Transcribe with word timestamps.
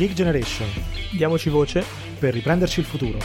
Geek 0.00 0.14
Generation. 0.14 0.66
Diamoci 1.12 1.50
voce 1.50 1.84
per 2.18 2.32
riprenderci 2.32 2.80
il 2.80 2.86
futuro. 2.86 3.18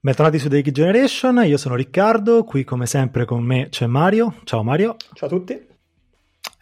Bentornati 0.00 0.40
su 0.40 0.48
The 0.48 0.60
Geek 0.60 0.74
Generation, 0.74 1.44
io 1.44 1.56
sono 1.56 1.76
Riccardo, 1.76 2.42
qui 2.42 2.64
come 2.64 2.86
sempre 2.86 3.24
con 3.24 3.44
me 3.44 3.68
c'è 3.68 3.86
Mario. 3.86 4.40
Ciao 4.42 4.64
Mario. 4.64 4.96
Ciao 5.12 5.28
a 5.28 5.30
tutti. 5.30 5.71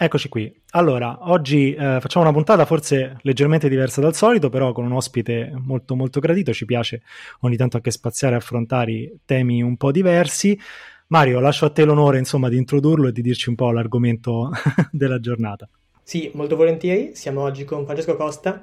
Eccoci 0.03 0.31
qui. 0.31 0.51
Allora, 0.71 1.31
oggi 1.31 1.75
eh, 1.75 1.99
facciamo 2.01 2.25
una 2.25 2.33
puntata 2.33 2.65
forse 2.65 3.19
leggermente 3.21 3.69
diversa 3.69 4.01
dal 4.01 4.15
solito, 4.15 4.49
però 4.49 4.73
con 4.73 4.87
un 4.87 4.93
ospite 4.93 5.53
molto 5.55 5.95
molto 5.95 6.21
gradito. 6.21 6.55
Ci 6.55 6.65
piace 6.65 7.03
ogni 7.41 7.59
tanto 7.59 7.77
anche 7.77 7.91
spaziare 7.91 8.35
e 8.35 8.39
affrontare 8.39 9.17
temi 9.27 9.61
un 9.61 9.77
po' 9.77 9.93
diversi. 9.93 10.59
Mario, 11.09 11.39
lascio 11.41 11.67
a 11.67 11.71
te 11.71 11.85
l'onore 11.85 12.17
insomma 12.17 12.49
di 12.49 12.57
introdurlo 12.57 13.09
e 13.09 13.13
di 13.13 13.21
dirci 13.21 13.51
un 13.51 13.57
po' 13.57 13.73
l'argomento 13.73 14.49
della 14.91 15.21
giornata. 15.21 15.69
Sì, 16.03 16.31
molto 16.33 16.57
volentieri. 16.57 17.11
Siamo 17.15 17.43
oggi 17.43 17.65
con 17.65 17.85
Francesco 17.85 18.17
Costa, 18.17 18.63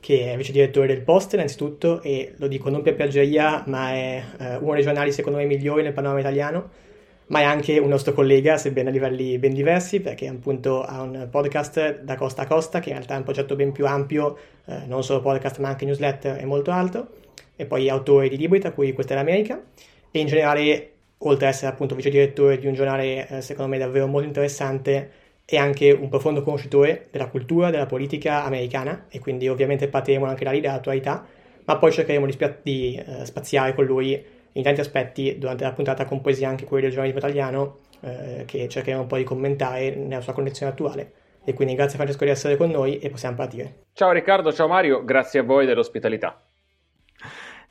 che 0.00 0.32
è 0.32 0.36
vice 0.36 0.50
direttore 0.50 0.88
del 0.88 1.02
Post 1.02 1.34
innanzitutto, 1.34 2.02
e 2.02 2.34
lo 2.38 2.48
dico 2.48 2.70
non 2.70 2.82
per 2.82 2.96
piaggeria, 2.96 3.62
ma 3.68 3.92
è 3.92 4.24
eh, 4.36 4.56
uno 4.56 4.74
dei 4.74 4.82
giornali 4.82 5.12
secondo 5.12 5.38
me 5.38 5.44
migliori 5.44 5.84
nel 5.84 5.92
panorama 5.92 6.18
italiano 6.18 6.90
ma 7.28 7.40
è 7.40 7.44
anche 7.44 7.78
un 7.78 7.88
nostro 7.88 8.12
collega, 8.12 8.56
sebbene 8.56 8.90
a 8.90 8.92
livelli 8.92 9.38
ben 9.38 9.54
diversi, 9.54 10.00
perché 10.00 10.26
appunto 10.28 10.82
ha 10.82 11.00
un 11.00 11.28
podcast 11.30 12.02
da 12.02 12.16
costa 12.16 12.42
a 12.42 12.46
costa, 12.46 12.80
che 12.80 12.90
in 12.90 12.96
realtà 12.96 13.14
è 13.14 13.18
un 13.18 13.24
progetto 13.24 13.56
ben 13.56 13.72
più 13.72 13.86
ampio, 13.86 14.36
eh, 14.66 14.82
non 14.86 15.02
solo 15.02 15.20
podcast 15.20 15.58
ma 15.58 15.68
anche 15.68 15.84
newsletter 15.84 16.38
e 16.38 16.44
molto 16.44 16.70
alto, 16.70 17.08
e 17.56 17.64
poi 17.64 17.86
è 17.86 17.90
autore 17.90 18.28
di 18.28 18.36
libri, 18.36 18.58
tra 18.58 18.72
cui 18.72 18.92
Questa 18.92 19.14
è 19.14 19.16
l'America, 19.16 19.62
e 20.10 20.18
in 20.18 20.26
generale, 20.26 20.90
oltre 21.18 21.46
ad 21.46 21.52
essere 21.52 21.70
appunto 21.70 21.94
vice 21.94 22.10
direttore 22.10 22.58
di 22.58 22.66
un 22.66 22.74
giornale 22.74 23.28
eh, 23.28 23.40
secondo 23.40 23.70
me 23.70 23.78
davvero 23.78 24.06
molto 24.06 24.26
interessante, 24.26 25.10
è 25.44 25.56
anche 25.56 25.90
un 25.90 26.08
profondo 26.08 26.42
conoscitore 26.42 27.08
della 27.10 27.26
cultura, 27.26 27.70
della 27.70 27.86
politica 27.86 28.44
americana, 28.44 29.06
e 29.08 29.18
quindi 29.18 29.48
ovviamente 29.48 29.88
partiremo 29.88 30.26
anche 30.26 30.44
da 30.44 30.50
lì 30.50 30.60
dall'attualità, 30.60 31.26
ma 31.64 31.76
poi 31.76 31.92
cercheremo 31.92 32.26
di, 32.26 32.32
spia- 32.32 32.58
di 32.60 33.02
uh, 33.04 33.24
spaziare 33.24 33.74
con 33.74 33.84
lui 33.84 34.40
in 34.52 34.62
tanti 34.62 34.80
aspetti 34.80 35.38
durante 35.38 35.64
la 35.64 35.72
puntata 35.72 36.04
compresi 36.04 36.44
anche 36.44 36.64
quelli 36.64 36.84
del 36.84 36.92
giornalismo 36.92 37.20
italiano 37.20 37.78
eh, 38.00 38.44
che 38.46 38.68
cercheremo 38.68 39.02
un 39.02 39.08
po' 39.08 39.16
di 39.16 39.24
commentare 39.24 39.94
nella 39.94 40.20
sua 40.20 40.32
condizione 40.32 40.72
attuale. 40.72 41.12
E 41.44 41.54
quindi 41.54 41.74
grazie 41.74 41.96
Francesco 41.96 42.24
di 42.24 42.30
essere 42.30 42.56
con 42.56 42.70
noi 42.70 42.98
e 42.98 43.10
possiamo 43.10 43.36
partire. 43.36 43.86
Ciao 43.92 44.12
Riccardo, 44.12 44.52
ciao 44.52 44.68
Mario, 44.68 45.04
grazie 45.04 45.40
a 45.40 45.42
voi 45.42 45.66
dell'ospitalità. 45.66 46.40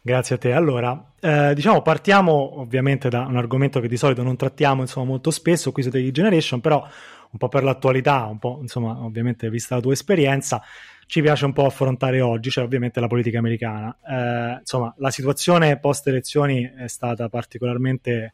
Grazie 0.03 0.35
a 0.35 0.37
te. 0.39 0.51
Allora, 0.51 1.13
eh, 1.19 1.53
diciamo, 1.53 1.83
partiamo 1.83 2.59
ovviamente 2.59 3.07
da 3.07 3.19
un 3.21 3.37
argomento 3.37 3.79
che 3.79 3.87
di 3.87 3.97
solito 3.97 4.23
non 4.23 4.35
trattiamo 4.35 4.81
insomma, 4.81 5.05
molto 5.05 5.29
spesso 5.29 5.71
qui 5.71 5.83
su 5.83 5.91
The 5.91 6.11
Generation, 6.11 6.59
però 6.59 6.83
un 7.31 7.37
po' 7.37 7.47
per 7.47 7.63
l'attualità, 7.63 8.25
un 8.25 8.39
po' 8.39 8.59
insomma, 8.61 9.03
ovviamente 9.03 9.49
vista 9.49 9.75
la 9.75 9.81
tua 9.81 9.93
esperienza, 9.93 10.61
ci 11.11 11.21
piace 11.21 11.43
un 11.45 11.53
po' 11.53 11.65
affrontare 11.65 12.21
oggi, 12.21 12.49
cioè 12.49 12.63
ovviamente 12.63 12.99
la 12.99 13.07
politica 13.07 13.37
americana. 13.39 13.97
Eh, 14.07 14.59
insomma, 14.59 14.93
la 14.97 15.11
situazione 15.11 15.77
post 15.77 16.07
elezioni 16.07 16.63
è 16.63 16.87
stata 16.87 17.27
particolarmente, 17.27 18.33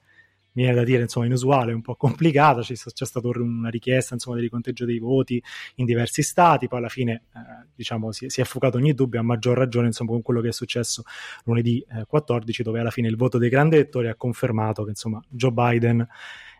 mi 0.51 0.63
viene 0.63 0.75
da 0.75 0.83
dire, 0.83 1.01
insomma, 1.01 1.25
inusuale, 1.25 1.73
un 1.73 1.81
po' 1.81 1.95
complicata, 1.95 2.61
c'è, 2.61 2.75
c'è 2.75 3.05
stata 3.05 3.27
una 3.27 3.69
richiesta, 3.69 4.13
insomma, 4.13 4.35
di 4.35 4.43
riconteggio 4.43 4.85
dei 4.85 4.99
voti 4.99 5.41
in 5.75 5.85
diversi 5.85 6.21
stati, 6.21 6.67
poi 6.67 6.77
alla 6.77 6.89
fine, 6.89 7.23
eh, 7.33 7.67
diciamo, 7.73 8.11
si, 8.11 8.29
si, 8.29 8.41
è 8.41 8.43
fugato 8.43 8.77
ogni 8.77 8.93
dubbio, 8.93 9.19
a 9.19 9.23
maggior 9.23 9.57
ragione, 9.57 9.87
insomma, 9.87 10.11
con 10.11 10.21
quello 10.21 10.41
che 10.41 10.49
è 10.49 10.53
successo 10.53 11.03
lunedì 11.45 11.83
eh, 11.89 12.05
14, 12.05 12.61
dove 12.61 12.79
alla 12.79 12.91
fine 12.91 13.07
il 13.07 13.15
voto 13.15 13.39
dei 13.39 13.49
grandi 13.49 13.75
elettori 13.75 14.07
ha 14.07 14.15
confermato 14.15 14.83
che, 14.83 14.91
insomma, 14.91 15.19
Joe 15.29 15.51
Biden 15.51 16.07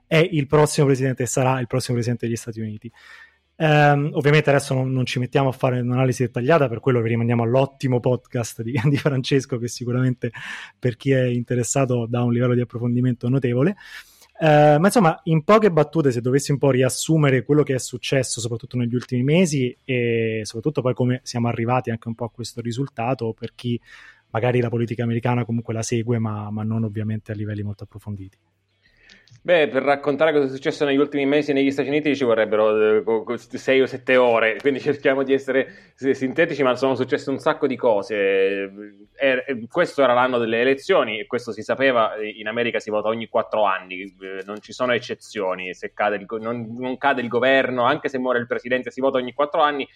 è 0.07 0.18
il 0.18 0.47
prossimo 0.47 0.88
presidente, 0.88 1.25
sarà 1.25 1.59
il 1.59 1.68
prossimo 1.68 1.95
presidente 1.95 2.25
degli 2.25 2.38
Stati 2.38 2.59
Uniti. 2.62 2.91
Um, 3.59 4.12
ovviamente 4.13 4.51
adesso 4.51 4.75
non, 4.75 4.91
non, 4.91 5.06
ci 5.07 5.18
mettiamo 5.18 5.50
a 5.50 5.51
fare 5.51 5.79
un'analisi 5.79 6.23
dettagliata, 6.23 6.69
per 6.69 6.79
quello 6.79 7.01
vi 7.01 7.09
rimandiamo 7.09 7.41
all'ottimo 7.41 8.00
podcast 8.00 8.62
di, 8.62 8.79
di, 8.85 8.97
Francesco, 8.97 9.57
che 9.57 9.67
sicuramente 9.67 10.31
per 10.78 10.96
chi 10.96 11.12
è 11.12 11.23
interessato 11.23 12.06
dà 12.07 12.22
un 12.22 12.31
livello 12.31 12.53
di 12.53 12.62
approfondimento 12.62 13.28
notevole. 13.29 13.75
Uh, 14.40 14.78
ma 14.78 14.81
insomma, 14.84 15.19
in 15.23 15.44
poche 15.44 15.72
battute, 15.72 16.12
se 16.12 16.22
dovessi 16.22 16.51
un 16.51 16.59
po' 16.59 16.69
riassumere 16.69 17.44
quello 17.44 17.63
che 17.63 17.73
è 17.73 17.79
successo, 17.79 18.40
soprattutto 18.40 18.78
negli 18.78 18.94
ultimi 18.94 19.23
mesi, 19.23 19.75
e 19.84 20.41
soprattutto 20.44 20.81
poi 20.84 20.94
come 20.94 21.22
siamo 21.23 21.47
arrivati 21.47 21.90
anche 21.90 22.07
un 22.07 22.13
po' 22.13 22.25
a 22.25 22.29
questo 22.29 22.62
risultato, 22.62 23.34
per 23.34 23.56
chi 23.56 23.81
magari 24.29 24.62
la 24.62 24.69
politica 24.69 25.01
americana 25.01 25.44
comunque 25.46 25.73
la 25.73 25.81
segue, 25.81 26.19
ma, 26.19 26.51
ma 26.51 26.62
non 26.62 26.84
ovviamente 26.84 27.31
a 27.31 27.35
livelli 27.35 27.63
molto 27.63 27.85
approfonditi. 27.85 28.38
Beh, 29.47 29.69
per 29.69 29.81
raccontare 29.81 30.34
cosa 30.34 30.44
è 30.44 30.50
successo 30.50 30.84
negli 30.84 30.97
ultimi 30.97 31.25
mesi 31.25 31.53
negli 31.53 31.72
Stati 31.72 31.88
Uniti 31.88 32.13
ci 32.18 32.25
vorrebbero 32.25 33.24
6 33.38 33.78
eh, 33.78 33.81
o 33.81 33.85
7 33.85 34.18
ore, 34.18 34.58
quindi 34.59 34.81
cerchiamo 34.81 35.24
di 35.24 35.31
essere 35.31 35.94
sintetici, 35.96 36.63
ma 36.63 36.75
sono 36.75 36.96
successe 36.96 37.30
un 37.30 37.40
sacco 37.40 37.66
di 37.66 37.78
cose. 37.78 38.16
E, 38.18 39.46
e, 39.47 39.68
questo 39.72 40.03
era 40.03 40.12
l'anno 40.12 40.38
delle 40.38 40.59
elezioni 40.59 41.18
e 41.18 41.28
questo 41.28 41.53
si 41.53 41.62
sapeva, 41.62 42.16
in 42.22 42.50
America 42.50 42.81
si 42.81 42.90
vota 42.90 43.08
ogni 43.08 43.30
4 43.30 43.63
anni, 43.63 44.02
eh, 44.02 44.44
non 44.46 44.59
ci 44.59 44.74
sono 44.74 44.91
eccezioni, 44.91 45.74
se 45.74 45.94
cade 45.94 46.18
il, 46.18 46.25
non, 46.41 46.75
non 46.78 46.97
cade 46.97 47.22
il 47.22 47.29
governo, 47.29 47.84
anche 47.85 48.09
se 48.09 48.18
muore 48.18 48.40
il 48.40 48.47
presidente 48.47 48.91
si 48.91 49.00
vota 49.00 49.18
ogni 49.18 49.31
4 49.31 49.62
anni 49.62 49.88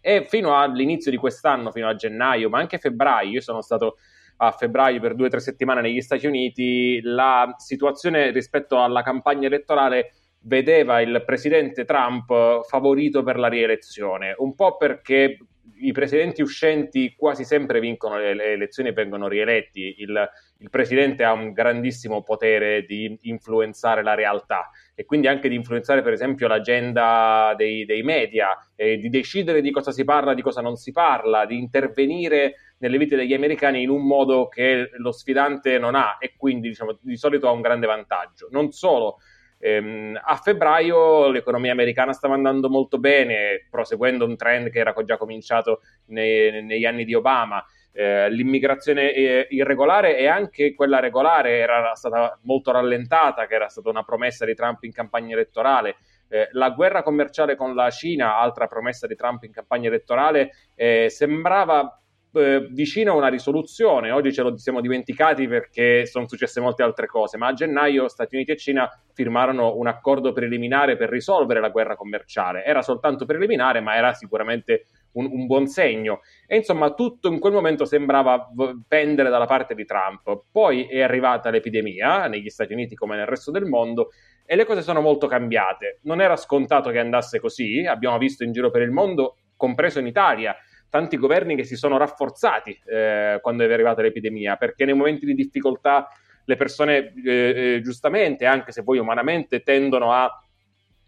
e 0.00 0.24
fino 0.28 0.56
all'inizio 0.56 1.10
di 1.10 1.16
quest'anno, 1.16 1.72
fino 1.72 1.88
a 1.88 1.96
gennaio, 1.96 2.48
ma 2.48 2.60
anche 2.60 2.78
febbraio, 2.78 3.30
io 3.30 3.40
sono 3.40 3.60
stato 3.60 3.96
a 4.42 4.52
febbraio 4.52 5.00
per 5.00 5.14
due 5.14 5.26
o 5.26 5.30
tre 5.30 5.40
settimane 5.40 5.82
negli 5.82 6.00
Stati 6.00 6.26
Uniti, 6.26 7.00
la 7.02 7.54
situazione 7.58 8.30
rispetto 8.30 8.82
alla 8.82 9.02
campagna 9.02 9.46
elettorale 9.46 10.12
vedeva 10.44 11.00
il 11.02 11.22
presidente 11.26 11.84
Trump 11.84 12.64
favorito 12.66 13.22
per 13.22 13.38
la 13.38 13.48
rielezione, 13.48 14.34
un 14.38 14.54
po' 14.54 14.78
perché 14.78 15.36
i 15.82 15.92
presidenti 15.92 16.42
uscenti 16.42 17.14
quasi 17.16 17.44
sempre 17.44 17.80
vincono 17.80 18.16
le, 18.16 18.34
le 18.34 18.52
elezioni 18.52 18.88
e 18.88 18.92
vengono 18.92 19.28
rieletti. 19.28 19.96
Il, 19.98 20.30
il, 20.58 20.70
presidente 20.70 21.24
ha 21.24 21.32
un 21.32 21.52
grandissimo 21.52 22.22
potere 22.22 22.84
di 22.84 23.18
influenzare 23.22 24.02
la 24.02 24.14
realtà 24.14 24.70
e 25.00 25.06
quindi 25.06 25.28
anche 25.28 25.48
di 25.48 25.54
influenzare, 25.54 26.02
per 26.02 26.12
esempio, 26.12 26.46
l'agenda 26.46 27.54
dei, 27.56 27.86
dei 27.86 28.02
media, 28.02 28.50
eh, 28.76 28.98
di 28.98 29.08
decidere 29.08 29.62
di 29.62 29.70
cosa 29.70 29.92
si 29.92 30.04
parla, 30.04 30.34
di 30.34 30.42
cosa 30.42 30.60
non 30.60 30.76
si 30.76 30.92
parla, 30.92 31.46
di 31.46 31.56
intervenire 31.56 32.74
nelle 32.80 32.98
vite 32.98 33.16
degli 33.16 33.32
americani 33.32 33.80
in 33.80 33.88
un 33.88 34.06
modo 34.06 34.48
che 34.48 34.90
lo 34.98 35.10
sfidante 35.10 35.78
non 35.78 35.94
ha 35.94 36.18
e 36.20 36.34
quindi 36.36 36.68
diciamo, 36.68 36.98
di 37.00 37.16
solito 37.16 37.48
ha 37.48 37.50
un 37.50 37.62
grande 37.62 37.86
vantaggio. 37.86 38.48
Non 38.50 38.72
solo, 38.72 39.20
ehm, 39.58 40.20
a 40.22 40.36
febbraio 40.36 41.30
l'economia 41.30 41.72
americana 41.72 42.12
stava 42.12 42.34
andando 42.34 42.68
molto 42.68 42.98
bene, 42.98 43.68
proseguendo 43.70 44.26
un 44.26 44.36
trend 44.36 44.68
che 44.68 44.80
era 44.80 44.92
già 45.02 45.16
cominciato 45.16 45.80
nei, 46.08 46.62
negli 46.62 46.84
anni 46.84 47.06
di 47.06 47.14
Obama. 47.14 47.64
Eh, 47.92 48.30
l'immigrazione 48.30 49.12
eh, 49.12 49.46
irregolare 49.50 50.16
e 50.16 50.26
anche 50.26 50.74
quella 50.74 51.00
regolare 51.00 51.58
era 51.58 51.94
stata 51.94 52.38
molto 52.42 52.70
rallentata, 52.70 53.46
che 53.46 53.54
era 53.54 53.68
stata 53.68 53.90
una 53.90 54.04
promessa 54.04 54.44
di 54.44 54.54
Trump 54.54 54.82
in 54.84 54.92
campagna 54.92 55.34
elettorale. 55.34 55.96
Eh, 56.28 56.48
la 56.52 56.70
guerra 56.70 57.02
commerciale 57.02 57.56
con 57.56 57.74
la 57.74 57.90
Cina, 57.90 58.38
altra 58.38 58.68
promessa 58.68 59.06
di 59.06 59.16
Trump 59.16 59.42
in 59.42 59.52
campagna 59.52 59.88
elettorale, 59.88 60.52
eh, 60.76 61.08
sembrava 61.10 61.99
eh, 62.32 62.68
vicino 62.70 63.12
a 63.12 63.16
una 63.16 63.28
risoluzione. 63.28 64.10
Oggi 64.10 64.32
ce 64.32 64.42
lo 64.42 64.56
siamo 64.56 64.80
dimenticati 64.80 65.48
perché 65.48 66.06
sono 66.06 66.28
successe 66.28 66.60
molte 66.60 66.82
altre 66.82 67.06
cose, 67.06 67.36
ma 67.36 67.48
a 67.48 67.52
gennaio 67.52 68.08
Stati 68.08 68.36
Uniti 68.36 68.52
e 68.52 68.56
Cina 68.56 68.88
firmarono 69.12 69.76
un 69.76 69.86
accordo 69.86 70.32
preliminare 70.32 70.96
per 70.96 71.08
risolvere 71.08 71.60
la 71.60 71.70
guerra 71.70 71.96
commerciale. 71.96 72.64
Era 72.64 72.82
soltanto 72.82 73.26
preliminare, 73.26 73.80
ma 73.80 73.96
era 73.96 74.12
sicuramente 74.12 74.86
un, 75.12 75.28
un 75.30 75.46
buon 75.46 75.66
segno. 75.66 76.20
E 76.46 76.56
insomma, 76.56 76.92
tutto 76.94 77.28
in 77.28 77.38
quel 77.38 77.52
momento 77.52 77.84
sembrava 77.84 78.48
pendere 78.86 79.28
dalla 79.28 79.46
parte 79.46 79.74
di 79.74 79.84
Trump. 79.84 80.44
Poi 80.50 80.86
è 80.86 81.00
arrivata 81.00 81.50
l'epidemia 81.50 82.26
negli 82.26 82.48
Stati 82.48 82.72
Uniti 82.72 82.94
come 82.94 83.16
nel 83.16 83.26
resto 83.26 83.50
del 83.50 83.64
mondo 83.64 84.10
e 84.46 84.56
le 84.56 84.64
cose 84.64 84.82
sono 84.82 85.00
molto 85.00 85.26
cambiate. 85.26 86.00
Non 86.02 86.20
era 86.20 86.36
scontato 86.36 86.90
che 86.90 86.98
andasse 86.98 87.38
così, 87.38 87.86
abbiamo 87.86 88.18
visto 88.18 88.44
in 88.44 88.52
giro 88.52 88.70
per 88.70 88.82
il 88.82 88.90
mondo, 88.90 89.36
compreso 89.56 89.98
in 90.00 90.06
Italia, 90.06 90.56
tanti 90.90 91.16
governi 91.16 91.56
che 91.56 91.64
si 91.64 91.76
sono 91.76 91.96
rafforzati 91.96 92.78
eh, 92.84 93.38
quando 93.40 93.64
è 93.64 93.72
arrivata 93.72 94.02
l'epidemia, 94.02 94.56
perché 94.56 94.84
nei 94.84 94.94
momenti 94.94 95.24
di 95.24 95.34
difficoltà 95.34 96.08
le 96.44 96.56
persone, 96.56 97.12
eh, 97.24 97.30
eh, 97.76 97.80
giustamente, 97.80 98.44
anche 98.44 98.72
se 98.72 98.82
poi 98.82 98.98
umanamente, 98.98 99.62
tendono 99.62 100.12
a 100.12 100.28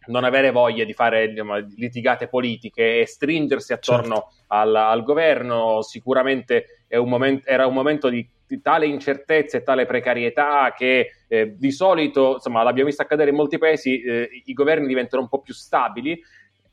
non 0.07 0.25
avere 0.25 0.51
voglia 0.51 0.85
di 0.85 0.93
fare 0.93 1.29
diciamo, 1.29 1.57
litigate 1.77 2.27
politiche 2.27 3.01
e 3.01 3.07
stringersi 3.07 3.73
attorno 3.73 4.15
certo. 4.15 4.45
al, 4.49 4.75
al, 4.75 5.03
governo. 5.03 5.83
Sicuramente 5.83 6.85
un 6.91 7.09
moment- 7.09 7.47
era 7.47 7.67
un 7.67 7.75
momento 7.75 8.09
di, 8.09 8.29
di, 8.47 8.61
tale 8.61 8.87
incertezza 8.87 9.59
e 9.59 9.63
tale 9.63 9.87
precarietà 9.87 10.75
che 10.77 11.11
eh, 11.29 11.55
di 11.57 11.71
solito, 11.71 12.35
insomma, 12.35 12.63
l'abbiamo 12.63 12.89
visto 12.89 13.03
accadere 13.03 13.31
in 13.31 13.37
molti 13.37 13.59
paesi, 13.59 14.03
eh, 14.03 14.29
i 14.45 14.53
governi 14.53 14.87
diventano 14.87 15.23
un 15.23 15.29
po' 15.29 15.41
più 15.41 15.55
stabili 15.55 16.21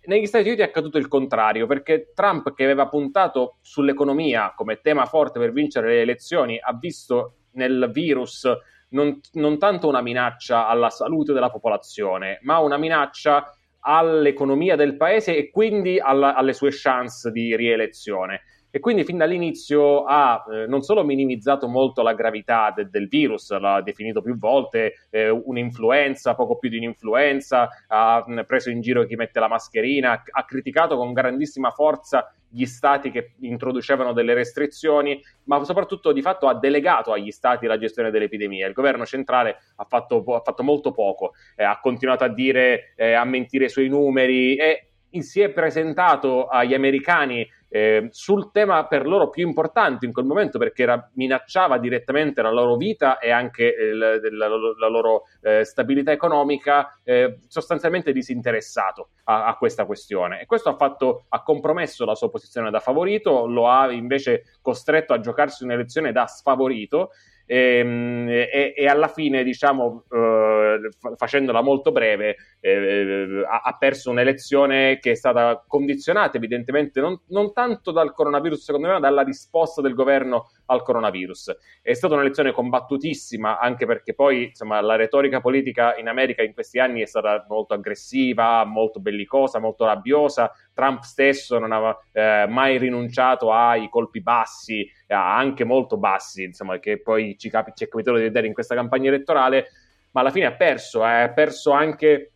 negli 0.10 0.26
Stati 0.26 0.48
Uniti 0.48 0.62
è 0.62 0.66
accaduto 0.66 0.98
il 0.98 1.08
contrario, 1.08 1.68
perché 1.68 2.12
Trump, 2.16 2.54
che 2.56 2.64
aveva 2.64 2.88
puntato 2.88 3.58
sull'economia 3.62 4.54
come 4.56 4.82
tema 4.82 5.06
forte 5.06 5.38
per 5.38 5.52
vincere 5.52 5.94
le 5.94 6.02
elezioni, 6.02 6.60
ha 6.60 6.76
visto 6.76 7.36
nel 7.52 7.90
virus 7.94 8.48
non, 8.90 9.20
non 9.34 9.60
tanto 9.60 9.88
una 9.88 10.02
minaccia 10.02 10.68
alla 10.68 10.90
salute 10.90 11.32
della 11.32 11.52
popolazione, 11.52 12.40
ma 12.42 12.58
una 12.58 12.78
minaccia 12.78 13.54
all'economia 13.82 14.76
del 14.76 14.98
paese 14.98 15.38
e 15.38 15.52
quindi 15.52 16.00
alla, 16.00 16.34
alle 16.34 16.54
sue 16.54 16.72
chance 16.72 17.32
di 17.32 17.56
rielezione 17.56 18.42
e 18.72 18.80
quindi 18.80 19.04
fin 19.04 19.18
dall'inizio 19.18 20.04
ha 20.04 20.44
eh, 20.52 20.68
non 20.68 20.82
solo 20.82 21.04
minimizzato 21.04 21.68
molto 21.68 22.02
la 22.02 22.14
gravità 22.14 22.72
de- 22.76 22.90
del 22.90 23.08
virus, 23.08 23.58
l'ha 23.58 23.82
definito 23.82 24.22
più 24.22 24.38
volte 24.38 25.08
eh, 25.10 25.30
un'influenza, 25.30 26.36
poco 26.36 26.58
più 26.58 26.70
di 26.70 26.78
un'influenza, 26.78 27.70
ha 27.88 28.24
mh, 28.26 28.44
preso 28.46 28.70
in 28.70 28.82
giro 28.82 29.06
chi 29.06 29.16
mette 29.16 29.40
la 29.40 29.48
mascherina, 29.48 30.24
ha 30.30 30.46
criticato 30.46 30.98
con 30.98 31.14
grandissima 31.14 31.72
forza 31.72 32.32
gli 32.52 32.66
stati 32.66 33.12
che 33.12 33.34
introducevano 33.42 34.12
delle 34.12 34.34
restrizioni, 34.34 35.22
ma 35.44 35.64
soprattutto 35.64 36.12
di 36.12 36.22
fatto 36.22 36.48
ha 36.48 36.58
delegato 36.58 37.12
agli 37.12 37.32
stati 37.32 37.68
la 37.68 37.78
gestione 37.78 38.10
dell'epidemia. 38.10 38.68
Il 38.68 38.74
governo 38.74 39.06
centrale 39.06 39.58
ha 39.76 39.86
fatto, 39.86 40.24
ha 40.34 40.42
fatto 40.42 40.64
molto 40.64 40.92
poco, 40.92 41.34
eh, 41.56 41.64
ha 41.64 41.80
continuato 41.80 42.24
a 42.24 42.30
dire, 42.30 42.94
eh, 42.96 43.14
a 43.14 43.24
mentire 43.24 43.70
sui 43.70 43.88
numeri 43.88 44.56
e 44.56 44.86
si 45.20 45.42
è 45.42 45.50
presentato 45.50 46.48
agli 46.48 46.74
americani 46.74 47.48
eh, 47.70 48.08
sul 48.12 48.52
tema 48.52 48.88
per 48.88 49.08
loro 49.08 49.30
più 49.30 49.48
importante 49.48 50.06
in 50.06 50.12
quel 50.12 50.26
momento 50.26 50.58
perché 50.58 50.84
era, 50.84 51.10
minacciava 51.14 51.78
direttamente 51.78 52.42
la 52.42 52.52
loro 52.52 52.76
vita 52.76 53.20
e 53.20 53.30
anche 53.32 53.76
eh, 53.76 53.94
la, 53.94 54.16
la, 54.16 54.48
la, 54.78 54.88
loro 54.88 55.24
eh, 55.42 55.64
stabilità 55.64 56.12
economica, 56.12 57.00
eh, 57.04 57.40
sostanzialmente 57.48 58.12
disinteressato 58.12 59.10
a, 59.26 59.46
a, 59.46 59.56
questa 59.56 59.86
questione. 59.86 60.42
E 60.42 60.46
questo 60.46 60.70
ha, 60.70 60.76
fatto, 60.76 61.26
ha 61.30 61.44
compromesso 61.44 62.06
la 62.06 62.16
sua 62.16 62.30
posizione 62.30 62.72
da 62.72 62.80
favorito, 62.80 63.46
lo 63.46 63.70
ha 63.70 63.92
invece 63.92 64.58
costretto 64.62 65.14
a 65.14 65.20
giocarsi 65.20 65.64
un'elezione 65.64 66.12
da 66.12 66.26
sfavorito 66.26 67.12
e, 67.52 68.48
e, 68.52 68.74
e, 68.78 68.86
alla 68.86 69.08
fine, 69.08 69.44
diciamo, 69.44 70.04
eh, 70.12 70.90
facendola 71.16 71.62
molto 71.62 71.92
breve, 71.92 72.36
eh, 72.60 73.44
ha, 73.44 73.62
ha, 73.64 73.76
perso 73.76 74.12
un'elezione 74.12 75.00
che 75.00 75.12
è 75.12 75.16
stata 75.16 75.64
condizionata 75.68 76.38
evidentemente 76.38 77.02
non, 77.02 77.20
non, 77.30 77.52
tanto 77.52 77.90
dal 77.90 78.14
coronavirus, 78.14 78.64
secondo 78.66 78.86
me, 78.86 78.94
ma 78.94 79.00
dalla 79.00 79.24
risposta 79.24 79.82
del 79.82 79.96
governo 79.96 80.52
al 80.68 80.84
coronavirus. 80.84 81.56
È 81.82 81.92
stata 81.94 82.14
un'elezione 82.14 82.52
combattutissima, 82.52 83.58
anche 83.58 83.88
perché 83.88 84.14
poi 84.14 84.50
insomma, 84.50 84.80
la 84.82 84.96
retorica 84.96 85.42
politica 85.42 85.96
in 85.98 86.08
America 86.08 86.44
in 86.44 86.54
questi 86.54 86.78
anni 86.78 87.02
è 87.02 87.08
stata 87.08 87.48
molto 87.50 87.74
aggressiva, 87.74 88.64
molto 88.64 89.00
bellicosa, 89.00 89.58
molto 89.58 89.86
rabbiosa. 89.86 90.52
Trump 90.80 91.02
stesso 91.02 91.60
non 91.60 91.74
aveva 91.74 92.00
eh, 92.14 92.46
mai 92.48 92.78
rinunciato 92.78 93.52
ai 93.52 93.90
colpi 93.90 94.22
bassi, 94.22 94.90
anche 95.08 95.66
molto 95.66 95.98
bassi, 95.98 96.44
insomma, 96.44 96.80
che 96.80 97.02
poi 97.02 97.38
ci, 97.38 97.50
capi- 97.50 97.74
ci 97.76 97.84
è 97.84 97.88
capitato 97.90 98.16
di 98.16 98.24
vedere 98.24 98.48
in 98.48 98.54
questa 98.54 98.76
campagna 98.76 99.10
elettorale, 99.10 99.72
ma 100.12 100.22
alla 100.22 100.32
fine 100.32 100.46
ha 100.46 100.54
perso, 100.54 101.06
eh, 101.06 101.24
ha 101.24 101.30
perso 101.34 101.72
anche 101.72 102.32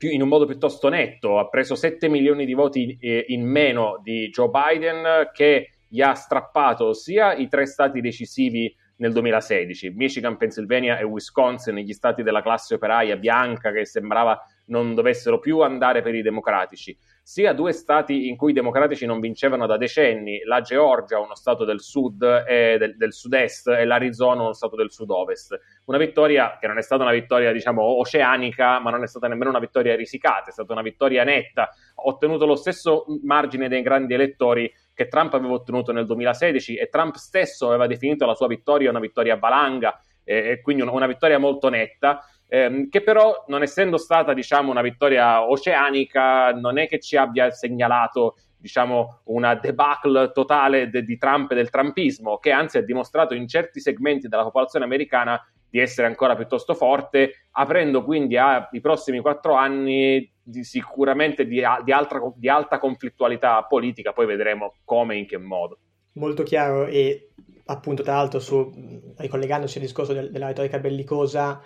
in 0.00 0.20
un 0.20 0.28
modo 0.28 0.44
piuttosto 0.44 0.90
netto, 0.90 1.38
ha 1.38 1.48
preso 1.48 1.74
7 1.74 2.08
milioni 2.08 2.44
di 2.44 2.52
voti 2.52 2.98
eh, 3.00 3.24
in 3.28 3.48
meno 3.48 4.00
di 4.02 4.28
Joe 4.28 4.50
Biden 4.50 5.30
che 5.32 5.70
gli 5.88 6.02
ha 6.02 6.12
strappato 6.12 6.92
sia 6.92 7.32
i 7.32 7.48
tre 7.48 7.64
stati 7.64 8.02
decisivi 8.02 8.74
nel 8.96 9.12
2016, 9.12 9.90
Michigan, 9.90 10.36
Pennsylvania 10.36 10.98
e 10.98 11.04
Wisconsin, 11.04 11.76
gli 11.76 11.92
stati 11.92 12.22
della 12.22 12.42
classe 12.42 12.74
operaia 12.74 13.16
bianca 13.16 13.72
che 13.72 13.86
sembrava 13.86 14.38
non 14.72 14.94
dovessero 14.94 15.38
più 15.38 15.60
andare 15.60 16.00
per 16.00 16.14
i 16.14 16.22
democratici, 16.22 16.96
sia 17.22 17.52
due 17.52 17.72
stati 17.72 18.28
in 18.28 18.36
cui 18.36 18.50
i 18.50 18.54
democratici 18.54 19.04
non 19.04 19.20
vincevano 19.20 19.66
da 19.66 19.76
decenni, 19.76 20.40
la 20.44 20.62
Georgia, 20.62 21.20
uno 21.20 21.34
stato 21.34 21.64
del 21.64 21.80
sud 21.80 22.22
e 22.48 22.78
del, 22.78 22.96
del 22.96 23.12
sud-est, 23.12 23.68
e 23.68 23.84
l'Arizona, 23.84 24.40
uno 24.40 24.54
stato 24.54 24.74
del 24.74 24.90
sud-ovest. 24.90 25.60
Una 25.84 25.98
vittoria 25.98 26.56
che 26.58 26.66
non 26.66 26.78
è 26.78 26.82
stata 26.82 27.02
una 27.02 27.12
vittoria, 27.12 27.52
diciamo, 27.52 27.82
oceanica, 27.82 28.80
ma 28.80 28.90
non 28.90 29.02
è 29.02 29.06
stata 29.06 29.28
nemmeno 29.28 29.50
una 29.50 29.60
vittoria 29.60 29.94
risicata, 29.94 30.48
è 30.48 30.52
stata 30.52 30.72
una 30.72 30.82
vittoria 30.82 31.22
netta. 31.22 31.68
Ottenuto 31.94 32.46
lo 32.46 32.56
stesso 32.56 33.04
margine 33.22 33.68
dei 33.68 33.82
grandi 33.82 34.14
elettori 34.14 34.72
che 34.94 35.06
Trump 35.06 35.34
aveva 35.34 35.52
ottenuto 35.52 35.92
nel 35.92 36.06
2016 36.06 36.76
e 36.76 36.88
Trump 36.88 37.14
stesso 37.14 37.68
aveva 37.68 37.86
definito 37.86 38.26
la 38.26 38.34
sua 38.34 38.46
vittoria 38.46 38.90
una 38.90 39.00
vittoria 39.00 39.36
valanga 39.36 39.98
e, 40.24 40.60
quindi 40.60 40.82
una 40.82 41.06
vittoria 41.06 41.38
molto 41.38 41.68
netta 41.68 42.24
ehm, 42.52 42.90
che 42.90 43.02
però 43.02 43.44
non 43.46 43.62
essendo 43.62 43.96
stata 43.96 44.34
diciamo, 44.34 44.70
una 44.70 44.82
vittoria 44.82 45.48
oceanica 45.48 46.52
non 46.52 46.76
è 46.76 46.86
che 46.86 47.00
ci 47.00 47.16
abbia 47.16 47.50
segnalato 47.50 48.36
diciamo, 48.58 49.22
una 49.24 49.54
debacle 49.54 50.32
totale 50.32 50.90
de- 50.90 51.02
di 51.02 51.16
Trump 51.16 51.50
e 51.50 51.54
del 51.54 51.70
trumpismo, 51.70 52.36
che 52.36 52.52
anzi 52.52 52.76
ha 52.76 52.82
dimostrato 52.82 53.34
in 53.34 53.48
certi 53.48 53.80
segmenti 53.80 54.28
della 54.28 54.44
popolazione 54.44 54.84
americana 54.84 55.40
di 55.68 55.80
essere 55.80 56.06
ancora 56.06 56.36
piuttosto 56.36 56.74
forte, 56.74 57.46
aprendo 57.52 58.04
quindi 58.04 58.36
ai 58.36 58.80
prossimi 58.82 59.20
quattro 59.20 59.54
anni 59.54 60.30
di, 60.42 60.62
sicuramente 60.62 61.46
di, 61.46 61.62
di, 61.82 61.92
altra, 61.92 62.20
di 62.36 62.48
alta 62.50 62.78
conflittualità 62.78 63.64
politica, 63.64 64.12
poi 64.12 64.26
vedremo 64.26 64.74
come 64.84 65.14
e 65.14 65.18
in 65.18 65.26
che 65.26 65.38
modo. 65.38 65.78
Molto 66.12 66.42
chiaro 66.42 66.86
e 66.86 67.30
appunto 67.64 68.02
tra 68.02 68.16
l'altro 68.16 68.38
su, 68.38 68.70
ricollegandosi 69.16 69.78
al 69.78 69.84
discorso 69.84 70.12
del, 70.12 70.30
della 70.30 70.48
retorica 70.48 70.78
bellicosa, 70.78 71.60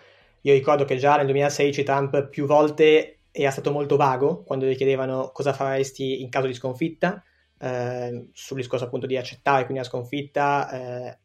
io 0.47 0.53
ricordo 0.53 0.85
che 0.85 0.97
già 0.97 1.17
nel 1.17 1.25
2016 1.27 1.83
Trump 1.83 2.29
più 2.29 2.47
volte 2.47 3.19
era 3.33 3.51
stato 3.51 3.73
molto 3.73 3.97
vago 3.97 4.45
quando 4.45 4.65
gli 4.65 4.77
chiedevano 4.77 5.31
cosa 5.33 5.53
faresti 5.53 6.23
in 6.23 6.29
caso 6.29 6.47
di 6.47 6.55
sconfitta, 6.55 7.21
eh, 7.59 8.29
sul 8.33 8.59
discorso 8.59 8.85
appunto 8.85 9.07
di 9.07 9.17
accettare 9.17 9.65
quindi 9.65 9.83
la 9.83 9.89
sconfitta. 9.89 10.71
Eh, 10.71 11.19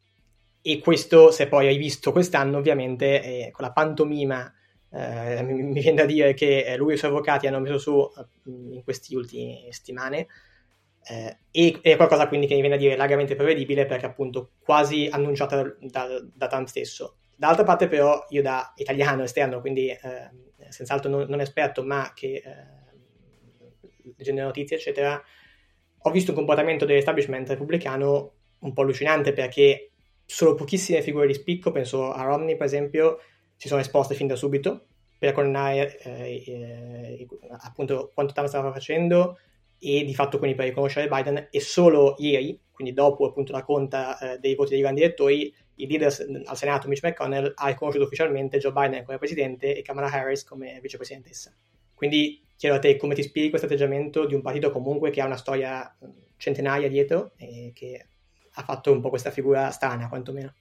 e 0.63 0.79
questo, 0.79 1.29
se 1.29 1.47
poi 1.47 1.67
hai 1.67 1.77
visto 1.77 2.11
quest'anno, 2.11 2.57
ovviamente 2.57 3.21
eh, 3.21 3.51
con 3.51 3.63
la 3.63 3.71
pantomima, 3.71 4.51
eh, 4.91 5.43
mi, 5.43 5.61
mi, 5.61 5.79
viene 5.79 6.01
da 6.01 6.05
dire 6.05 6.33
che 6.33 6.73
lui 6.77 6.91
e 6.91 6.95
i 6.95 6.97
suoi 6.97 7.11
avvocati 7.11 7.45
hanno 7.45 7.59
messo 7.59 7.77
su 7.77 8.11
eh, 8.17 8.49
in 8.49 8.83
queste 8.83 9.15
ultime 9.15 9.67
settimane. 9.69 10.27
Eh, 11.03 11.37
e 11.51 11.79
è 11.81 11.95
qualcosa 11.95 12.27
quindi 12.27 12.47
che 12.47 12.55
mi 12.55 12.61
viene 12.61 12.75
da 12.75 12.81
dire 12.81 12.95
largamente 12.95 13.35
prevedibile 13.35 13.85
perché 13.85 14.05
appunto 14.07 14.51
quasi 14.63 15.07
annunciata 15.11 15.63
da, 15.79 16.21
da 16.33 16.47
Trump 16.47 16.67
stesso 16.67 17.17
D'altra 17.41 17.63
parte 17.63 17.87
però 17.87 18.23
io 18.29 18.43
da 18.43 18.71
italiano 18.75 19.23
esterno, 19.23 19.61
quindi 19.61 19.89
eh, 19.89 20.69
senz'altro 20.69 21.09
non, 21.09 21.25
non, 21.27 21.39
esperto, 21.39 21.83
ma 21.83 22.11
che 22.13 22.35
eh, 22.35 24.13
leggendo 24.15 24.43
notizie 24.43 24.77
eccetera, 24.77 25.19
ho 26.03 26.11
visto 26.11 26.29
un 26.29 26.37
comportamento 26.37 26.85
dell'establishment 26.85 27.49
repubblicano 27.49 28.33
un 28.59 28.73
po' 28.73 28.81
allucinante 28.83 29.33
perché 29.33 29.89
solo 30.23 30.53
pochissime 30.53 31.01
figure 31.01 31.25
di 31.25 31.33
spicco, 31.33 31.71
penso 31.71 32.11
a 32.11 32.21
Romney 32.21 32.55
per 32.55 32.67
esempio, 32.67 33.17
si 33.55 33.67
sono 33.67 33.81
esposte 33.81 34.13
fin 34.13 34.27
da 34.27 34.35
subito 34.35 34.85
per 35.17 35.33
condannare 35.33 35.97
eh, 35.97 36.43
eh, 36.45 37.27
appunto 37.61 38.11
quanto 38.13 38.33
Trump 38.33 38.49
stava 38.49 38.71
facendo 38.71 39.39
e 39.79 40.03
di 40.03 40.13
fatto 40.13 40.37
quindi 40.37 40.55
per 40.55 40.67
riconoscere 40.67 41.07
Biden 41.07 41.47
e 41.49 41.59
solo 41.59 42.13
ieri, 42.19 42.61
quindi 42.71 42.93
dopo 42.93 43.25
appunto 43.25 43.51
la 43.51 43.63
conta 43.63 44.19
eh, 44.19 44.37
dei 44.37 44.53
voti 44.53 44.73
dei 44.73 44.81
grandi 44.81 45.01
elettori, 45.01 45.51
il 45.81 45.89
leader 45.89 46.43
al 46.45 46.57
Senato 46.57 46.87
Mitch 46.87 47.03
McConnell 47.03 47.51
ha 47.55 47.67
riconosciuto 47.67 48.05
ufficialmente 48.05 48.57
Joe 48.57 48.71
Biden 48.71 49.03
come 49.03 49.17
presidente 49.17 49.75
e 49.75 49.81
Kamala 49.81 50.11
Harris 50.11 50.43
come 50.43 50.79
vicepresidentessa. 50.81 51.53
Quindi 51.93 52.43
chiedo 52.55 52.75
a 52.75 52.79
te 52.79 52.95
come 52.97 53.15
ti 53.15 53.23
spieghi 53.23 53.49
questo 53.49 53.67
atteggiamento 53.67 54.25
di 54.25 54.33
un 54.33 54.41
partito 54.41 54.71
comunque 54.71 55.09
che 55.09 55.21
ha 55.21 55.25
una 55.25 55.37
storia 55.37 55.95
centenaria 56.37 56.87
dietro 56.87 57.31
e 57.37 57.71
che 57.73 58.05
ha 58.53 58.63
fatto 58.63 58.91
un 58.91 59.01
po' 59.01 59.09
questa 59.09 59.31
figura 59.31 59.69
strana 59.71 60.09
quantomeno. 60.09 60.53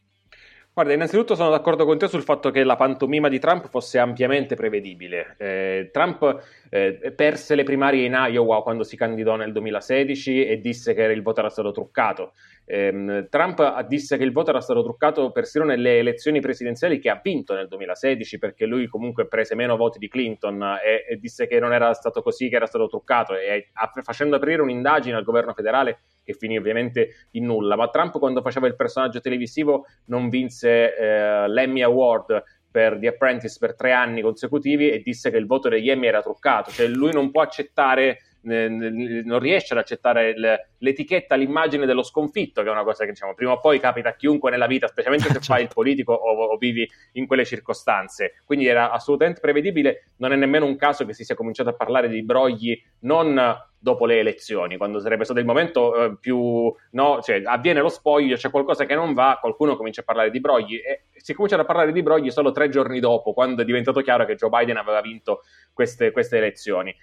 Guarda, 0.72 0.92
innanzitutto 0.92 1.34
sono 1.34 1.50
d'accordo 1.50 1.84
con 1.84 1.98
te 1.98 2.06
sul 2.06 2.22
fatto 2.22 2.50
che 2.50 2.62
la 2.62 2.76
pantomima 2.76 3.28
di 3.28 3.40
Trump 3.40 3.68
fosse 3.68 3.98
ampiamente 3.98 4.54
prevedibile. 4.54 5.34
Eh, 5.36 5.90
Trump 5.92 6.42
eh, 6.70 7.12
perse 7.14 7.54
le 7.54 7.64
primarie 7.64 8.06
in 8.06 8.16
Iowa 8.16 8.62
quando 8.62 8.84
si 8.84 8.96
candidò 8.96 9.36
nel 9.36 9.52
2016 9.52 10.46
e 10.46 10.58
disse 10.60 10.94
che 10.94 11.02
il 11.02 11.22
voto 11.22 11.40
era 11.40 11.50
stato 11.50 11.72
truccato. 11.72 12.32
Eh, 12.64 13.26
Trump 13.28 13.80
disse 13.86 14.16
che 14.16 14.22
il 14.22 14.30
voto 14.30 14.50
era 14.50 14.60
stato 14.60 14.82
truccato 14.82 15.32
persino 15.32 15.64
nelle 15.64 15.98
elezioni 15.98 16.40
presidenziali 16.40 17.00
che 17.00 17.10
ha 17.10 17.20
vinto 17.20 17.52
nel 17.52 17.66
2016 17.66 18.38
perché 18.38 18.64
lui 18.64 18.86
comunque 18.86 19.26
prese 19.26 19.56
meno 19.56 19.76
voti 19.76 19.98
di 19.98 20.08
Clinton 20.08 20.62
e, 20.62 21.04
e 21.08 21.16
disse 21.16 21.48
che 21.48 21.58
non 21.58 21.72
era 21.72 21.92
stato 21.92 22.22
così, 22.22 22.48
che 22.48 22.56
era 22.56 22.66
stato 22.66 22.86
truccato 22.86 23.34
e 23.34 23.70
a, 23.72 23.90
facendo 24.02 24.36
aprire 24.36 24.62
un'indagine 24.62 25.16
al 25.16 25.24
governo 25.24 25.52
federale 25.52 25.98
che 26.22 26.34
finì 26.34 26.56
ovviamente 26.56 27.26
in 27.32 27.46
nulla. 27.46 27.74
Ma 27.74 27.88
Trump 27.88 28.16
quando 28.18 28.40
faceva 28.40 28.68
il 28.68 28.76
personaggio 28.76 29.20
televisivo 29.20 29.86
non 30.06 30.28
vinse 30.28 30.96
eh, 30.96 31.48
l'Emmy 31.48 31.82
Award 31.82 32.59
per 32.70 32.98
The 32.98 33.08
Apprentice 33.08 33.56
per 33.58 33.74
tre 33.74 33.92
anni 33.92 34.22
consecutivi 34.22 34.90
e 34.90 35.02
disse 35.02 35.30
che 35.30 35.36
il 35.36 35.46
voto 35.46 35.68
degli 35.68 35.90
Emmy 35.90 36.06
era 36.06 36.22
truccato, 36.22 36.70
cioè 36.70 36.86
lui 36.86 37.12
non 37.12 37.30
può 37.30 37.42
accettare 37.42 38.18
non 38.42 39.38
riesce 39.38 39.74
ad 39.74 39.80
accettare 39.80 40.34
l'etichetta, 40.78 41.34
l'immagine 41.34 41.86
dello 41.86 42.02
sconfitto, 42.02 42.62
che 42.62 42.68
è 42.68 42.70
una 42.70 42.84
cosa 42.84 43.04
che 43.04 43.10
diciamo 43.10 43.34
prima 43.34 43.52
o 43.52 43.60
poi 43.60 43.78
capita 43.78 44.10
a 44.10 44.14
chiunque 44.14 44.50
nella 44.50 44.66
vita, 44.66 44.86
specialmente 44.86 45.26
se 45.28 45.34
certo. 45.34 45.52
fai 45.52 45.62
il 45.62 45.70
politico 45.72 46.12
o, 46.12 46.44
o, 46.44 46.56
vivi 46.56 46.88
in 47.12 47.26
quelle 47.26 47.44
circostanze. 47.44 48.40
Quindi 48.44 48.66
era 48.66 48.90
assolutamente 48.90 49.40
prevedibile, 49.40 50.10
non 50.16 50.32
è 50.32 50.36
nemmeno 50.36 50.66
un 50.66 50.76
caso 50.76 51.04
che 51.04 51.12
si 51.12 51.24
sia 51.24 51.34
cominciato 51.34 51.70
a 51.70 51.74
parlare 51.74 52.08
di 52.08 52.22
brogli 52.22 52.80
non 53.00 53.58
dopo 53.82 54.04
le 54.04 54.18
elezioni, 54.18 54.76
quando 54.76 55.00
sarebbe 55.00 55.24
stato 55.24 55.40
il 55.40 55.46
momento 55.46 55.94
eh, 55.94 56.16
più, 56.18 56.70
no, 56.90 57.20
cioè 57.22 57.40
avviene 57.44 57.80
lo 57.80 57.88
spoglio, 57.88 58.36
c'è 58.36 58.50
qualcosa 58.50 58.84
che 58.84 58.94
non 58.94 59.14
va, 59.14 59.38
qualcuno 59.40 59.74
comincia 59.74 60.02
a 60.02 60.04
parlare 60.04 60.30
di 60.30 60.38
brogli 60.38 60.74
e 60.74 61.04
si 61.14 61.32
comincia 61.32 61.58
a 61.58 61.64
parlare 61.64 61.90
di 61.90 62.02
brogli 62.02 62.30
solo 62.30 62.52
tre 62.52 62.68
giorni 62.68 63.00
dopo, 63.00 63.32
quando 63.32 63.62
è 63.62 63.64
diventato 63.64 64.02
chiaro 64.02 64.26
che 64.26 64.34
Joe 64.34 64.50
Biden 64.50 64.76
aveva 64.76 65.00
vinto 65.00 65.44
queste, 65.72 66.10
queste 66.10 66.36
elezioni 66.36 66.94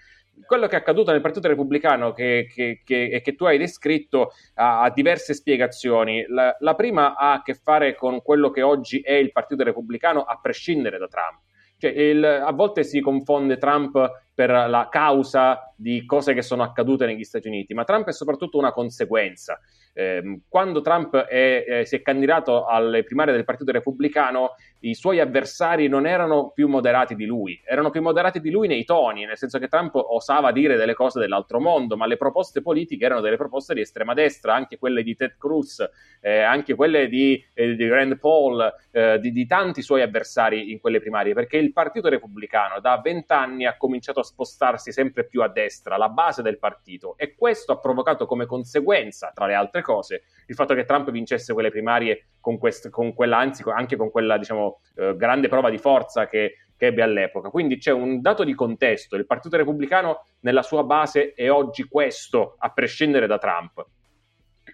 quello 0.45 0.67
che 0.67 0.75
è 0.75 0.79
accaduto 0.79 1.11
nel 1.11 1.21
Partito 1.21 1.47
Repubblicano 1.47 2.13
che, 2.13 2.47
che, 2.53 2.81
che, 2.83 3.21
che 3.23 3.35
tu 3.35 3.45
hai 3.45 3.57
descritto 3.57 4.31
ha, 4.55 4.81
ha 4.81 4.89
diverse 4.91 5.33
spiegazioni. 5.33 6.25
La, 6.27 6.55
la, 6.59 6.75
prima 6.75 7.15
ha 7.15 7.33
a 7.33 7.41
che 7.41 7.53
fare 7.53 7.95
con 7.95 8.21
quello 8.21 8.49
che 8.49 8.61
oggi 8.61 8.99
è 8.99 9.13
il 9.13 9.31
Partito 9.31 9.63
Repubblicano 9.63 10.21
a 10.21 10.39
prescindere 10.41 10.97
da 10.97 11.07
Trump. 11.07 11.41
Cioè, 11.77 11.91
il, 11.91 12.23
a 12.23 12.51
volte 12.51 12.83
si 12.83 12.99
confonde 12.99 13.57
Trump 13.57 13.95
per 14.37 14.51
la 14.51 14.87
causa 14.87 15.73
di 15.75 16.05
cose 16.05 16.35
che 16.35 16.43
sono 16.43 16.61
accadute 16.61 17.07
negli 17.07 17.23
Stati 17.23 17.47
Uniti, 17.47 17.73
ma 17.73 17.85
Trump 17.85 18.05
è 18.05 18.13
soprattutto 18.13 18.59
una 18.59 18.71
conseguenza. 18.71 19.59
Eh, 19.93 20.41
quando 20.47 20.81
Trump 20.81 21.15
è, 21.15 21.65
eh, 21.67 21.85
si 21.85 21.95
è 21.95 22.03
candidato 22.03 22.67
alle 22.67 23.03
primarie 23.03 23.33
del 23.33 23.45
Partito 23.45 23.71
Repubblicano, 23.71 24.53
i 24.81 24.93
suoi 24.93 25.19
avversari 25.19 25.87
non 25.87 26.05
erano 26.05 26.51
più 26.53 26.67
moderati 26.67 27.15
di 27.15 27.25
lui, 27.25 27.59
erano 27.65 27.89
più 27.89 28.03
moderati 28.03 28.39
di 28.39 28.51
lui 28.51 28.67
nei 28.67 28.85
toni, 28.85 29.25
nel 29.25 29.37
senso 29.37 29.57
che 29.57 29.67
Trump 29.67 29.95
osava 29.95 30.51
dire 30.51 30.75
delle 30.75 30.93
cose 30.93 31.19
dell'altro 31.19 31.59
mondo, 31.59 31.97
ma 31.97 32.05
le 32.05 32.17
proposte 32.17 32.61
politiche 32.61 33.05
erano 33.05 33.21
delle 33.21 33.37
proposte 33.37 33.73
di 33.73 33.81
estrema 33.81 34.13
destra, 34.13 34.53
anche 34.53 34.77
quelle 34.77 35.01
di 35.01 35.15
Ted 35.15 35.35
Cruz, 35.39 35.83
eh, 36.21 36.41
anche 36.41 36.75
quelle 36.75 37.07
di, 37.07 37.43
eh, 37.55 37.73
di 37.73 37.89
Rand 37.89 38.19
Paul, 38.19 38.71
eh, 38.91 39.17
di, 39.19 39.31
di 39.31 39.47
tanti 39.47 39.81
suoi 39.81 40.03
avversari 40.03 40.71
in 40.71 40.79
quelle 40.79 40.99
primarie, 40.99 41.33
perché 41.33 41.57
il 41.57 41.73
Partito 41.73 42.07
Repubblicano 42.07 42.79
da 42.79 42.99
vent'anni 43.03 43.65
ha 43.65 43.77
cominciato 43.77 44.19
a 44.19 44.23
spostarsi 44.27 44.91
sempre 44.91 45.25
più 45.25 45.41
a 45.41 45.47
destra, 45.47 45.97
la 45.97 46.09
base 46.09 46.41
del 46.41 46.59
partito, 46.59 47.15
e 47.17 47.35
questo 47.35 47.71
ha 47.71 47.79
provocato 47.79 48.25
come 48.25 48.45
conseguenza, 48.45 49.31
tra 49.33 49.47
le 49.47 49.55
altre 49.55 49.81
cose, 49.81 50.23
il 50.47 50.55
fatto 50.55 50.75
che 50.75 50.85
Trump 50.85 51.09
vincesse 51.09 51.53
quelle 51.53 51.71
primarie 51.71 52.27
con, 52.39 52.57
quest- 52.57 52.89
con 52.89 53.13
quella, 53.13 53.37
anzi 53.37 53.63
anche 53.65 53.95
con 53.95 54.11
quella 54.11 54.37
diciamo, 54.37 54.81
eh, 54.95 55.15
grande 55.15 55.47
prova 55.47 55.69
di 55.69 55.77
forza 55.77 56.27
che, 56.27 56.57
che 56.77 56.85
ebbe 56.85 57.01
all'epoca. 57.01 57.49
Quindi 57.49 57.77
c'è 57.77 57.91
un 57.91 58.21
dato 58.21 58.43
di 58.43 58.53
contesto, 58.53 59.15
il 59.15 59.25
Partito 59.25 59.57
Repubblicano 59.57 60.25
nella 60.41 60.61
sua 60.61 60.83
base 60.83 61.33
è 61.33 61.49
oggi 61.49 61.83
questo, 61.87 62.55
a 62.59 62.69
prescindere 62.69 63.27
da 63.27 63.37
Trump. 63.37 63.85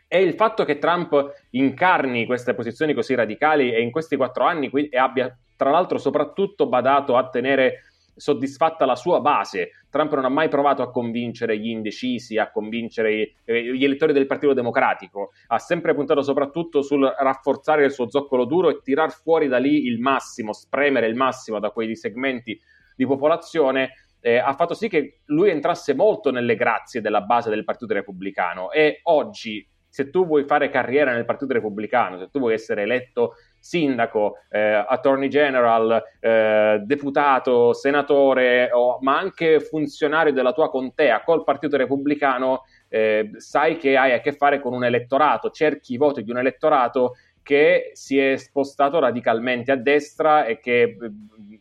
E 0.08 0.22
il 0.22 0.34
fatto 0.34 0.66
che 0.66 0.78
Trump 0.78 1.34
incarni 1.52 2.26
queste 2.26 2.54
posizioni 2.54 2.94
così 2.94 3.16
radicali 3.16 3.74
e 3.74 3.82
in 3.82 3.90
questi 3.90 4.16
quattro 4.16 4.44
anni 4.44 4.70
e 4.70 4.98
abbia 4.98 5.36
tra 5.56 5.72
l'altro 5.72 5.98
soprattutto 5.98 6.68
badato 6.68 7.16
a 7.16 7.30
tenere 7.30 7.93
soddisfatta 8.16 8.86
la 8.86 8.96
sua 8.96 9.20
base. 9.20 9.72
Trump 9.90 10.14
non 10.14 10.26
ha 10.26 10.30
mai 10.30 10.48
provato 10.48 10.82
a 10.82 10.92
convincere 10.92 11.58
gli 11.58 11.70
indecisi, 11.70 12.38
a 12.38 12.52
convincere 12.52 13.36
eh, 13.46 13.76
gli 13.76 13.84
elettori 13.84 14.14
del 14.14 14.26
Partito 14.26 14.54
Democratico, 14.54 15.32
ha 15.48 15.60
sempre 15.60 15.94
puntato 15.94 16.22
soprattutto 16.22 16.82
sul 16.82 17.04
rafforzare 17.06 17.86
il 17.86 17.92
suo 17.92 18.10
zoccolo 18.10 18.46
duro 18.46 18.70
e 18.70 18.80
tirar 18.82 19.12
fuori 19.12 19.48
da 19.48 19.58
lì 19.58 19.86
il 19.86 20.00
massimo, 20.00 20.54
spremere 20.54 21.08
il 21.08 21.16
massimo 21.16 21.60
da 21.60 21.70
quei 21.70 21.96
segmenti 21.96 22.60
di 22.96 23.06
popolazione. 23.06 23.94
Eh, 24.20 24.38
ha 24.38 24.54
fatto 24.54 24.74
sì 24.74 24.88
che 24.88 25.20
lui 25.26 25.50
entrasse 25.50 25.94
molto 25.94 26.32
nelle 26.32 26.56
grazie 26.56 27.02
della 27.02 27.22
base 27.22 27.50
del 27.50 27.66
Partito 27.66 27.94
Repubblicano 27.94 28.72
e 28.72 29.02
oggi 29.04 29.68
se 29.94 30.10
tu 30.10 30.26
vuoi 30.26 30.46
fare 30.46 30.70
carriera 30.70 31.14
nel 31.14 31.26
Partito 31.26 31.54
Repubblicano, 31.54 32.18
se 32.18 32.30
tu 32.32 32.40
vuoi 32.40 32.54
essere 32.54 32.82
eletto 32.82 33.34
sindaco, 33.64 34.40
eh, 34.50 34.84
attorney 34.86 35.30
general, 35.30 36.04
eh, 36.20 36.82
deputato, 36.84 37.72
senatore, 37.72 38.70
o, 38.74 38.98
ma 39.00 39.18
anche 39.18 39.62
funzionario 39.62 40.34
della 40.34 40.52
tua 40.52 40.70
contea 40.70 41.24
col 41.24 41.46
Partito 41.46 41.78
Repubblicano, 41.78 42.66
eh, 42.90 43.32
sai 43.38 43.78
che 43.78 43.96
hai 43.96 44.12
a 44.12 44.20
che 44.20 44.34
fare 44.34 44.60
con 44.60 44.74
un 44.74 44.84
elettorato, 44.84 45.50
cerchi 45.50 45.94
i 45.94 45.98
voti 45.98 46.24
di 46.24 46.32
un 46.32 46.40
elettorato 46.40 47.16
che 47.42 47.92
si 47.94 48.20
è 48.20 48.36
spostato 48.36 49.00
radicalmente 49.00 49.72
a 49.72 49.78
destra 49.78 50.44
e 50.44 50.60
che 50.60 50.82
eh, 50.82 51.00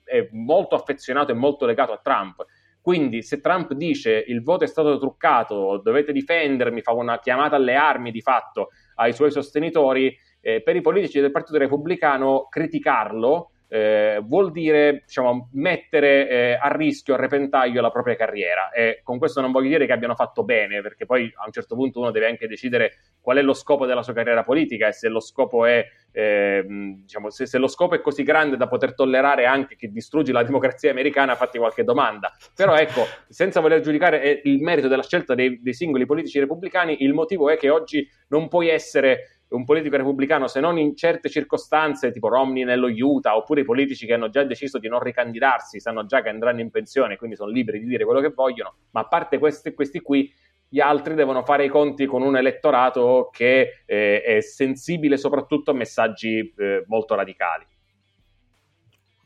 è 0.04 0.28
molto 0.32 0.74
affezionato 0.74 1.30
e 1.30 1.36
molto 1.36 1.66
legato 1.66 1.92
a 1.92 2.00
Trump. 2.02 2.44
Quindi 2.80 3.22
se 3.22 3.40
Trump 3.40 3.74
dice 3.74 4.24
il 4.26 4.42
voto 4.42 4.64
è 4.64 4.66
stato 4.66 4.98
truccato, 4.98 5.80
dovete 5.84 6.10
difendermi, 6.10 6.82
fa 6.82 6.92
una 6.92 7.20
chiamata 7.20 7.54
alle 7.54 7.76
armi 7.76 8.10
di 8.10 8.20
fatto 8.20 8.70
ai 8.96 9.12
suoi 9.12 9.30
sostenitori, 9.30 10.12
eh, 10.42 10.60
per 10.60 10.76
i 10.76 10.82
politici 10.82 11.20
del 11.20 11.30
Partito 11.30 11.56
Repubblicano 11.56 12.48
criticarlo 12.50 13.52
eh, 13.72 14.20
vuol 14.22 14.52
dire 14.52 15.04
diciamo, 15.06 15.48
mettere 15.52 16.28
eh, 16.28 16.58
a 16.60 16.68
rischio, 16.68 17.14
a 17.14 17.16
repentaglio 17.16 17.80
la 17.80 17.90
propria 17.90 18.16
carriera. 18.16 18.70
E 18.70 19.00
con 19.02 19.16
questo 19.16 19.40
non 19.40 19.50
voglio 19.50 19.68
dire 19.68 19.86
che 19.86 19.92
abbiano 19.92 20.14
fatto 20.14 20.44
bene, 20.44 20.82
perché 20.82 21.06
poi 21.06 21.32
a 21.36 21.46
un 21.46 21.52
certo 21.52 21.74
punto 21.74 21.98
uno 21.98 22.10
deve 22.10 22.26
anche 22.26 22.46
decidere 22.46 22.98
qual 23.22 23.38
è 23.38 23.42
lo 23.42 23.54
scopo 23.54 23.86
della 23.86 24.02
sua 24.02 24.12
carriera 24.12 24.44
politica 24.44 24.88
e 24.88 24.92
se 24.92 25.08
lo 25.08 25.20
scopo 25.20 25.64
è, 25.64 25.82
eh, 26.12 26.66
diciamo, 26.66 27.30
se, 27.30 27.46
se, 27.46 27.56
lo 27.56 27.66
scopo 27.66 27.94
è 27.94 28.02
così 28.02 28.22
grande 28.24 28.58
da 28.58 28.68
poter 28.68 28.94
tollerare 28.94 29.46
anche 29.46 29.74
che 29.74 29.88
distruggi 29.88 30.32
la 30.32 30.42
democrazia 30.42 30.90
americana, 30.90 31.34
fatti 31.34 31.56
qualche 31.56 31.82
domanda. 31.82 32.30
Però 32.54 32.76
ecco, 32.76 33.06
senza 33.26 33.60
voler 33.60 33.80
giudicare 33.80 34.42
il 34.44 34.60
merito 34.60 34.88
della 34.88 35.02
scelta 35.02 35.34
dei, 35.34 35.62
dei 35.62 35.72
singoli 35.72 36.04
politici 36.04 36.38
repubblicani, 36.38 37.02
il 37.04 37.14
motivo 37.14 37.48
è 37.48 37.56
che 37.56 37.70
oggi 37.70 38.06
non 38.28 38.48
puoi 38.48 38.68
essere 38.68 39.41
un 39.52 39.64
politico 39.64 39.96
repubblicano, 39.96 40.46
se 40.46 40.60
non 40.60 40.78
in 40.78 40.96
certe 40.96 41.28
circostanze, 41.28 42.10
tipo 42.10 42.28
Romney 42.28 42.64
nello 42.64 42.88
Utah, 42.88 43.36
oppure 43.36 43.62
i 43.62 43.64
politici 43.64 44.06
che 44.06 44.14
hanno 44.14 44.28
già 44.28 44.44
deciso 44.44 44.78
di 44.78 44.88
non 44.88 45.00
ricandidarsi, 45.00 45.80
sanno 45.80 46.04
già 46.06 46.22
che 46.22 46.28
andranno 46.28 46.60
in 46.60 46.70
pensione, 46.70 47.16
quindi 47.16 47.36
sono 47.36 47.50
liberi 47.50 47.80
di 47.80 47.86
dire 47.86 48.04
quello 48.04 48.20
che 48.20 48.30
vogliono, 48.30 48.74
ma 48.90 49.00
a 49.00 49.06
parte 49.06 49.38
questi, 49.38 49.72
questi 49.74 50.00
qui, 50.00 50.32
gli 50.68 50.80
altri 50.80 51.14
devono 51.14 51.44
fare 51.44 51.66
i 51.66 51.68
conti 51.68 52.06
con 52.06 52.22
un 52.22 52.34
elettorato 52.34 53.28
che 53.30 53.82
eh, 53.84 54.22
è 54.22 54.40
sensibile 54.40 55.18
soprattutto 55.18 55.72
a 55.72 55.74
messaggi 55.74 56.38
eh, 56.56 56.84
molto 56.86 57.14
radicali. 57.14 57.66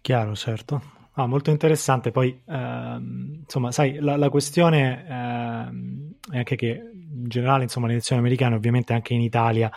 Chiaro, 0.01 0.35
certo. 0.35 0.95
Ah, 1.19 1.27
molto 1.27 1.51
interessante. 1.51 2.11
Poi, 2.11 2.43
ehm, 2.47 3.39
insomma, 3.43 3.71
sai, 3.73 3.99
la, 4.01 4.17
la 4.17 4.29
questione 4.29 5.07
ehm, 5.09 6.15
è 6.33 6.39
anche 6.39 6.57
che 6.57 6.67
in 6.67 7.29
generale, 7.29 7.63
insomma, 7.63 7.87
le 7.87 7.93
elezioni 7.93 8.21
americane, 8.21 8.57
ovviamente 8.57 8.93
anche 8.93 9.15
in 9.15 9.23
Italia, 9.23 9.71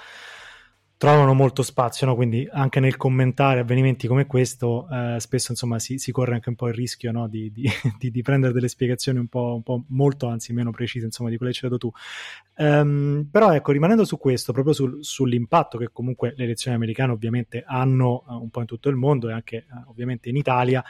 trovano 0.99 1.33
molto 1.33 1.63
spazio, 1.63 2.05
no? 2.05 2.13
quindi 2.13 2.45
anche 2.51 2.81
nel 2.81 2.97
commentare 2.97 3.61
avvenimenti 3.61 4.05
come 4.05 4.25
questo 4.25 4.85
eh, 4.91 5.15
spesso 5.21 5.51
insomma 5.51 5.79
si, 5.79 5.97
si, 5.97 6.11
corre 6.11 6.33
anche 6.33 6.49
un 6.49 6.55
po' 6.55 6.67
il 6.67 6.73
rischio 6.73 7.13
no? 7.13 7.29
di, 7.29 7.49
di, 7.53 7.63
di, 7.97 8.11
di, 8.11 8.21
prendere 8.21 8.51
delle 8.51 8.67
spiegazioni 8.67 9.17
un 9.17 9.27
po', 9.27 9.53
un 9.55 9.63
po', 9.63 9.85
molto, 9.87 10.27
anzi 10.27 10.51
meno 10.51 10.71
precise 10.71 11.05
insomma 11.05 11.29
di 11.29 11.37
quelle 11.37 11.53
che 11.53 11.59
hai 11.63 11.71
dato 11.71 11.87
tu. 11.87 11.91
Um, 12.57 13.29
però 13.31 13.53
ecco, 13.53 13.71
rimanendo 13.71 14.03
su 14.03 14.17
questo, 14.17 14.51
proprio 14.51 14.73
sul, 14.73 14.97
sull'impatto 14.99 15.77
che 15.77 15.87
comunque 15.93 16.33
le 16.35 16.43
elezioni 16.43 16.75
americane 16.75 17.13
ovviamente 17.13 17.63
hanno 17.65 18.25
uh, 18.27 18.33
un 18.33 18.49
po' 18.49 18.59
in 18.59 18.65
tutto 18.65 18.89
il 18.89 18.97
mondo 18.97 19.29
e 19.29 19.31
anche 19.31 19.67
uh, 19.71 19.89
ovviamente 19.89 20.27
in 20.27 20.35
Italia, 20.35 20.83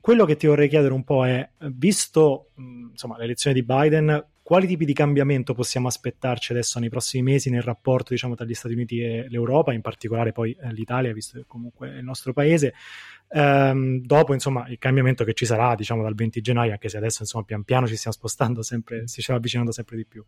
quello 0.00 0.24
che 0.24 0.34
ti 0.34 0.48
vorrei 0.48 0.68
chiedere 0.68 0.92
un 0.92 1.04
po' 1.04 1.24
è, 1.24 1.48
visto 1.74 2.48
mh, 2.54 2.88
insomma, 2.90 3.16
l'elezione 3.16 3.54
di 3.54 3.62
Biden, 3.62 4.26
quali 4.48 4.66
tipi 4.66 4.86
di 4.86 4.94
cambiamento 4.94 5.52
possiamo 5.52 5.88
aspettarci 5.88 6.52
adesso 6.52 6.78
nei 6.78 6.88
prossimi 6.88 7.22
mesi 7.22 7.50
nel 7.50 7.60
rapporto 7.60 8.14
diciamo, 8.14 8.34
tra 8.34 8.46
gli 8.46 8.54
Stati 8.54 8.72
Uniti 8.72 8.98
e 8.98 9.26
l'Europa, 9.28 9.74
in 9.74 9.82
particolare 9.82 10.32
poi 10.32 10.56
eh, 10.58 10.72
l'Italia, 10.72 11.12
visto 11.12 11.36
che 11.36 11.44
comunque 11.46 11.90
è 11.90 11.98
il 11.98 12.04
nostro 12.04 12.32
paese, 12.32 12.72
ehm, 13.28 14.00
dopo 14.00 14.32
insomma, 14.32 14.66
il 14.68 14.78
cambiamento 14.78 15.22
che 15.24 15.34
ci 15.34 15.44
sarà 15.44 15.74
diciamo, 15.74 16.02
dal 16.02 16.14
20 16.14 16.40
gennaio, 16.40 16.72
anche 16.72 16.88
se 16.88 16.96
adesso 16.96 17.20
insomma, 17.20 17.44
pian 17.44 17.62
piano 17.62 17.86
ci 17.86 17.96
stiamo 17.96 18.16
spostando 18.16 18.62
sempre, 18.62 19.06
ci 19.06 19.20
stiamo 19.20 19.38
avvicinando 19.38 19.70
sempre 19.70 19.96
di 19.96 20.06
più. 20.06 20.24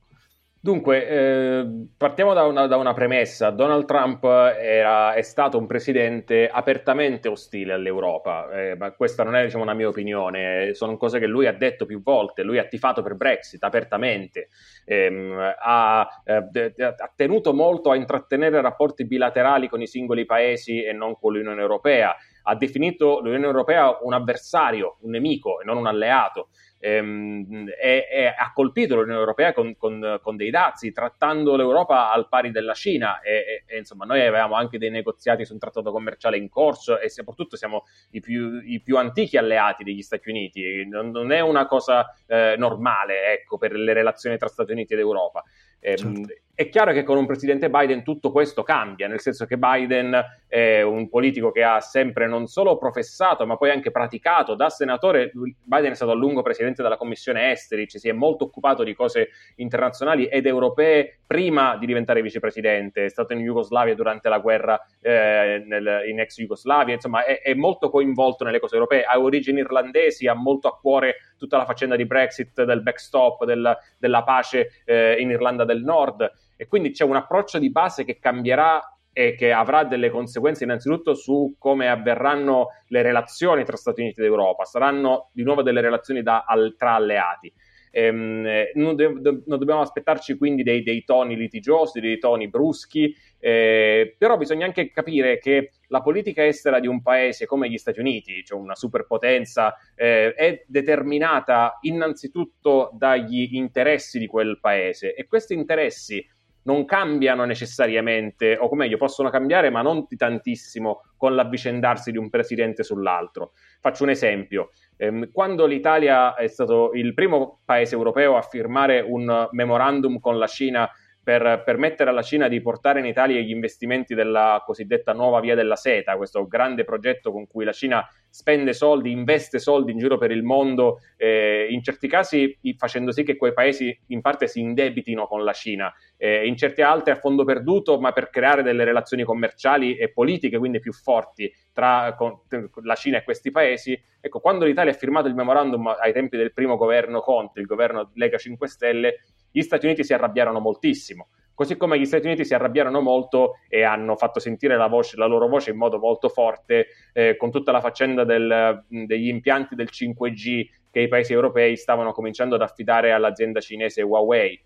Dunque, 0.63 1.09
eh, 1.09 1.87
partiamo 1.97 2.35
da 2.35 2.45
una, 2.45 2.67
da 2.67 2.77
una, 2.77 2.93
premessa. 2.93 3.49
Donald 3.49 3.87
Trump 3.87 4.23
era, 4.25 5.15
è 5.15 5.23
stato 5.23 5.57
un 5.57 5.67
presidente 5.67 6.51
apertamente 6.51 7.29
ostile 7.29 7.73
all'Europa, 7.73 8.51
eh, 8.51 8.77
ma 8.77 8.91
questa 8.91 9.25
non 9.25 9.37
è 9.37 9.45
diciamo, 9.45 9.63
una 9.63 9.73
mia 9.73 9.89
opinione, 9.89 10.75
sono 10.75 10.99
cose 10.99 11.19
che 11.19 11.27
lui 11.27 11.47
ha 11.47 11.55
detto 11.55 11.87
più 11.87 12.03
volte. 12.03 12.43
Lui 12.43 12.59
ha 12.59 12.65
tifato 12.65 13.01
per 13.01 13.15
Brexit 13.15 13.63
apertamente, 13.65 14.51
eh, 14.85 15.55
ha, 15.59 16.01
ha, 16.01 17.13
tenuto 17.17 17.55
molto 17.55 17.91
a 17.91 17.97
intrattenere 17.97 18.61
rapporti 18.61 19.07
bilaterali 19.07 19.67
con 19.67 19.81
i 19.81 19.87
singoli 19.87 20.27
paesi 20.27 20.85
e 20.85 20.93
non 20.93 21.17
con 21.19 21.33
l'Unione 21.33 21.63
Europea. 21.63 22.15
Ha 22.43 22.55
definito 22.55 23.21
l'Unione 23.21 23.47
Europea 23.47 23.97
un 24.03 24.13
avversario, 24.13 24.99
un 25.01 25.13
nemico 25.13 25.63
e 25.63 25.65
non 25.65 25.79
un 25.79 25.87
alleato 25.87 26.49
ehm, 26.81 27.69
e, 27.81 28.09
e, 28.11 28.27
ha 28.27 28.53
colpito 28.53 28.97
l'Unione 28.97 29.21
Europea 29.21 29.53
con, 29.53 29.77
con, 29.77 30.19
con, 30.23 30.37
dei 30.37 30.51
dazi, 30.51 30.93
trattando 30.93 31.55
l'Europa 31.55 32.11
al 32.11 32.29
pari 32.29 32.51
della 32.51 32.75
Cina 32.75 33.21
e, 33.21 33.65
e, 33.67 33.79
insomma 33.79 34.05
noi 34.07 34.21
avevamo 34.21 34.55
anche 34.55 34.79
dei 34.79 34.91
negoziati 34.91 35.45
su 35.45 35.53
un 35.53 35.59
trattato 35.59 35.93
commerciale 35.93 36.39
in 36.39 36.49
corso 36.49 36.99
e 36.99 37.11
soprattutto 37.11 37.57
siamo 37.57 37.85
i 38.11 38.21
più, 38.21 38.61
i 38.65 38.81
più 38.81 38.97
antichi 38.97 39.37
alleati 39.37 39.85
degli 39.85 40.03
Stati 40.03 40.31
Uniti, 40.31 40.87
non, 40.89 41.11
non 41.11 41.31
è 41.31 41.41
una 41.41 41.67
cosa 41.67 42.15
eh, 42.27 42.55
normale 42.57 43.33
ecco, 43.33 43.59
per 43.59 43.73
le 43.73 43.93
relazioni 43.93 44.39
tra 44.39 44.49
Stati 44.49 44.73
Uniti 44.73 44.95
ed 44.95 44.99
Europa. 45.01 45.45
Eh, 45.81 45.97
certo. 45.97 46.35
È 46.61 46.69
chiaro 46.69 46.93
che 46.93 47.05
con 47.05 47.17
un 47.17 47.25
presidente 47.25 47.71
Biden 47.71 48.03
tutto 48.03 48.31
questo 48.31 48.63
cambia, 48.63 49.09
nel 49.09 49.21
senso 49.21 49.47
che 49.47 49.57
Biden 49.57 50.15
è 50.47 50.83
un 50.83 51.09
politico 51.09 51.53
che 51.53 51.63
ha 51.63 51.81
sempre 51.81 52.27
non 52.27 52.49
solo 52.49 52.77
professato, 52.77 53.47
ma 53.47 53.57
poi 53.57 53.71
anche 53.71 53.91
praticato 53.91 54.55
da 54.55 54.69
senatore. 54.69 55.33
Biden 55.33 55.93
è 55.93 55.95
stato 55.95 56.11
a 56.11 56.15
lungo 56.15 56.43
presidente 56.43 56.83
della 56.83 56.99
Commissione 56.99 57.51
Esteri, 57.51 57.89
ci 57.89 57.99
si 57.99 58.11
è 58.11 58.13
molto 58.13 58.45
occupato 58.45 58.83
di 58.83 58.95
cose 58.95 59.31
internazionali 59.57 60.27
ed 60.27 60.45
europee 60.45 61.21
prima 61.27 61.79
di 61.79 61.87
diventare 61.87 62.21
vicepresidente. 62.21 63.07
È 63.07 63.09
stato 63.09 63.33
in 63.33 63.41
Jugoslavia 63.41 63.95
durante 63.95 64.29
la 64.29 64.39
guerra 64.39 64.79
eh, 65.01 65.65
nel, 65.67 66.03
in 66.09 66.21
ex 66.21 66.37
Jugoslavia, 66.37 66.93
insomma, 66.93 67.25
è, 67.25 67.41
è 67.41 67.55
molto 67.55 67.89
coinvolto 67.89 68.45
nelle 68.45 68.61
cose 68.61 68.75
europee. 68.75 69.05
Ha 69.05 69.19
origini 69.19 69.61
irlandesi, 69.61 70.27
ha 70.27 70.35
molto 70.35 70.69
a 70.69 70.79
cuore 70.79 71.15
tutta 71.41 71.57
la 71.57 71.65
faccenda 71.65 71.97
di 71.97 72.05
Brexit, 72.05 72.63
del 72.63 72.83
backstop, 72.83 73.45
del, 73.45 73.77
della 73.99 74.23
pace 74.23 74.83
eh, 74.85 75.17
in 75.19 75.31
Irlanda 75.31 75.65
del 75.65 75.83
Nord 75.83 76.31
e 76.57 76.67
quindi 76.69 76.91
c'è 76.91 77.05
un 77.05 77.17
approccio 77.17 77.59
di 77.59 77.71
base 77.71 78.05
che 78.05 78.19
cambierà 78.19 78.81
e 79.13 79.35
che 79.35 79.51
avrà 79.51 79.85
delle 79.85 80.11
conseguenze 80.11 80.65
innanzitutto 80.65 81.15
su 81.15 81.57
come 81.59 81.89
avverranno 81.89 82.69
le 82.89 83.01
relazioni 83.01 83.65
tra 83.65 83.77
Stati 83.77 84.03
Uniti 84.03 84.21
ed 84.21 84.27
Europa. 84.27 84.65
Saranno 84.65 85.31
di 85.33 85.43
nuovo 85.43 85.63
delle 85.63 85.81
relazioni 85.81 86.23
da, 86.23 86.45
al, 86.47 86.75
tra 86.77 86.95
alleati. 86.95 87.53
Ehm, 87.91 88.47
non, 88.75 88.95
de- 88.95 89.21
non, 89.21 89.43
dobbiamo 89.59 89.81
aspettarci 89.81 90.37
quindi 90.37 90.63
dei, 90.63 90.83
dei, 90.83 91.05
toni 91.05 91.37
litigiosi, 91.37 92.01
dei 92.01 92.19
toni 92.19 92.49
bruschi, 92.49 93.15
eh, 93.39 94.15
però 94.17 94.37
bisogna 94.37 94.67
anche 94.67 94.91
capire 94.91 95.39
che 95.39 95.73
la 95.89 96.01
politica 96.01 96.45
estera 96.45 96.79
di 96.79 96.87
un 96.87 97.03
paese 97.03 97.47
come 97.47 97.69
gli 97.69 97.79
Stati 97.79 98.01
Uniti, 98.01 98.45
cioè 98.45 98.59
una 98.59 98.75
superpotenza, 98.75 99.77
eh, 99.95 100.33
è 100.35 100.65
determinata 100.67 101.79
innanzitutto 101.83 102.91
dagli 102.93 103.55
interessi 103.57 104.19
di 104.19 104.27
quel 104.27 104.59
paese 104.61 105.15
e 105.15 105.27
questi 105.27 105.55
interessi 105.55 106.25
non 106.63 106.85
cambiano 106.85 107.45
necessariamente, 107.45 108.57
o 108.59 108.75
meglio, 108.75 108.97
possono 108.97 109.31
cambiare, 109.31 109.71
ma 109.71 109.83
non 109.83 110.05
di 110.09 110.17
tantissimo 110.17 111.03
con 111.17 111.35
l'avvicendarsi 111.35 112.11
di 112.11 112.19
un 112.19 112.29
presidente 112.29 112.83
sull'altro. 112.83 113.53
Faccio 113.81 114.03
un 114.03 114.11
esempio. 114.11 114.71
Ehm, 114.97 115.31
quando 115.33 115.67
l'Italia 115.67 116.35
è 116.35 116.47
stato 116.47 116.91
il 116.95 117.15
primo 117.15 117.61
paese 117.65 117.95
europeo 117.95 118.37
a 118.37 118.43
firmare 118.43 119.01
un 119.01 119.49
memorandum 119.51 120.19
con 120.19 120.39
la 120.39 120.47
Cina 120.47 120.91
per 121.23 121.63
permettere 121.65 122.11
alla 122.11 122.23
Cina 122.23 122.49
di 122.49 122.61
portare 122.63 123.01
in 123.01 123.07
Italia 123.07 123.41
gli 123.41 123.51
investimenti 123.51 124.15
della 124.15 124.63
cosiddetta 124.65 125.13
nuova 125.13 125.41
via 125.41 125.55
della 125.55 125.77
seta, 125.77 126.17
questo 126.17 126.47
grande 126.47 126.85
progetto 126.85 127.31
con 127.31 127.47
cui 127.47 127.65
la 127.65 127.73
Cina 127.73 128.07
spende 128.29 128.73
soldi, 128.73 129.11
investe 129.11 129.59
soldi 129.59 129.93
in 129.93 129.99
giro 129.99 130.17
per 130.17 130.31
il 130.31 130.43
mondo, 130.43 131.01
eh, 131.17 131.67
in 131.71 131.83
certi 131.83 132.09
casi 132.09 132.59
facendo 132.77 133.13
sì 133.13 133.23
che 133.23 133.37
quei 133.37 133.53
paesi 133.53 133.97
in 134.09 134.21
parte 134.23 134.47
si 134.47 134.61
indebitino 134.61 135.27
con 135.27 135.45
la 135.45 135.53
Cina, 135.53 135.93
eh, 136.17 136.47
in 136.47 136.57
certi 136.57 136.81
altri 136.81 137.13
a 137.13 137.17
fondo 137.17 137.45
perduto, 137.45 138.01
ma 138.01 138.13
per 138.13 138.31
creare 138.31 138.63
delle 138.63 138.85
relazioni 138.85 139.23
commerciali 139.23 139.97
e 139.97 140.11
politiche 140.11 140.59
quindi 140.59 140.81
più 140.81 140.93
forti 140.93 141.53
tra 141.73 142.15
con, 142.17 142.41
la 142.83 142.95
Cina 142.95 143.19
e 143.19 143.25
questi 143.25 143.51
paesi. 143.51 144.01
Ecco, 144.21 144.41
quando 144.41 144.65
l'Italia 144.65 144.93
ha 144.93 144.97
firmato 144.97 145.29
il 145.29 145.35
memorandum 145.35 145.87
ai 145.87 146.13
tempi 146.13 146.37
del 146.37 146.53
primo 146.53 146.77
governo 146.77 147.21
Conte, 147.21 147.61
il 147.61 147.67
governo 147.67 148.11
Lega 148.15 148.39
5 148.39 148.69
Stelle, 148.69 149.21
gli 149.51 149.63
Stati 149.63 149.87
Uniti 149.87 150.05
si 150.05 150.13
arrabbiarono 150.15 150.61
moltissimo. 150.61 151.29
Così 151.55 151.77
come 151.77 151.99
gli 151.99 152.07
Stati 152.07 152.27
Uniti 152.27 152.45
si 152.45 152.55
arrabbiarono 152.55 153.01
molto 153.01 153.57
e 153.69 153.83
hanno 153.83 154.17
fatto 154.17 154.41
sentire 154.41 154.77
la, 154.79 154.87
voce, 154.87 155.17
la 155.19 155.27
loro 155.27 155.47
voce 155.47 155.71
in 155.71 155.77
modo 155.77 155.99
molto 155.99 156.31
forte 156.31 156.87
eh, 157.13 157.37
con 157.37 157.51
tutta 157.51 157.71
la 157.71 157.81
faccenda 157.81 158.25
del, 158.25 158.83
degli 158.89 159.29
impianti 159.29 159.75
del 159.75 159.91
5G 159.93 160.69
che 160.91 161.01
i 161.01 161.09
paesi 161.09 161.33
europei 161.33 161.77
stavano 161.77 162.13
cominciando 162.13 162.55
ad 162.55 162.63
affidare 162.63 163.13
all'azienda 163.13 163.61
cinese 163.61 164.01
Huawei. 164.03 164.59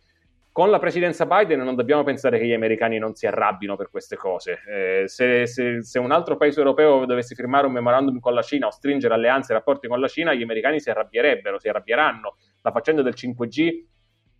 Con 0.52 0.70
la 0.70 0.78
presidenza 0.78 1.26
Biden 1.26 1.62
non 1.62 1.74
dobbiamo 1.74 2.04
pensare 2.04 2.38
che 2.38 2.46
gli 2.46 2.52
americani 2.52 2.96
non 2.98 3.16
si 3.16 3.26
arrabbino 3.26 3.74
per 3.74 3.90
queste 3.90 4.14
cose. 4.14 4.60
Eh, 4.68 5.08
se, 5.08 5.48
se, 5.48 5.82
se, 5.82 5.98
un 5.98 6.12
altro 6.12 6.36
paese 6.36 6.60
europeo 6.60 7.06
dovesse 7.06 7.34
firmare 7.34 7.66
un 7.66 7.72
memorandum 7.72 8.20
con 8.20 8.34
la 8.34 8.42
Cina 8.42 8.68
o 8.68 8.70
stringere 8.70 9.14
alleanze 9.14 9.50
e 9.50 9.56
rapporti 9.56 9.88
con 9.88 9.98
la 9.98 10.06
Cina, 10.06 10.32
gli 10.32 10.44
americani 10.44 10.78
si 10.78 10.90
arrabbierebbero, 10.90 11.58
si 11.58 11.68
arrabbieranno. 11.68 12.36
La 12.62 12.70
faccenda 12.70 13.02
del 13.02 13.14
5G 13.16 13.84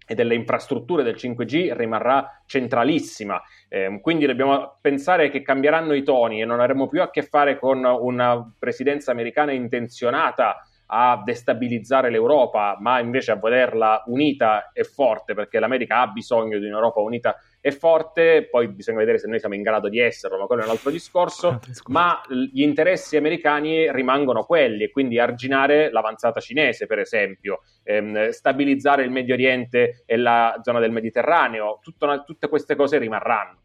e 0.07 0.15
delle 0.15 0.35
infrastrutture 0.35 1.03
del 1.03 1.15
5G 1.15 1.75
rimarrà 1.75 2.43
centralissima. 2.47 3.41
Eh, 3.69 3.99
quindi 4.03 4.27
dobbiamo 4.27 4.77
pensare 4.81 5.31
che 5.31 5.43
cambieranno 5.43 5.95
i 5.95 6.03
toni 6.03 6.41
e 6.41 6.45
non 6.45 6.61
avremo 6.61 6.89
più 6.89 7.03
a 7.03 7.11
che 7.11 7.23
fare 7.23 7.59
con 7.59 7.85
una 7.85 8.53
presidenza 8.59 9.11
americana 9.11 9.53
intenzionata 9.53 10.63
a 10.87 11.23
destabilizzare 11.25 12.11
l'Europa, 12.11 12.77
ma 12.81 13.01
invece 13.01 13.33
a 13.33 13.37
volerla 13.37 14.03
unita 14.07 14.71
e 14.73 14.85
forte, 14.85 15.35
perché 15.35 15.59
l'America 15.59 16.01
ha 16.01 16.07
bisogno 16.09 16.59
di 16.59 16.67
un'Europa 16.67 17.01
unita 17.01 17.37
e 17.61 17.73
forte, 17.73 18.47
poi 18.51 18.69
bisogna 18.69 18.99
vedere 18.99 19.19
se 19.19 19.27
noi 19.27 19.39
siamo 19.39 19.55
in 19.55 19.63
grado 19.63 19.89
di 19.89 19.99
esserlo, 19.99 20.39
ma 20.39 20.47
quello 20.47 20.63
è 20.63 20.65
un 20.67 20.73
altro 20.73 20.91
discorso, 20.91 21.61
ma 21.89 22.21
gli 22.29 22.61
interessi 22.61 23.17
americani 23.17 23.91
rimangono 23.91 24.45
quelli, 24.45 24.85
e 24.85 24.91
quindi 24.91 25.19
arginare 25.19 25.91
l'avanzata 25.91 26.41
cinese, 26.41 26.87
per 26.87 26.99
esempio, 26.99 27.63
ehm, 27.83 28.29
stabilizzare 28.29 29.03
il 29.03 29.11
Medio 29.11 29.35
Oriente 29.35 30.03
e 30.05 30.17
la 30.17 30.61
zona 30.63 30.81
del 30.81 30.91
Mediterraneo, 30.91 31.79
tutto, 31.83 32.23
tutte 32.25 32.49
queste 32.49 32.77
cose 32.77 32.99
rimarranno. 32.99 33.61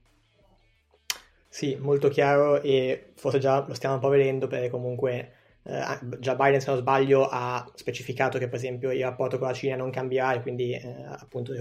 Sì, 1.52 1.76
molto 1.82 2.10
chiaro 2.10 2.62
e 2.62 3.12
forse 3.16 3.40
già 3.40 3.66
lo 3.68 3.74
stiamo 3.74 3.96
un 3.96 4.02
po' 4.02 4.10
vedendo 4.10 4.46
perché 4.48 4.70
comunque 4.70 5.34
eh, 5.70 6.20
già 6.20 6.36
Biden 6.36 6.60
se 6.60 6.70
non 6.72 6.80
sbaglio 6.80 7.28
ha 7.30 7.70
specificato 7.76 8.38
che 8.38 8.48
per 8.48 8.58
esempio 8.58 8.92
il 8.92 9.02
rapporto 9.02 9.38
con 9.38 9.48
la 9.48 9.54
Cina 9.54 9.76
non 9.76 9.92
cambierà 9.92 10.34
e 10.34 10.42
quindi 10.42 10.74
eh, 10.74 11.06
appunto 11.08 11.54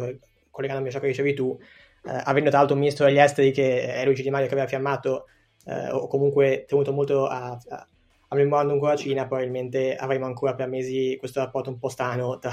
collegandomi 0.50 0.88
a 0.88 0.92
ciò 0.92 1.00
che 1.00 1.08
dicevi 1.08 1.34
tu 1.34 1.58
eh, 2.04 2.20
avendo 2.24 2.48
tra 2.48 2.58
l'altro 2.58 2.74
un 2.74 2.80
ministro 2.80 3.06
degli 3.06 3.18
esteri 3.18 3.50
che 3.50 3.92
è 3.94 4.04
Luigi 4.04 4.22
Di 4.22 4.30
Maio 4.30 4.46
che 4.46 4.52
aveva 4.52 4.68
firmato 4.68 5.26
eh, 5.66 5.90
o 5.90 6.06
comunque 6.06 6.64
tenuto 6.66 6.92
molto 6.92 7.26
a, 7.26 7.50
a, 7.68 7.86
a 8.28 8.36
memorandum 8.36 8.78
con 8.78 8.88
la 8.88 8.96
Cina 8.96 9.26
probabilmente 9.26 9.94
avremo 9.96 10.26
ancora 10.26 10.54
per 10.54 10.68
mesi 10.68 11.16
questo 11.18 11.40
rapporto 11.40 11.70
un 11.70 11.78
po' 11.78 11.88
strano 11.88 12.38
tra 12.38 12.50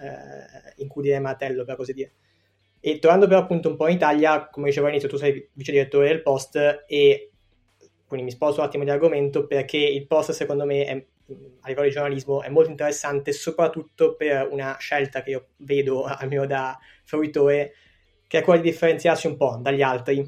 eh, 0.00 0.82
incudine 0.82 1.16
e 1.16 1.20
martello 1.20 1.64
per 1.64 1.76
così 1.76 1.92
dire. 1.92 2.12
E 2.80 2.98
tornando 2.98 3.26
però 3.26 3.40
appunto 3.40 3.68
un 3.68 3.76
po' 3.76 3.88
in 3.88 3.96
Italia 3.96 4.48
come 4.48 4.66
dicevo 4.66 4.86
all'inizio 4.86 5.08
tu 5.08 5.16
sei 5.16 5.48
vice 5.52 5.72
direttore 5.72 6.08
del 6.08 6.22
Post 6.22 6.84
e 6.86 7.30
quindi 8.14 8.30
mi 8.30 8.36
sposto 8.36 8.60
un 8.60 8.66
attimo 8.66 8.84
di 8.84 8.90
argomento 8.90 9.46
perché 9.46 9.76
il 9.76 10.06
post 10.06 10.30
secondo 10.30 10.64
me 10.64 10.84
è, 10.84 10.92
a 10.92 11.68
livello 11.68 11.86
di 11.86 11.92
giornalismo 11.92 12.42
è 12.42 12.48
molto 12.48 12.70
interessante 12.70 13.32
soprattutto 13.32 14.14
per 14.14 14.48
una 14.50 14.76
scelta 14.78 15.22
che 15.22 15.30
io 15.30 15.46
vedo 15.58 16.04
almeno 16.06 16.46
da 16.46 16.78
fruitore 17.02 17.74
che 18.26 18.38
è 18.38 18.42
quella 18.42 18.60
di 18.60 18.70
differenziarsi 18.70 19.26
un 19.26 19.36
po' 19.36 19.58
dagli 19.60 19.82
altri, 19.82 20.18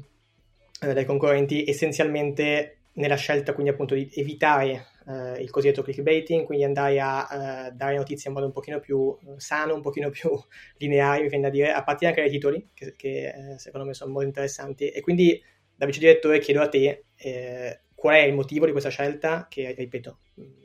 eh, 0.81 0.93
dai 0.93 1.05
concorrenti, 1.05 1.65
essenzialmente 1.67 2.77
nella 2.93 3.15
scelta 3.15 3.53
quindi 3.53 3.71
appunto 3.71 3.95
di 3.95 4.09
evitare 4.13 4.87
eh, 5.07 5.41
il 5.41 5.49
cosiddetto 5.49 5.81
clickbaiting, 5.81 6.45
quindi 6.45 6.63
andare 6.65 6.99
a 6.99 7.67
eh, 7.67 7.71
dare 7.71 7.95
notizie 7.95 8.29
in 8.29 8.35
modo 8.35 8.47
un 8.47 8.53
pochino 8.53 8.79
più 8.79 9.17
eh, 9.21 9.39
sano, 9.39 9.73
un 9.73 9.81
pochino 9.81 10.09
più 10.09 10.29
lineare, 10.77 11.21
mi 11.21 11.29
viene 11.29 11.45
da 11.45 11.49
dire, 11.49 11.71
a 11.71 11.83
partire 11.83 12.09
anche 12.09 12.21
dai 12.21 12.29
titoli, 12.29 12.69
che, 12.73 12.93
che 12.95 13.27
eh, 13.27 13.59
secondo 13.59 13.87
me 13.87 13.93
sono 13.93 14.11
molto 14.11 14.27
interessanti. 14.27 14.89
E 14.89 15.01
quindi 15.01 15.41
da 15.77 15.85
vice 15.85 15.99
direttore 15.99 16.39
chiedo 16.39 16.61
a 16.61 16.67
te 16.67 17.05
eh, 17.15 17.81
qual 17.93 18.15
è 18.15 18.21
il 18.21 18.33
motivo 18.33 18.65
di 18.65 18.71
questa 18.71 18.89
scelta 18.89 19.47
che, 19.49 19.73
ripeto, 19.77 20.19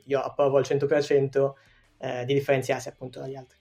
io 0.05 0.19
approvo 0.19 0.57
al 0.57 0.63
100% 0.67 1.51
eh, 1.99 2.25
di 2.25 2.33
differenziarsi 2.33 2.89
appunto 2.89 3.19
dagli 3.19 3.35
altri. 3.35 3.57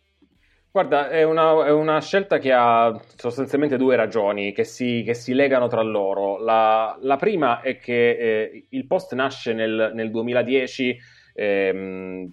Guarda, 0.71 1.11
è 1.11 1.23
una, 1.23 1.67
è 1.67 1.71
una, 1.71 2.01
scelta 2.01 2.39
che 2.39 2.51
ha 2.51 2.99
sostanzialmente 3.17 3.77
due 3.77 3.95
ragioni 3.95 4.53
che 4.53 4.65
si, 4.65 5.03
che 5.05 5.13
si 5.13 5.35
legano 5.35 5.69
tra 5.69 5.83
loro. 5.83 6.39
La, 6.39 6.97
la, 7.03 7.17
prima 7.17 7.61
è 7.61 7.77
che 7.77 8.11
eh, 8.11 8.67
il 8.71 8.87
post 8.87 9.13
nasce 9.13 9.53
nel, 9.53 9.93
nel 9.95 10.11
2010 10.11 10.99
ehm, 11.35 12.33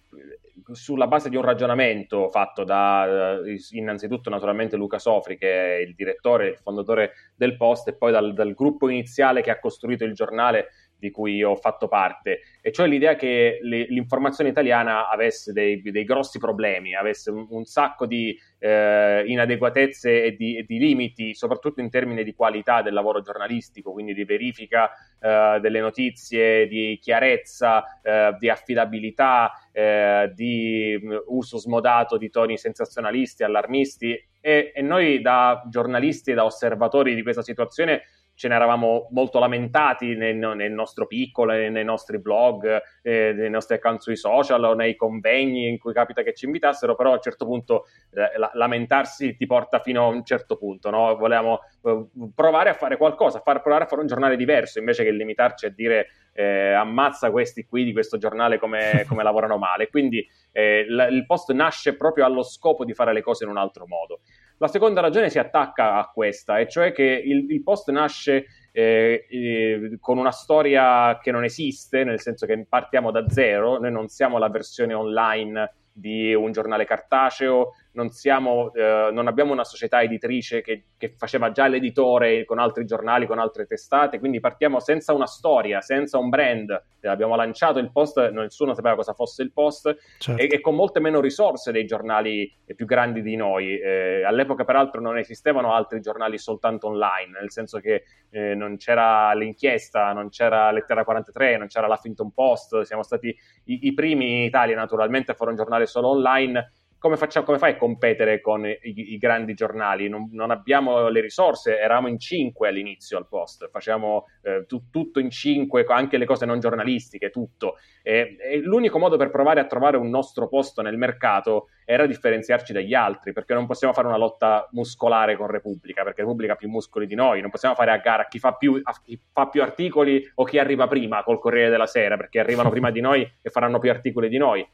sulla 0.72 1.08
base 1.08 1.30
di 1.30 1.36
un 1.36 1.44
ragionamento 1.44 2.30
fatto 2.30 2.64
da 2.64 3.38
innanzitutto 3.72 4.30
naturalmente 4.30 4.76
Luca 4.76 5.00
Sofri 5.00 5.38
che 5.38 5.78
è 5.78 5.80
il 5.80 5.96
direttore, 5.96 6.50
il 6.50 6.58
fondatore 6.58 7.14
del 7.36 7.58
Post 7.58 7.90
e 7.90 7.96
poi 7.96 8.12
dal, 8.12 8.34
dal 8.34 8.54
gruppo 8.54 8.90
iniziale 8.90 9.42
che 9.42 9.52
ha 9.52 9.60
costruito 9.60 10.04
il 10.04 10.14
giornale 10.14 10.70
di 11.00 11.12
cui 11.12 11.42
ho 11.42 11.56
fatto 11.56 11.88
parte, 11.88 12.42
e 12.62 12.72
cioè 12.72 12.88
l'idea 12.88 13.16
che 13.16 13.60
le, 13.62 13.86
l'informazione 13.88 14.50
italiana 14.50 15.10
avesse 15.10 15.54
dei, 15.54 15.82
dei, 15.82 16.04
grossi 16.04 16.40
problemi, 16.40 16.94
avesse 16.94 17.32
un, 17.32 17.48
un 17.50 17.64
sacco 17.64 18.06
di 18.06 18.38
eh, 18.60 19.24
inadeguatezze 19.26 20.24
e 20.24 20.36
di, 20.36 20.58
e 20.58 20.64
di, 20.64 20.78
limiti, 20.78 21.34
soprattutto 21.34 21.80
in 21.80 21.90
termini 21.90 22.24
di 22.24 22.34
qualità 22.34 22.82
del 22.82 22.94
lavoro 22.94 23.22
giornalistico, 23.22 23.94
quindi 23.94 24.14
di 24.14 24.26
verifica 24.26 24.90
eh, 25.20 25.60
delle 25.62 25.80
notizie, 25.80 26.68
di 26.68 27.00
chiarezza, 27.02 28.02
eh, 28.02 28.36
di 28.38 28.50
affidabilità, 28.50 29.52
eh, 29.72 30.32
di 30.36 31.00
mm, 31.02 31.16
uso 31.28 31.58
smodato 31.58 32.18
di 32.18 32.30
toni 32.30 32.58
sensazionalisti, 32.58 33.44
allarmisti. 33.44 34.28
E, 34.42 34.72
e 34.74 34.82
noi 34.82 35.22
da 35.22 35.64
giornalisti 35.70 36.32
e 36.32 36.34
da 36.34 36.46
osservatori 36.46 37.14
di 37.14 37.24
questa 37.24 37.42
situazione 37.42 38.04
ce 38.40 38.48
ne 38.48 38.56
eravamo 38.56 39.10
molto 39.12 39.38
lamentati 39.38 40.16
nel, 40.16 40.38
nel 40.38 40.72
nostro 40.72 41.08
piccolo, 41.08 41.52
nei 41.52 41.84
nostri 41.84 42.20
blog, 42.20 42.82
eh, 43.02 43.34
nei 43.34 43.50
nostri 43.50 43.76
account 43.76 44.00
sui 44.00 44.16
social 44.16 44.64
o 44.64 44.74
nei 44.76 44.96
convegni 44.96 45.68
in 45.68 45.78
cui 45.78 45.92
capita 45.92 46.22
che 46.22 46.34
ci 46.34 46.46
invitassero, 46.46 46.96
però 46.96 47.10
a 47.12 47.16
un 47.16 47.22
certo 47.22 47.44
punto 47.44 47.88
eh, 48.12 48.30
lamentarsi 48.54 49.36
ti 49.36 49.46
porta 49.46 49.80
fino 49.80 50.06
a 50.06 50.08
un 50.08 50.24
certo 50.24 50.56
punto, 50.56 50.90
no? 50.90 51.18
Volevamo 51.18 51.60
eh, 51.84 52.06
provare 52.34 52.70
a 52.70 52.74
fare 52.76 52.96
qualcosa, 52.96 53.42
far, 53.42 53.62
provare 53.62 53.84
a 53.84 53.88
fare 53.88 54.00
un 54.00 54.08
giornale 54.08 54.38
diverso 54.38 54.80
invece 54.80 55.04
che 55.04 55.12
limitarci 55.12 55.66
a 55.66 55.70
dire 55.70 56.08
eh, 56.32 56.72
ammazza 56.72 57.32
questi 57.32 57.66
qui 57.66 57.84
di 57.84 57.92
questo 57.92 58.18
giornale 58.18 58.58
come, 58.58 59.04
come 59.10 59.22
lavorano 59.22 59.58
male. 59.58 59.90
Quindi 59.90 60.26
eh, 60.54 60.86
l- 60.88 61.10
il 61.12 61.26
post 61.26 61.52
nasce 61.52 61.98
proprio 61.98 62.24
allo 62.24 62.44
scopo 62.44 62.86
di 62.86 62.94
fare 62.94 63.12
le 63.12 63.22
cose 63.22 63.44
in 63.44 63.50
un 63.50 63.58
altro 63.58 63.86
modo. 63.86 64.22
La 64.62 64.68
seconda 64.68 65.00
ragione 65.00 65.30
si 65.30 65.40
attacca 65.40 65.96
a 65.96 66.12
questa, 66.14 66.60
e 66.60 66.68
cioè 66.68 66.92
che 66.92 67.04
il, 67.04 67.50
il 67.50 67.64
post 67.64 67.90
nasce 67.92 68.46
eh, 68.74 69.26
eh, 69.30 69.98
con 70.02 70.18
una 70.18 70.32
storia 70.32 71.18
che 71.22 71.32
non 71.32 71.46
esiste, 71.46 72.04
nel 72.04 72.20
senso 72.20 72.46
che 72.46 72.66
partiamo 72.68 73.10
da 73.10 73.28
zero, 73.30 73.80
noi 73.80 73.92
non 73.92 74.10
siamo 74.10 74.38
la 74.38 74.50
versione 74.50 74.94
online 74.94 75.74
di 75.94 76.34
un 76.34 76.52
giornale 76.52 76.86
cartaceo, 76.86 77.72
non, 77.92 78.10
siamo, 78.10 78.72
eh, 78.74 79.10
non 79.12 79.28
abbiamo 79.28 79.52
una 79.52 79.64
società 79.64 80.02
editrice 80.02 80.62
che, 80.62 80.86
che, 80.98 81.16
faceva 81.18 81.52
già 81.52 81.68
l'editore 81.68 82.46
con 82.46 82.60
altri 82.60 82.86
giornali, 82.86 83.26
con 83.26 83.40
altre 83.40 83.66
testate, 83.66 84.20
quindi 84.20 84.40
partiamo 84.40 84.80
senza 84.80 85.14
una 85.14 85.26
storia, 85.26 85.82
senza 85.82 86.18
un 86.18 86.30
brand. 86.30 86.84
Abbiamo 87.04 87.36
lanciato 87.36 87.80
il 87.80 87.92
post, 87.92 88.30
nessuno 88.32 88.74
sapeva 88.74 88.96
cosa 88.96 89.14
fosse 89.14 89.42
il 89.42 89.52
post, 89.52 89.96
certo. 90.18 90.42
e, 90.42 90.50
e, 90.52 90.60
con 90.60 90.76
molte 90.76 91.00
meno 91.00 91.22
risorse 91.22 91.72
dei 91.72 91.86
giornali 91.86 92.52
più 92.76 92.86
grandi 92.86 93.22
di 93.22 93.36
noi. 93.36 93.80
Eh, 93.80 94.24
all'epoca, 94.24 94.66
peraltro, 94.66 95.02
non 95.02 95.18
esistevano 95.18 95.74
altri 95.74 96.02
giornali 96.02 96.38
soltanto 96.38 96.88
online, 96.88 97.40
nel 97.40 97.52
senso 97.52 97.80
che 97.80 98.04
eh, 98.30 98.54
non 98.54 98.78
c'era 98.78 99.34
l'inchiesta, 99.34 100.12
non 100.14 100.30
c'era 100.30 100.72
Lettera 100.72 101.04
43, 101.04 101.58
non 101.58 101.68
c'era 101.68 101.88
l'Huffington 101.88 102.32
Post, 102.32 102.82
siamo 102.82 103.04
stati 103.04 103.36
i, 103.66 103.88
i 103.88 103.94
primi 103.94 104.40
in 104.40 104.44
Italia, 104.44 104.76
naturalmente, 104.76 105.32
a 105.32 105.36
fare 105.36 105.50
un 105.52 105.56
giornale 105.56 105.86
solo 105.86 106.10
online 106.10 106.72
come, 107.00 107.16
facciamo, 107.16 107.46
come 107.46 107.58
fai 107.58 107.72
a 107.72 107.78
competere 107.78 108.42
con 108.42 108.66
i, 108.66 108.78
i 108.82 109.18
grandi 109.18 109.54
giornali? 109.54 110.10
Non, 110.10 110.30
non, 110.34 110.52
abbiamo 110.52 111.08
le 111.08 111.22
risorse, 111.22 111.80
eravamo 111.80 112.10
in 112.10 112.20
cinque 112.20 112.68
all'inizio 112.68 113.18
al 113.18 113.28
post, 113.28 113.70
facevamo 113.70 114.26
eh, 114.44 114.66
tu, 114.68 114.90
tutto 114.92 115.20
in 115.20 115.30
cinque, 115.30 115.86
anche 115.88 116.18
le 116.18 116.26
cose 116.26 116.46
non 116.46 116.60
giornalistiche, 116.60 117.30
tutto. 117.30 117.78
E, 118.04 118.36
e, 118.40 118.60
l'unico 118.60 119.00
modo 119.00 119.16
per 119.16 119.32
provare 119.32 119.62
a 119.62 119.66
trovare 119.66 119.98
un 119.98 120.10
nostro 120.10 120.50
posto 120.50 120.82
nel 120.82 120.98
mercato 120.98 121.70
era 121.86 122.06
differenziarci 122.06 122.74
dagli 122.74 122.94
altri, 122.94 123.32
perché 123.32 123.54
non 123.54 123.66
possiamo 123.66 123.94
fare 123.94 124.08
una 124.08 124.18
lotta 124.18 124.68
muscolare 124.72 125.38
con 125.38 125.48
Repubblica, 125.48 126.04
perché 126.04 126.22
Repubblica 126.22 126.54
ha 126.54 126.58
più 126.58 126.70
muscoli 126.70 127.08
di 127.08 127.16
noi, 127.16 127.42
non 127.42 127.50
possiamo 127.50 127.76
fare 127.76 127.92
a 127.92 127.98
gara 127.98 128.28
chi 128.28 128.40
fa 128.40 128.54
più, 128.54 128.80
a 128.84 128.94
chi 129.02 129.20
fa 129.32 129.48
più 129.48 129.62
articoli 129.62 130.22
o 130.36 130.44
chi 130.44 130.60
arriva 130.60 130.88
prima 130.88 131.24
col 131.24 131.40
Corriere 131.40 131.70
della 131.70 131.88
Sera, 131.88 132.18
perché 132.18 132.40
arrivano 132.40 132.70
prima 132.70 132.92
di 132.92 133.00
noi 133.00 133.22
e 133.42 133.50
faranno 133.50 133.80
più 133.80 133.90
articoli 133.90 134.28
di 134.28 134.38
noi 134.38 134.68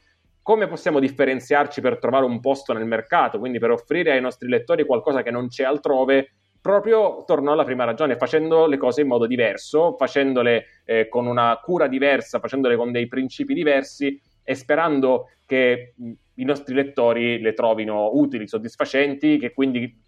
come 0.46 0.68
possiamo 0.68 1.00
differenziarci 1.00 1.80
per 1.80 1.98
trovare 1.98 2.24
un 2.24 2.38
posto 2.38 2.72
nel 2.72 2.86
mercato, 2.86 3.40
quindi 3.40 3.58
per 3.58 3.72
offrire 3.72 4.12
ai 4.12 4.20
nostri 4.20 4.48
lettori 4.48 4.86
qualcosa 4.86 5.24
che 5.24 5.32
non 5.32 5.48
c'è 5.48 5.64
altrove, 5.64 6.34
proprio 6.60 7.24
torno 7.26 7.50
alla 7.50 7.64
prima 7.64 7.82
ragione, 7.82 8.14
facendo 8.14 8.66
le 8.66 8.76
cose 8.76 9.00
in 9.00 9.08
modo 9.08 9.26
diverso, 9.26 9.96
facendole 9.98 10.82
eh, 10.84 11.08
con 11.08 11.26
una 11.26 11.58
cura 11.60 11.88
diversa, 11.88 12.38
facendole 12.38 12.76
con 12.76 12.92
dei 12.92 13.08
principi 13.08 13.54
diversi 13.54 14.22
e 14.44 14.54
sperando 14.54 15.30
che 15.46 15.94
i 16.34 16.44
nostri 16.44 16.76
lettori 16.76 17.40
le 17.40 17.52
trovino 17.52 18.10
utili, 18.12 18.46
soddisfacenti, 18.46 19.38
che 19.38 19.52
quindi 19.52 20.04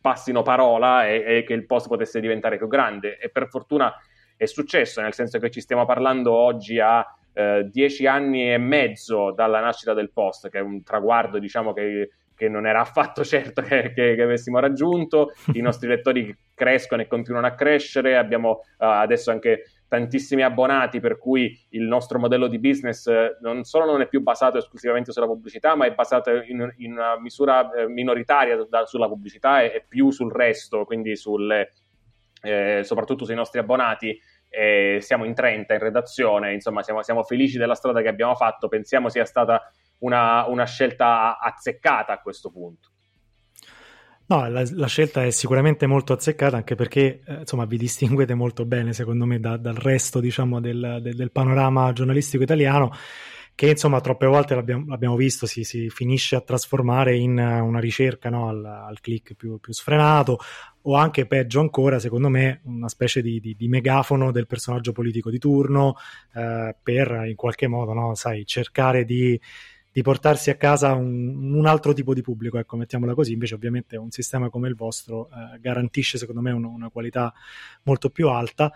passino 0.00 0.42
parola 0.42 1.08
e, 1.08 1.24
e 1.26 1.42
che 1.42 1.52
il 1.52 1.66
post 1.66 1.88
potesse 1.88 2.20
diventare 2.20 2.58
più 2.58 2.68
grande. 2.68 3.18
E 3.18 3.28
per 3.28 3.48
fortuna 3.48 3.92
è 4.36 4.46
successo, 4.46 5.00
nel 5.00 5.14
senso 5.14 5.40
che 5.40 5.50
ci 5.50 5.60
stiamo 5.60 5.84
parlando 5.84 6.32
oggi 6.32 6.78
a 6.78 7.04
eh, 7.40 7.68
dieci 7.70 8.06
anni 8.06 8.52
e 8.52 8.58
mezzo 8.58 9.32
dalla 9.32 9.60
nascita 9.60 9.94
del 9.94 10.10
post, 10.12 10.50
che 10.50 10.58
è 10.58 10.62
un 10.62 10.82
traguardo, 10.82 11.38
diciamo, 11.38 11.72
che, 11.72 12.10
che 12.34 12.48
non 12.48 12.66
era 12.66 12.80
affatto 12.80 13.24
certo 13.24 13.62
che, 13.62 13.92
che, 13.94 14.14
che, 14.14 14.22
avessimo 14.22 14.58
raggiunto. 14.58 15.32
I 15.54 15.60
nostri 15.62 15.88
lettori 15.88 16.36
crescono 16.54 17.00
e 17.02 17.06
continuano 17.06 17.46
a 17.46 17.54
crescere. 17.54 18.16
Abbiamo 18.16 18.50
uh, 18.50 18.84
adesso 18.84 19.30
anche 19.30 19.64
tantissimi 19.88 20.42
abbonati, 20.42 21.00
per 21.00 21.18
cui 21.18 21.58
il 21.70 21.82
nostro 21.82 22.18
modello 22.18 22.46
di 22.46 22.60
business 22.60 23.08
eh, 23.08 23.38
non 23.40 23.64
solo 23.64 23.86
non 23.86 24.00
è 24.00 24.06
più 24.06 24.20
basato 24.20 24.58
esclusivamente 24.58 25.10
sulla 25.10 25.26
pubblicità, 25.26 25.74
ma 25.74 25.86
è 25.86 25.94
basato 25.94 26.30
in, 26.30 26.72
in 26.76 26.92
una 26.92 27.18
misura 27.18 27.72
eh, 27.72 27.88
minoritaria 27.88 28.64
da, 28.68 28.86
sulla 28.86 29.08
pubblicità 29.08 29.62
e, 29.62 29.66
e, 29.74 29.84
più 29.88 30.10
sul 30.10 30.30
resto, 30.30 30.84
quindi 30.84 31.16
sulle, 31.16 31.72
eh, 32.42 32.82
soprattutto 32.84 33.24
sui 33.24 33.34
nostri 33.34 33.58
abbonati 33.58 34.16
eh, 34.50 34.98
siamo 35.00 35.24
in 35.24 35.32
30 35.32 35.72
in 35.72 35.80
redazione, 35.80 36.52
insomma 36.52 36.82
siamo, 36.82 37.02
siamo, 37.02 37.22
felici 37.22 37.56
della 37.56 37.74
strada 37.74 38.02
che 38.02 38.08
abbiamo 38.08 38.34
fatto, 38.34 38.68
pensiamo 38.68 39.08
sia 39.08 39.24
stata 39.24 39.72
una, 39.98 40.46
una 40.48 40.64
scelta 40.64 41.38
azzeccata 41.38 42.12
a 42.12 42.20
questo 42.20 42.50
punto. 42.50 42.88
No, 44.26 44.48
la, 44.48 44.62
la, 44.74 44.86
scelta 44.86 45.24
è 45.24 45.30
sicuramente 45.30 45.86
molto 45.86 46.12
azzeccata 46.12 46.56
anche 46.56 46.76
perché 46.76 47.20
eh, 47.26 47.34
insomma 47.40 47.64
vi 47.64 47.76
distinguete 47.76 48.34
molto 48.34 48.64
bene 48.64 48.92
secondo 48.92 49.24
me 49.24 49.40
da, 49.40 49.56
dal 49.56 49.74
resto 49.74 50.20
diciamo, 50.20 50.60
del, 50.60 51.00
del, 51.02 51.16
del 51.16 51.32
panorama 51.32 51.92
giornalistico 51.92 52.44
italiano 52.44 52.92
che 53.60 53.68
insomma 53.68 54.00
troppe 54.00 54.24
volte 54.24 54.54
l'abbiamo, 54.54 54.86
l'abbiamo 54.86 55.16
visto, 55.16 55.44
si, 55.44 55.64
si, 55.64 55.90
finisce 55.90 56.34
a 56.34 56.40
trasformare 56.40 57.14
in 57.14 57.36
una 57.36 57.78
ricerca 57.78 58.30
no, 58.30 58.48
al, 58.48 58.64
al, 58.64 59.00
click 59.00 59.34
più, 59.34 59.60
più, 59.60 59.74
sfrenato 59.74 60.38
o 60.80 60.94
anche 60.94 61.26
peggio 61.26 61.60
ancora, 61.60 61.98
secondo 61.98 62.30
me, 62.30 62.62
una 62.64 62.88
specie 62.88 63.20
di, 63.20 63.38
di, 63.38 63.54
di 63.54 63.68
megafono 63.68 64.32
del 64.32 64.46
personaggio 64.46 64.92
politico 64.92 65.28
di 65.28 65.38
turno 65.38 65.96
eh, 66.34 66.74
per 66.82 67.24
in 67.26 67.34
qualche 67.34 67.66
modo, 67.66 67.92
no, 67.92 68.14
sai, 68.14 68.46
cercare 68.46 69.04
di, 69.04 69.38
di 69.92 70.00
portarsi 70.00 70.48
a 70.48 70.56
casa 70.56 70.94
un, 70.94 71.52
un, 71.52 71.66
altro 71.66 71.92
tipo 71.92 72.14
di 72.14 72.22
pubblico, 72.22 72.56
ecco, 72.56 72.78
mettiamola 72.78 73.12
così, 73.12 73.32
invece 73.34 73.56
ovviamente 73.56 73.98
un 73.98 74.10
sistema 74.10 74.48
come 74.48 74.68
il 74.68 74.74
vostro 74.74 75.28
eh, 75.28 75.60
garantisce 75.60 76.16
secondo 76.16 76.40
me 76.40 76.50
un, 76.50 76.64
una 76.64 76.88
qualità 76.88 77.30
molto 77.82 78.08
più 78.08 78.30
alta. 78.30 78.72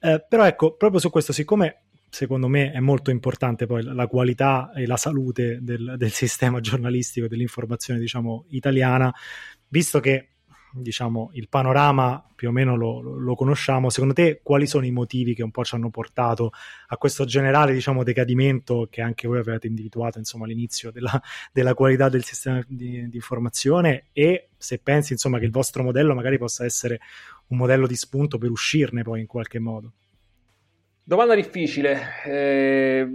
Eh, 0.00 0.22
però 0.28 0.44
ecco, 0.44 0.76
proprio 0.76 1.00
su 1.00 1.08
questo, 1.08 1.32
siccome 1.32 1.84
secondo 2.10 2.48
me 2.48 2.72
è 2.72 2.80
molto 2.80 3.10
importante 3.10 3.66
poi 3.66 3.82
la 3.82 4.06
qualità 4.06 4.72
e 4.74 4.86
la 4.86 4.96
salute 4.96 5.58
del, 5.60 5.94
del 5.96 6.10
sistema 6.10 6.60
giornalistico 6.60 7.26
e 7.26 7.28
dell'informazione 7.28 8.00
diciamo 8.00 8.46
italiana. 8.48 9.12
Visto 9.68 10.00
che 10.00 10.30
diciamo 10.72 11.30
il 11.32 11.48
panorama 11.48 12.24
più 12.34 12.48
o 12.48 12.52
meno 12.52 12.76
lo, 12.76 13.00
lo, 13.00 13.34
conosciamo 13.34 13.90
secondo 13.90 14.14
te 14.14 14.40
quali 14.42 14.66
sono 14.66 14.84
i 14.84 14.90
motivi 14.90 15.34
che 15.34 15.42
un 15.42 15.50
po' 15.50 15.64
ci 15.64 15.74
hanno 15.74 15.88
portato 15.90 16.52
a 16.88 16.96
questo 16.96 17.24
generale 17.24 17.72
diciamo 17.72 18.04
decadimento 18.04 18.86
che 18.90 19.00
anche 19.00 19.26
voi 19.26 19.38
avete 19.38 19.66
individuato 19.66 20.18
insomma 20.18 20.44
all'inizio 20.44 20.90
della, 20.90 21.20
della 21.52 21.74
qualità 21.74 22.08
del 22.08 22.24
sistema 22.24 22.62
di, 22.66 23.08
di 23.08 23.16
informazione? 23.16 24.06
E 24.12 24.50
se 24.56 24.78
pensi 24.78 25.12
insomma 25.12 25.38
che 25.38 25.46
il 25.46 25.50
vostro 25.50 25.82
modello 25.82 26.14
magari 26.14 26.38
possa 26.38 26.64
essere 26.64 27.00
un 27.48 27.56
modello 27.56 27.86
di 27.86 27.96
spunto 27.96 28.38
per 28.38 28.50
uscirne 28.50 29.02
poi 29.02 29.20
in 29.20 29.26
qualche 29.26 29.58
modo 29.58 29.92
Domanda 31.08 31.34
difficile. 31.34 32.20
Eh, 32.22 33.08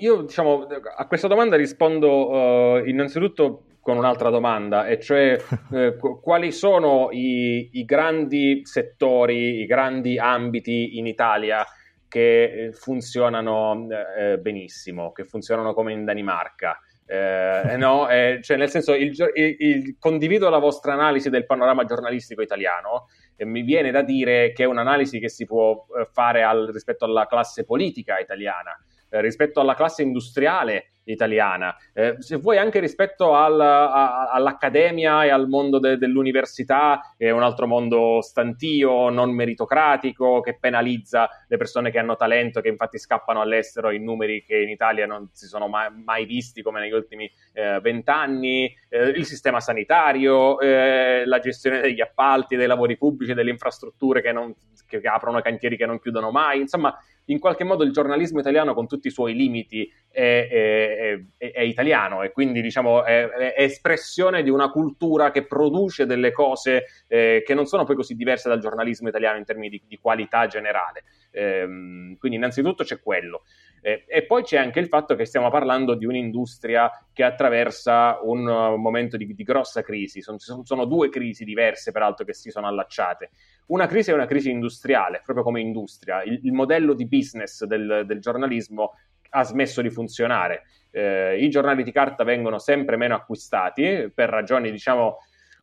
io 0.00 0.22
diciamo, 0.22 0.66
a 0.96 1.06
questa 1.06 1.28
domanda 1.28 1.54
rispondo 1.54 2.28
uh, 2.28 2.84
innanzitutto 2.84 3.66
con 3.80 3.96
un'altra 3.96 4.30
domanda, 4.30 4.88
e 4.88 4.98
cioè 4.98 5.38
eh, 5.70 5.96
quali 6.20 6.50
sono 6.50 7.10
i, 7.12 7.70
i, 7.74 7.84
grandi 7.84 8.62
settori, 8.64 9.60
i 9.60 9.66
grandi 9.66 10.18
ambiti 10.18 10.98
in 10.98 11.06
Italia 11.06 11.64
che 12.08 12.42
eh, 12.42 12.72
funzionano 12.72 13.86
eh, 14.18 14.38
benissimo, 14.38 15.12
che 15.12 15.22
funzionano 15.22 15.72
come 15.72 15.92
in 15.92 16.04
Danimarca. 16.04 16.80
Eh, 17.06 17.76
no, 17.76 18.08
eh, 18.08 18.40
cioè 18.42 18.56
nel 18.56 18.70
senso, 18.70 18.92
il, 18.94 19.12
il, 19.34 19.56
il, 19.58 19.96
condivido 20.00 20.48
la 20.48 20.58
vostra 20.58 20.94
analisi 20.94 21.30
del 21.30 21.46
panorama 21.46 21.84
giornalistico 21.84 22.42
italiano, 22.42 23.06
eh, 23.06 23.19
mi 23.44 23.62
viene 23.62 23.90
da 23.90 24.02
dire 24.02 24.52
che 24.52 24.64
è 24.64 24.66
un'analisi 24.66 25.18
che 25.18 25.28
si 25.28 25.46
può 25.46 25.86
eh, 25.98 26.06
fare 26.10 26.42
al, 26.42 26.70
rispetto 26.72 27.04
alla 27.04 27.26
classe 27.26 27.64
politica 27.64 28.18
italiana, 28.18 28.78
eh, 29.08 29.20
rispetto 29.20 29.60
alla 29.60 29.74
classe 29.74 30.02
industriale 30.02 30.92
italiana. 31.10 31.74
Eh, 31.92 32.16
se 32.18 32.36
vuoi 32.36 32.58
anche 32.58 32.80
rispetto 32.80 33.34
al, 33.34 33.60
a, 33.60 34.30
all'accademia 34.30 35.24
e 35.24 35.30
al 35.30 35.48
mondo 35.48 35.78
de, 35.78 35.98
dell'università, 35.98 37.14
è 37.16 37.30
un 37.30 37.42
altro 37.42 37.66
mondo 37.66 38.20
stantio, 38.20 39.08
non 39.08 39.32
meritocratico, 39.34 40.40
che 40.40 40.56
penalizza 40.58 41.28
le 41.48 41.56
persone 41.56 41.90
che 41.90 41.98
hanno 41.98 42.16
talento, 42.16 42.60
che 42.60 42.68
infatti 42.68 42.98
scappano 42.98 43.40
all'estero 43.40 43.90
in 43.90 44.04
numeri 44.04 44.44
che 44.44 44.58
in 44.60 44.68
Italia 44.68 45.06
non 45.06 45.28
si 45.32 45.46
sono 45.46 45.68
mai, 45.68 45.88
mai 45.92 46.24
visti 46.24 46.62
come 46.62 46.80
negli 46.80 46.92
ultimi 46.92 47.30
eh, 47.52 47.80
vent'anni, 47.80 48.74
eh, 48.88 49.08
il 49.08 49.24
sistema 49.24 49.60
sanitario, 49.60 50.58
eh, 50.60 51.22
la 51.26 51.38
gestione 51.38 51.80
degli 51.80 52.00
appalti, 52.00 52.56
dei 52.56 52.66
lavori 52.66 52.96
pubblici, 52.96 53.34
delle 53.34 53.50
infrastrutture 53.50 54.20
che, 54.20 54.32
non, 54.32 54.54
che 54.86 55.00
aprono 55.04 55.40
cantieri 55.40 55.76
che 55.76 55.86
non 55.86 56.00
chiudono 56.00 56.30
mai, 56.30 56.60
insomma 56.60 56.96
in 57.30 57.38
qualche 57.38 57.64
modo 57.64 57.84
il 57.84 57.92
giornalismo 57.92 58.40
italiano 58.40 58.74
con 58.74 58.86
tutti 58.86 59.08
i 59.08 59.10
suoi 59.10 59.34
limiti 59.34 59.90
è, 60.10 60.48
è, 60.50 61.20
è, 61.36 61.52
è 61.52 61.60
italiano 61.62 62.22
e 62.22 62.32
quindi 62.32 62.60
diciamo 62.60 63.04
è, 63.04 63.54
espressione 63.56 64.42
di 64.42 64.50
una 64.50 64.70
cultura 64.70 65.30
che 65.30 65.46
produce 65.46 66.06
delle 66.06 66.32
cose 66.32 66.86
eh, 67.06 67.42
che 67.44 67.54
non 67.54 67.66
sono 67.66 67.84
poi 67.84 67.96
così 67.96 68.14
diverse 68.14 68.48
dal 68.48 68.60
giornalismo 68.60 69.08
italiano 69.08 69.38
in 69.38 69.44
termini 69.44 69.68
di, 69.68 69.82
di 69.86 69.98
qualità 69.98 70.46
generale. 70.46 71.04
Ehm, 71.32 72.16
quindi 72.18 72.36
innanzitutto 72.38 72.82
c'è 72.84 73.00
quello. 73.00 73.42
Eh, 73.82 74.04
e 74.06 74.26
poi 74.26 74.42
c'è 74.42 74.58
anche 74.58 74.78
il 74.80 74.88
fatto 74.88 75.14
che 75.14 75.24
stiamo 75.24 75.50
parlando 75.50 75.94
di 75.94 76.04
un'industria 76.04 76.90
che 77.12 77.24
attraversa 77.24 78.18
un 78.22 78.46
uh, 78.46 78.76
momento 78.76 79.16
di, 79.16 79.34
di, 79.34 79.42
grossa 79.42 79.82
crisi. 79.82 80.20
Sono, 80.20 80.38
sono, 80.38 80.84
due 80.84 81.08
crisi 81.08 81.44
diverse, 81.44 81.92
peraltro, 81.92 82.24
che 82.24 82.34
si 82.34 82.50
sono 82.50 82.66
allacciate. 82.66 83.30
Una 83.66 83.86
crisi 83.86 84.10
è 84.10 84.14
una 84.14 84.26
crisi 84.26 84.50
industriale, 84.50 85.22
proprio 85.24 85.44
come 85.44 85.60
industria. 85.60 86.22
Il, 86.22 86.40
il 86.44 86.52
modello 86.52 86.94
di 86.94 87.06
business 87.06 87.64
del, 87.64 88.04
del 88.06 88.20
giornalismo 88.20 88.92
ha 89.30 89.42
smesso 89.44 89.80
di 89.82 89.90
funzionare. 89.90 90.64
Eh, 90.90 91.38
I 91.42 91.48
giornali 91.48 91.82
di 91.82 91.92
carta 91.92 92.24
vengono 92.24 92.58
sempre 92.58 92.96
meno 92.96 93.14
acquistati 93.14 94.10
per 94.12 94.28
ragioni, 94.28 94.70
diciamo, 94.70 95.18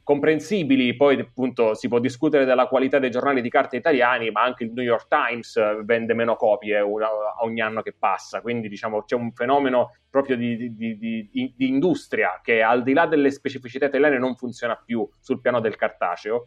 comprensibili, 0.08 0.96
poi 0.96 1.20
appunto 1.20 1.74
si 1.74 1.90
può 1.90 2.00
discutere 2.00 2.46
della 2.46 2.68
qualità 2.68 2.98
dei 2.98 3.12
giornali 3.12 3.42
di 3.42 3.50
carta 3.50 3.76
italiani, 3.76 4.32
ma 4.32 4.42
anche 4.42 4.64
il 4.64 4.72
New 4.72 4.86
York 4.86 5.08
Times 5.10 5.58
eh, 5.58 5.82
vende 5.84 6.14
meno 6.14 6.38
copie 6.38 6.80
ogni 6.80 7.60
anno 7.60 7.82
che 7.82 7.92
passa, 7.92 8.40
quindi 8.40 8.70
diciamo 8.70 9.04
c'è 9.04 9.16
un 9.16 9.34
fenomeno 9.34 9.98
proprio 10.10 10.38
di, 10.38 10.74
di, 10.78 10.98
di, 10.98 11.30
di, 11.30 11.68
industria 11.68 12.40
che 12.42 12.62
al 12.62 12.84
di 12.84 12.94
là 12.94 13.06
delle 13.06 13.30
specificità 13.32 13.88
italiane 13.88 14.18
non 14.18 14.38
funziona 14.38 14.78
più 14.78 15.06
sul 15.20 15.42
piano 15.42 15.60
del 15.60 15.76
cartaceo 15.76 16.46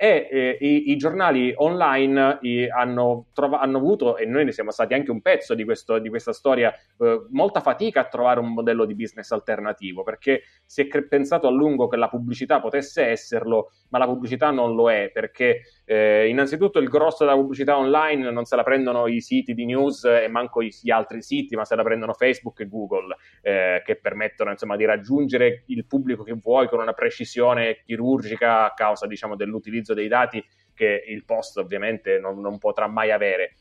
e 0.00 0.28
eh, 0.30 0.58
i, 0.60 0.92
i, 0.92 0.96
giornali 0.96 1.52
online 1.56 2.38
i, 2.42 2.68
hanno, 2.68 3.26
trova- 3.32 3.58
hanno, 3.58 3.78
avuto, 3.78 4.16
e 4.16 4.26
noi 4.26 4.44
ne 4.44 4.52
siamo 4.52 4.70
stati 4.70 4.94
anche 4.94 5.10
un 5.10 5.20
pezzo 5.20 5.54
di, 5.54 5.64
questo, 5.64 5.98
di 5.98 6.08
questa 6.08 6.32
storia, 6.32 6.72
eh, 6.98 7.26
molta 7.30 7.60
fatica 7.60 8.02
a 8.02 8.04
trovare 8.04 8.38
un 8.38 8.52
modello 8.52 8.84
di 8.84 8.94
business 8.94 9.32
alternativo, 9.32 10.04
perché 10.04 10.42
si 10.64 10.82
è 10.82 10.86
cre- 10.86 11.08
pensato 11.08 11.48
a 11.48 11.50
lungo 11.50 11.88
che 11.88 11.96
la 11.96 12.08
pubblicità 12.08 12.60
potesse 12.60 13.06
esserlo, 13.06 13.72
ma 13.88 13.98
la 13.98 14.06
pubblicità 14.06 14.52
non 14.52 14.76
lo 14.76 14.88
è, 14.88 15.10
perché 15.12 15.62
eh, 15.90 16.28
innanzitutto 16.28 16.78
il 16.78 16.88
grosso 16.88 17.24
della 17.24 17.36
pubblicità 17.36 17.78
online 17.78 18.30
non 18.30 18.44
se 18.44 18.56
la 18.56 18.62
prendono 18.62 19.06
i 19.06 19.22
siti 19.22 19.54
di 19.54 19.64
news 19.64 20.04
e 20.04 20.28
manco 20.28 20.62
gli 20.62 20.90
altri 20.90 21.22
siti, 21.22 21.56
ma 21.56 21.64
se 21.64 21.76
la 21.76 21.82
prendono 21.82 22.12
Facebook 22.12 22.60
e 22.60 22.68
Google, 22.68 23.16
eh, 23.40 23.82
che 23.84 23.96
permettono 23.96 24.50
insomma 24.50 24.76
di 24.76 24.84
raggiungere 24.84 25.64
il 25.68 25.86
pubblico 25.86 26.24
che 26.24 26.34
vuoi 26.34 26.68
con 26.68 26.80
una 26.80 26.92
precisione 26.92 27.80
chirurgica 27.84 28.66
a 28.66 28.74
causa 28.74 29.06
diciamo 29.06 29.34
dell'utilizzo 29.34 29.76
l'utilizzo 29.78 29.94
dei 29.94 30.08
dati 30.08 30.44
che 30.74 31.04
il 31.06 31.24
post 31.24 31.58
ovviamente 31.58 32.18
non, 32.18 32.40
non 32.40 32.58
potrà 32.58 32.86
mai 32.86 33.10
avere. 33.10 33.56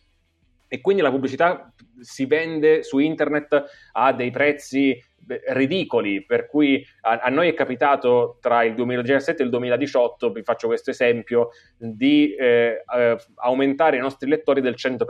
E 0.68 0.82
quindi 0.82 1.02
la 1.02 1.10
pubblicità 1.10 1.74
si 2.00 2.26
vende 2.26 2.84
su 2.84 3.00
internet 3.00 3.64
a 3.94 4.12
dei 4.12 4.32
prezzi 4.32 5.02
ridicoli, 5.50 6.24
per 6.26 6.48
cui 6.48 6.86
a, 7.02 7.20
a, 7.24 7.30
noi 7.30 7.50
è 7.50 7.54
capitato 7.54 8.38
tra 8.42 8.64
il 8.64 8.74
2017 8.76 9.42
e 9.42 9.46
il 9.46 9.52
2018, 9.52 10.32
vi 10.32 10.44
faccio 10.44 10.68
questo 10.68 10.92
esempio, 10.92 11.50
di 11.78 12.34
eh, 12.36 12.84
eh, 12.96 13.18
aumentare 13.36 13.98
i 13.98 14.00
nostri 14.00 14.30
lettori 14.30 14.62
del 14.62 14.76
100%, 14.78 15.04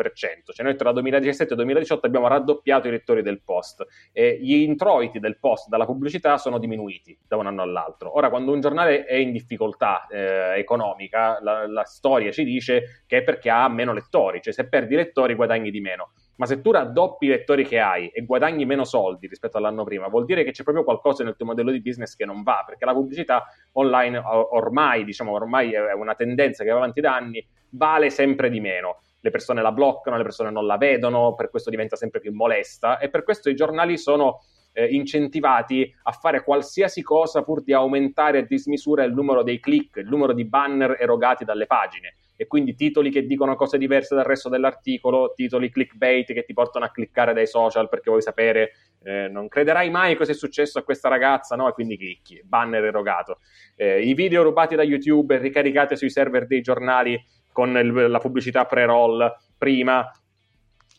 cioè 0.53 0.65
noi 0.65 0.75
tra 0.75 0.91
2017 0.91 1.53
e 1.53 1.55
2018 1.55 2.05
abbiamo 2.05 2.27
raddoppiato 2.27 2.87
i 2.87 2.91
lettori 2.91 3.21
del 3.21 3.41
post 3.43 3.85
e 4.11 4.37
gli 4.41 4.55
introiti 4.55 5.19
del 5.19 5.39
post 5.39 5.67
dalla 5.69 5.85
pubblicità 5.85 6.37
sono 6.37 6.59
diminuiti 6.59 7.17
da 7.27 7.37
un 7.37 7.47
anno 7.47 7.61
all'altro. 7.61 8.15
Ora, 8.15 8.29
quando 8.29 8.51
un 8.51 8.61
giornale 8.61 9.05
è 9.05 9.15
in 9.15 9.31
difficoltà 9.31 10.07
eh, 10.07 10.57
economica, 10.57 11.39
la, 11.41 11.67
la 11.67 11.83
storia 11.83 12.31
ci 12.31 12.43
dice 12.43 13.03
che 13.05 13.17
è 13.17 13.23
perché 13.23 13.49
ha 13.49 13.67
meno 13.69 13.93
lettori, 13.93 14.41
cioè 14.41 14.53
se 14.53 14.67
perdi 14.67 14.95
lettori 14.95 15.35
guadagni 15.35 15.71
di 15.71 15.81
meno 15.81 16.11
ma 16.37 16.45
se 16.45 16.61
tu 16.61 16.71
raddoppi 16.71 17.25
i 17.25 17.29
lettori 17.29 17.65
che 17.65 17.79
hai 17.79 18.07
e 18.07 18.23
guadagni 18.23 18.65
meno 18.65 18.83
soldi 18.83 19.27
rispetto 19.27 19.57
all'anno 19.57 19.83
prima, 19.83 20.07
vuol 20.07 20.25
dire 20.25 20.43
che 20.43 20.51
c'è 20.51 20.63
proprio 20.63 20.83
qualcosa 20.83 21.23
nel 21.23 21.35
tuo 21.35 21.47
modello 21.47 21.71
di 21.71 21.81
business 21.81 22.15
che 22.15 22.25
non 22.25 22.43
va, 22.43 22.63
perché 22.65 22.85
la 22.85 22.93
pubblicità 22.93 23.45
online 23.73 24.17
ormai, 24.17 25.03
diciamo, 25.03 25.31
ormai 25.31 25.73
è 25.73 25.93
una 25.93 26.15
tendenza 26.15 26.63
che 26.63 26.69
va 26.69 26.77
avanti 26.77 27.01
da 27.01 27.15
anni, 27.15 27.45
vale 27.69 28.09
sempre 28.09 28.49
di 28.49 28.59
meno. 28.59 29.01
Le 29.19 29.31
persone 29.31 29.61
la 29.61 29.71
bloccano, 29.71 30.17
le 30.17 30.23
persone 30.23 30.51
non 30.51 30.65
la 30.65 30.77
vedono, 30.77 31.33
per 31.33 31.49
questo 31.49 31.71
diventa 31.71 31.95
sempre 31.95 32.19
più 32.19 32.31
molesta 32.33 32.99
e 32.99 33.09
per 33.09 33.23
questo 33.23 33.49
i 33.49 33.55
giornali 33.55 33.97
sono 33.97 34.41
eh, 34.73 34.85
incentivati 34.85 35.91
a 36.03 36.11
fare 36.11 36.43
qualsiasi 36.43 37.01
cosa 37.01 37.41
pur 37.41 37.63
di 37.63 37.73
aumentare 37.73 38.39
a 38.39 38.43
dismisura 38.43 39.03
il 39.03 39.13
numero 39.13 39.41
dei 39.41 39.59
click, 39.59 39.97
il 39.97 40.07
numero 40.07 40.33
di 40.33 40.45
banner 40.45 40.97
erogati 40.99 41.43
dalle 41.43 41.65
pagine 41.65 42.13
e 42.37 42.47
quindi 42.47 42.75
titoli 42.75 43.09
che 43.09 43.25
dicono 43.25 43.55
cose 43.55 43.77
diverse 43.77 44.15
dal 44.15 44.23
resto 44.23 44.47
dell'articolo, 44.47 45.33
titoli 45.35 45.69
clickbait 45.69 46.31
che 46.31 46.45
ti 46.45 46.53
portano 46.53 46.85
a 46.85 46.91
cliccare 46.91 47.33
dai 47.33 47.47
social 47.47 47.89
perché 47.89 48.09
vuoi 48.09 48.21
sapere, 48.21 48.71
eh, 49.03 49.27
non 49.27 49.47
crederai 49.47 49.89
mai 49.89 50.15
cosa 50.15 50.31
è 50.31 50.35
successo 50.35 50.77
a 50.77 50.83
questa 50.83 51.09
ragazza, 51.09 51.55
no? 51.55 51.67
E 51.67 51.73
quindi 51.73 51.97
clicchi, 51.97 52.39
banner 52.45 52.85
erogato. 52.85 53.39
Eh, 53.75 54.01
I 54.01 54.13
video 54.13 54.43
rubati 54.43 54.75
da 54.75 54.83
YouTube 54.83 55.35
e 55.35 55.39
ricaricati 55.39 55.97
sui 55.97 56.11
server 56.11 56.45
dei 56.45 56.61
giornali 56.61 57.19
con 57.51 57.75
il, 57.75 58.09
la 58.09 58.19
pubblicità 58.19 58.65
pre-roll 58.65 59.35
prima, 59.57 60.07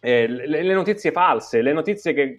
eh, 0.00 0.28
le, 0.28 0.62
le, 0.62 0.74
notizie 0.74 1.10
false, 1.10 1.60
le 1.60 1.72
notizie 1.72 2.12
che 2.12 2.22
eh, 2.22 2.36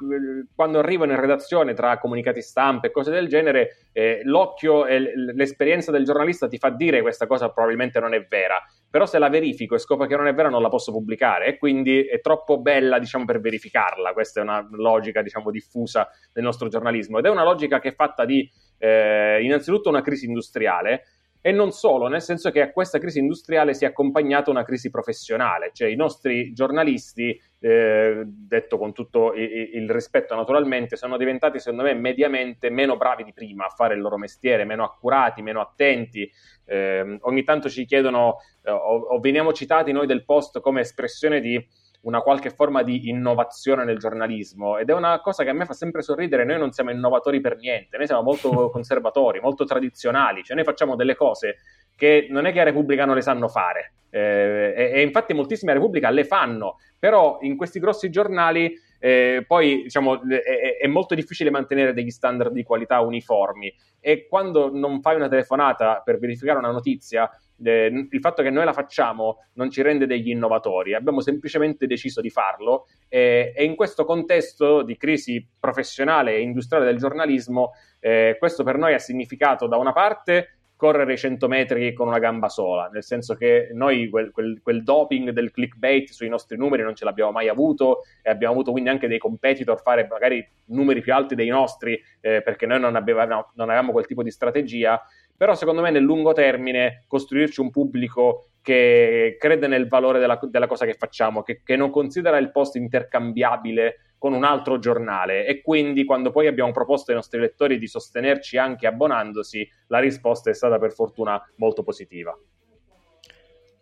quando 0.56 0.80
arrivano 0.80 1.12
in 1.12 1.19
redazione 1.19 1.74
tra 1.74 1.98
comunicati 2.00 2.41
stampa 2.41 2.88
e 2.88 2.91
cose 2.91 3.12
del 3.12 3.28
genere, 3.28 3.88
eh, 3.91 4.22
l'occhio 4.24 4.86
e 4.86 5.13
l'esperienza 5.34 5.91
del 5.91 6.06
giornalista 6.06 6.48
ti 6.48 6.58
fa 6.58 6.69
dire 6.69 7.02
questa 7.02 7.28
cosa 7.28 7.50
probabilmente 7.50 8.00
non 8.00 8.13
è 8.13 8.26
vera, 8.28 8.63
però 8.89 9.06
se 9.06 9.19
la 9.19 9.30
verifico 9.30 9.76
e 9.76 9.80
scopro 9.80 10.06
che 10.06 10.15
non 10.15 10.28
è 10.28 10.34
vera 10.34 10.50
non 10.50 10.62
la 10.62 10.69
posso 10.69 10.91
pubblicare. 10.91 11.48
E 11.48 11.58
quindi 11.58 12.06
è 12.06 12.22
troppo 12.22 12.60
bella 12.60 12.98
diciamo 12.98 13.26
per 13.26 13.41
verificarla, 13.41 14.13
questa 14.13 14.39
è 14.39 14.43
una 14.43 14.65
logica 14.72 15.22
diciamo 15.22 15.52
diffusa 15.52 16.08
del 16.32 16.43
nostro 16.43 16.69
giornalismo. 16.69 17.19
Ed 17.19 17.26
è 17.26 17.30
una 17.30 17.43
logica 17.43 17.80
che 17.80 17.89
è 17.89 17.93
fatta 17.93 18.24
di 18.24 18.50
eh, 18.78 19.39
innanzitutto 19.41 19.89
una 19.89 20.02
crisi 20.02 20.26
industriale 20.26 21.04
e 21.41 21.52
non 21.52 21.71
solo, 21.71 22.08
nel 22.08 22.21
senso 22.21 22.52
che 22.52 22.62
a 22.62 22.71
questa 22.71 22.99
crisi 22.99 23.19
industriale 23.19 23.73
si 23.73 23.86
è 23.86 23.88
accompagnata 23.88 24.49
una 24.49 24.63
crisi 24.63 24.89
professionale, 24.89 25.71
cioè 25.73 25.88
i 25.88 25.95
nostri 25.95 26.52
giornalisti, 26.52 27.39
eh, 27.60 28.23
detto 28.25 28.78
con 28.78 28.91
tutto 28.93 29.34
il, 29.34 29.89
rispetto 29.89 30.36
naturalmente, 30.36 30.97
sono 30.97 31.15
diventati 31.15 31.60
secondo 31.60 31.84
me 31.84 31.93
mediamente 31.93 32.69
meno 32.69 32.97
bravi 32.97 33.23
di 33.23 33.34
prima 33.34 33.65
a 33.65 33.69
fare 33.69 33.95
il 33.95 34.02
loro 34.02 34.17
mestiere, 34.17 34.65
meno 34.65 34.84
accurati, 34.84 35.41
meno 35.41 35.62
attenti. 35.62 36.30
Eh, 36.65 37.17
ogni 37.21 37.43
tanto 37.43 37.69
ci 37.69 37.86
chiedono, 37.86 38.38
eh, 38.63 38.71
o, 38.71 38.99
o 38.99 39.19
veniamo 39.19 39.54
citati 39.54 39.93
noi 39.93 40.08
del 40.08 40.25
post 40.25 40.60
come 40.60 40.82
espressione 40.82 41.39
di 41.39 41.65
una 42.02 42.22
qualche 42.22 42.50
forma 42.50 42.82
di 42.82 43.10
innovazione 43.10 43.84
nel 43.84 43.98
giornalismo 43.98 44.78
ed 44.78 44.90
è 44.90 44.94
una 44.94 45.20
cosa 45.20 45.44
che 45.44 45.50
a 45.50 45.54
me 45.54 45.66
fa 45.66 45.74
sempre 45.74 46.02
sorridere, 46.02 46.46
noi 46.46 46.58
non 46.58 46.72
siamo 46.72 46.92
innovatori 46.92 47.42
per 47.42 47.58
niente, 47.58 47.98
noi 47.98 48.06
siamo 48.06 48.22
molto 48.22 48.70
conservatori, 48.72 49.40
molto 49.40 49.66
tradizionali, 49.66 50.44
cioè 50.44 50.56
noi 50.56 50.66
facciamo 50.66 50.96
delle 50.96 51.16
cose 51.16 51.58
che 51.96 52.28
non 52.30 52.46
è 52.46 52.54
che 52.54 52.62
a 52.62 52.64
Repubblica 52.64 53.06
non 53.06 53.16
le 53.16 53.22
sanno 53.22 53.50
fare 53.50 53.94
eh, 54.10 54.74
e, 54.76 54.92
e, 54.94 55.02
infatti 55.02 55.34
moltissime 55.34 55.72
a 55.72 55.76
Repubblica 55.76 56.10
le 56.10 56.24
fanno, 56.24 56.78
però 56.98 57.38
in 57.42 57.56
questi 57.56 57.80
grossi 57.80 58.10
giornali 58.10 58.74
eh, 59.00 59.46
poi 59.48 59.84
diciamo, 59.84 60.22
è, 60.28 60.78
è, 60.82 60.88
molto 60.88 61.16
difficile 61.16 61.50
mantenere 61.50 61.94
degli 61.94 62.10
standard 62.10 62.52
di 62.52 62.64
qualità 62.64 63.00
uniformi 63.00 63.74
e 64.00 64.28
quando 64.28 64.72
non 64.74 65.02
fai 65.02 65.16
una 65.16 65.30
telefonata 65.30 66.02
per 66.04 66.20
verificare 66.20 66.60
una 66.60 66.72
notizia 66.72 67.30
eh, 67.63 68.08
il 68.10 68.19
fatto 68.19 68.43
che 68.43 68.50
noi 68.50 68.65
la 68.65 68.74
facciamo 68.74 69.45
non 69.54 69.69
ci 69.69 69.82
rende 69.82 70.06
degli 70.06 70.30
innovatori, 70.30 70.93
abbiamo 70.93 71.22
semplicemente 71.22 71.88
deciso 71.88 72.22
di 72.22 72.30
farlo 72.30 72.88
eh, 73.08 73.54
e 73.56 73.63
in 73.63 73.76
questo 73.76 74.06
contesto 74.06 74.82
di 74.84 74.98
crisi 74.98 75.45
professionale 75.60 76.36
e 76.36 76.41
industriale 76.41 76.86
del 76.86 76.98
giornalismo, 76.98 77.72
eh, 78.00 78.36
questo 78.39 78.63
per 78.63 78.78
noi 78.78 78.93
ha 78.93 79.00
significato 79.00 79.67
da 79.67 79.78
una 79.78 79.93
parte 79.93 80.60
correre 80.80 81.12
i 81.12 81.17
100 81.17 81.50
metri 81.50 81.91
con 81.91 82.08
una 82.08 82.19
gamba 82.19 82.48
sola, 82.48 82.88
nel 82.88 83.04
senso 83.04 83.36
che 83.36 83.67
noi 83.74 84.08
quel, 84.08 84.32
quel, 84.32 84.62
quel, 84.63 84.82
doping 84.82 85.32
del 85.32 85.52
clickbait 85.52 86.10
sui 86.10 86.30
nostri 86.30 86.56
numeri 86.56 86.84
non 86.84 86.95
ce 86.95 87.04
l'abbiamo 87.04 87.32
mai 87.32 87.50
avuto 87.50 88.04
e 88.22 88.30
abbiamo 88.30 88.54
avuto 88.54 88.72
quindi 88.72 88.89
anche 88.89 89.10
dei 89.10 89.17
competitor 89.17 89.82
fare 89.82 90.08
magari 90.10 90.41
numeri 90.67 91.02
più 91.02 91.13
alti 91.13 91.36
dei 91.36 91.50
nostri 91.50 92.02
eh, 92.22 92.41
perché 92.41 92.65
noi 92.65 92.80
non, 92.80 92.95
avevamo, 92.95 93.52
non 93.56 93.67
avevamo 93.67 93.91
quel 93.91 94.06
tipo 94.06 94.24
di 94.24 94.32
strategia 94.32 95.04
però 95.39 95.56
secondo 95.56 95.82
me 95.82 95.89
nel 95.89 96.04
lungo 96.04 96.34
termine 96.34 97.06
costruirci 97.08 97.62
un 97.62 97.69
pubblico 97.69 98.49
che 98.62 99.38
crede 99.39 99.67
nel 99.67 99.88
valore 99.88 100.19
della, 100.19 100.38
della 100.43 100.67
cosa 100.67 100.86
che 100.86 100.95
facciamo, 100.95 101.43
che, 101.43 101.62
che, 101.63 101.78
non 101.78 101.91
considera 101.91 102.38
il 102.38 102.52
post 102.52 102.75
intercambiabile 102.75 104.15
con 104.17 104.34
un 104.34 104.43
altro 104.43 104.80
giornale. 104.80 105.45
E 105.45 105.62
quindi 105.62 106.04
quando 106.04 106.32
poi 106.32 106.47
abbiamo 106.47 106.73
proposto 106.73 107.12
ai 107.12 107.15
nostri 107.15 107.39
lettori 107.39 107.80
di 107.80 107.88
sostenerci 107.88 108.58
anche 108.58 108.86
abbonandosi, 108.86 109.65
la 109.88 109.99
risposta 109.99 110.49
è 110.49 110.54
stata 110.54 110.78
per 110.78 110.91
fortuna 110.91 111.41
molto 111.56 111.84
positiva. 111.84 112.38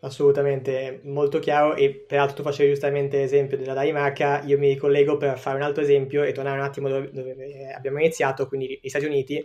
Assolutamente, 0.01 0.99
molto 1.05 1.39
chiaro. 1.39 1.73
E 1.73 2.05
peraltro 2.07 2.35
tu 2.35 2.43
facevi 2.43 2.69
giustamente 2.69 3.17
l'esempio 3.17 3.57
della 3.57 3.73
Danimarca, 3.73 4.43
io 4.43 4.59
mi 4.59 4.67
ricollego 4.67 5.17
per 5.17 5.39
fare 5.39 5.57
un 5.57 5.63
altro 5.63 5.81
esempio 5.81 6.21
e 6.21 6.33
tornare 6.33 6.59
un 6.59 6.65
attimo 6.65 6.87
dove, 6.87 7.09
dove 7.11 7.73
abbiamo 7.75 7.97
iniziato, 7.97 8.47
quindi 8.47 8.79
gli 8.79 8.89
Stati 8.89 9.05
Uniti, 9.05 9.43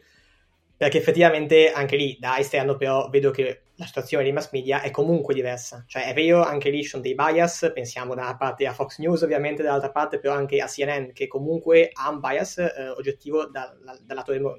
perché 0.82 0.98
effettivamente 0.98 1.70
anche 1.70 1.94
lì 1.94 2.16
da 2.18 2.38
esterno 2.38 2.76
però 2.76 3.08
vedo 3.08 3.30
che 3.30 3.60
la 3.76 3.84
situazione 3.84 4.24
dei 4.24 4.32
mass 4.32 4.50
media 4.50 4.80
è 4.80 4.90
comunque 4.90 5.32
diversa, 5.32 5.84
cioè 5.86 6.08
è 6.08 6.12
vero 6.12 6.42
anche 6.42 6.70
lì 6.70 6.82
ci 6.82 6.88
sono 6.88 7.04
dei 7.04 7.14
bias, 7.14 7.70
pensiamo 7.72 8.16
da 8.16 8.22
una 8.22 8.36
parte 8.36 8.66
a 8.66 8.72
Fox 8.72 8.98
News 8.98 9.22
ovviamente, 9.22 9.62
dall'altra 9.62 9.92
parte 9.92 10.18
però 10.18 10.34
anche 10.34 10.60
a 10.60 10.66
CNN 10.66 11.12
che 11.12 11.28
comunque 11.28 11.90
ha 11.92 12.10
un 12.10 12.18
bias 12.18 12.58
eh, 12.58 12.88
oggettivo 12.96 13.46
dal, 13.46 13.78
dal 13.80 14.16
lato 14.16 14.32
demo- 14.32 14.58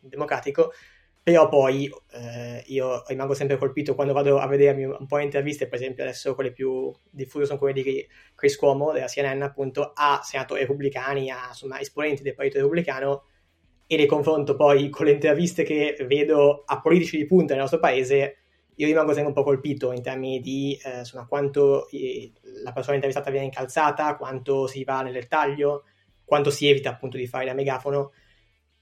democratico. 0.00 0.72
Però 1.22 1.48
poi 1.48 1.88
eh, 2.14 2.64
io 2.66 3.04
rimango 3.06 3.34
sempre 3.34 3.56
colpito 3.56 3.94
quando 3.94 4.12
vado 4.12 4.38
a 4.38 4.48
vedermi 4.48 4.82
un 4.86 5.06
po' 5.06 5.18
di 5.18 5.24
interviste, 5.24 5.68
per 5.68 5.78
esempio 5.78 6.02
adesso 6.02 6.34
quelle 6.34 6.50
più 6.50 6.92
diffuse 7.08 7.46
sono 7.46 7.58
quelle 7.60 7.80
di 7.80 8.04
Chris 8.34 8.56
Cuomo 8.56 8.90
della 8.90 9.06
CNN 9.06 9.42
appunto 9.42 9.92
a 9.94 10.20
senatori 10.24 10.62
repubblicani, 10.62 11.30
a 11.30 11.46
insomma 11.50 11.78
esponenti 11.78 12.24
del 12.24 12.34
partito 12.34 12.58
repubblicano 12.58 13.26
e 13.92 13.96
le 13.96 14.06
confronto 14.06 14.54
poi 14.54 14.88
con 14.88 15.06
le 15.06 15.10
interviste 15.10 15.64
che 15.64 15.96
vedo 16.06 16.62
a 16.64 16.80
politici 16.80 17.16
di 17.16 17.26
punta 17.26 17.54
nel 17.54 17.62
nostro 17.62 17.80
paese, 17.80 18.36
io 18.76 18.86
rimango 18.86 19.10
sempre 19.10 19.30
un 19.30 19.34
po' 19.34 19.42
colpito 19.42 19.90
in 19.90 20.00
termini 20.00 20.38
di 20.38 20.78
eh, 20.84 20.98
insomma, 20.98 21.26
quanto 21.26 21.88
eh, 21.88 22.30
la 22.62 22.70
persona 22.70 22.94
intervistata 22.94 23.32
viene 23.32 23.46
incalzata, 23.46 24.14
quanto 24.16 24.68
si 24.68 24.84
va 24.84 25.02
nel 25.02 25.14
dettaglio, 25.14 25.86
quanto 26.24 26.50
si 26.50 26.68
evita 26.68 26.90
appunto 26.90 27.16
di 27.16 27.26
fare 27.26 27.46
da 27.46 27.52
megafono 27.52 28.12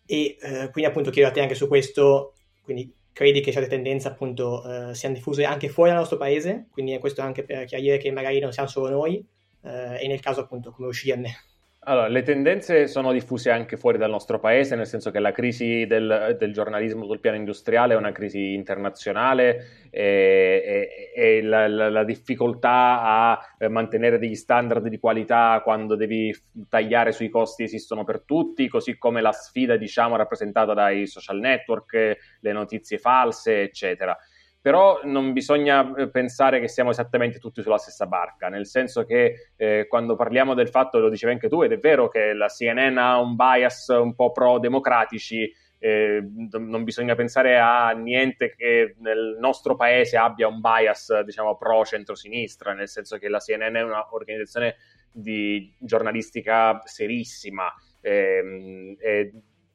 e 0.05 0.37
eh, 0.43 0.69
quindi 0.71 0.85
appunto 0.85 1.09
chiedo 1.09 1.29
a 1.29 1.33
te 1.33 1.41
anche 1.41 1.55
su 1.55 1.69
questo 1.69 2.35
quindi 2.61 2.95
credi 3.11 3.41
che 3.41 3.51
certe 3.51 3.71
tendenze 3.71 4.09
appunto 4.09 4.91
eh, 4.91 4.95
siano 4.95 5.15
diffuse 5.15 5.47
anche 5.47 5.71
fuori 5.71 5.89
dal 5.89 6.01
nostro 6.01 6.19
paese, 6.19 6.67
quindi 6.71 6.99
questo 6.99 7.23
anche 7.23 7.45
per 7.45 7.65
chiarire 7.65 7.97
che 7.97 8.13
magari 8.13 8.41
non 8.41 8.53
siamo 8.53 8.69
solo 8.69 8.91
noi 8.91 9.27
eh, 9.63 10.03
e 10.03 10.07
nel 10.07 10.21
caso 10.21 10.41
appunto 10.41 10.71
come 10.71 10.89
uscirne. 10.89 11.48
Allora, 11.89 12.09
le 12.09 12.23
tendenze 12.23 12.87
sono 12.87 13.13
diffuse 13.13 13.51
anche 13.51 13.79
fuori 13.79 13.97
dal 13.97 14.11
nostro 14.11 14.39
paese, 14.39 14.77
nel 14.77 14.87
senso 14.87 15.11
che 15.11 15.21
la 15.21 15.33
crisi 15.33 15.87
del, 15.87 16.37
del 16.39 16.53
giornalismo 16.53 17.07
sul 17.07 17.19
piano 17.19 17.39
industriale 17.39 17.95
è 17.95 17.97
una 17.97 18.13
crisi 18.13 18.53
internazionale 18.53 19.89
e, 19.89 21.11
e, 21.15 21.39
e 21.39 21.43
la, 21.43 21.67
la, 21.67 21.89
la, 21.89 22.05
difficoltà 22.05 23.01
a 23.01 23.69
mantenere 23.71 24.19
degli 24.19 24.35
standard 24.35 24.87
di 24.87 24.99
qualità 24.99 25.63
quando 25.65 25.97
devi 25.97 26.31
tagliare 26.69 27.11
sui 27.13 27.31
costi 27.31 27.63
esistono 27.63 28.05
per 28.05 28.21
tutti, 28.21 28.69
così 28.69 28.99
come 28.99 29.23
la 29.23 29.33
sfida, 29.33 29.79
diciamo, 29.79 30.17
rappresentata 30.17 30.75
dai 30.75 31.07
social 31.07 31.39
network, 31.39 32.19
le 32.39 32.53
notizie 32.53 32.99
false, 32.99 33.63
eccetera 33.63 34.15
però 34.61 35.01
non 35.05 35.33
bisogna 35.33 35.95
eh, 35.95 36.11
pensare 36.11 36.61
che 36.61 36.69
siamo 36.69 36.91
esattamente 36.91 37.39
tutti 37.39 37.63
sulla 37.63 37.79
stessa 37.79 38.07
barca, 38.07 38.49
nel 38.49 38.67
senso 38.67 39.05
che 39.05 39.53
eh, 39.57 39.87
quando 39.89 40.17
parliamo 40.17 40.55
del 40.55 40.69
fatto, 40.69 40.99
lo 40.99 41.09
dicevi 41.09 41.33
anche 41.33 41.49
tu, 41.49 41.63
ed 41.63 41.73
è 41.73 41.79
vero 41.79 42.09
che 42.09 42.33
la 42.33 42.49
CNN 42.49 42.99
ha 42.99 43.19
un 43.19 43.37
bias 43.37 43.89
un 43.89 44.15
po' 44.15 44.33
pro-democratici, 44.33 45.51
eh, 45.81 46.21
non 46.51 46.83
bisogna 46.83 47.15
pensare 47.15 47.59
a 47.59 47.91
niente 47.91 48.53
che 48.57 48.97
nel 48.99 49.37
nostro 49.39 49.77
paese 49.77 50.17
abbia 50.17 50.49
un 50.49 50.61
bias, 50.61 51.21
diciamo, 51.21 51.57
pro-centrosinistra, 51.57 52.75
nel 52.75 52.89
senso 52.89 53.17
che 53.17 53.29
la 53.29 53.39
CNN 53.39 53.77
è 53.77 53.83
un'organizzazione 53.83 54.75
di 55.13 55.73
giornalistica 55.79 56.81
serissima. 56.85 57.73
Eh, 58.01 58.43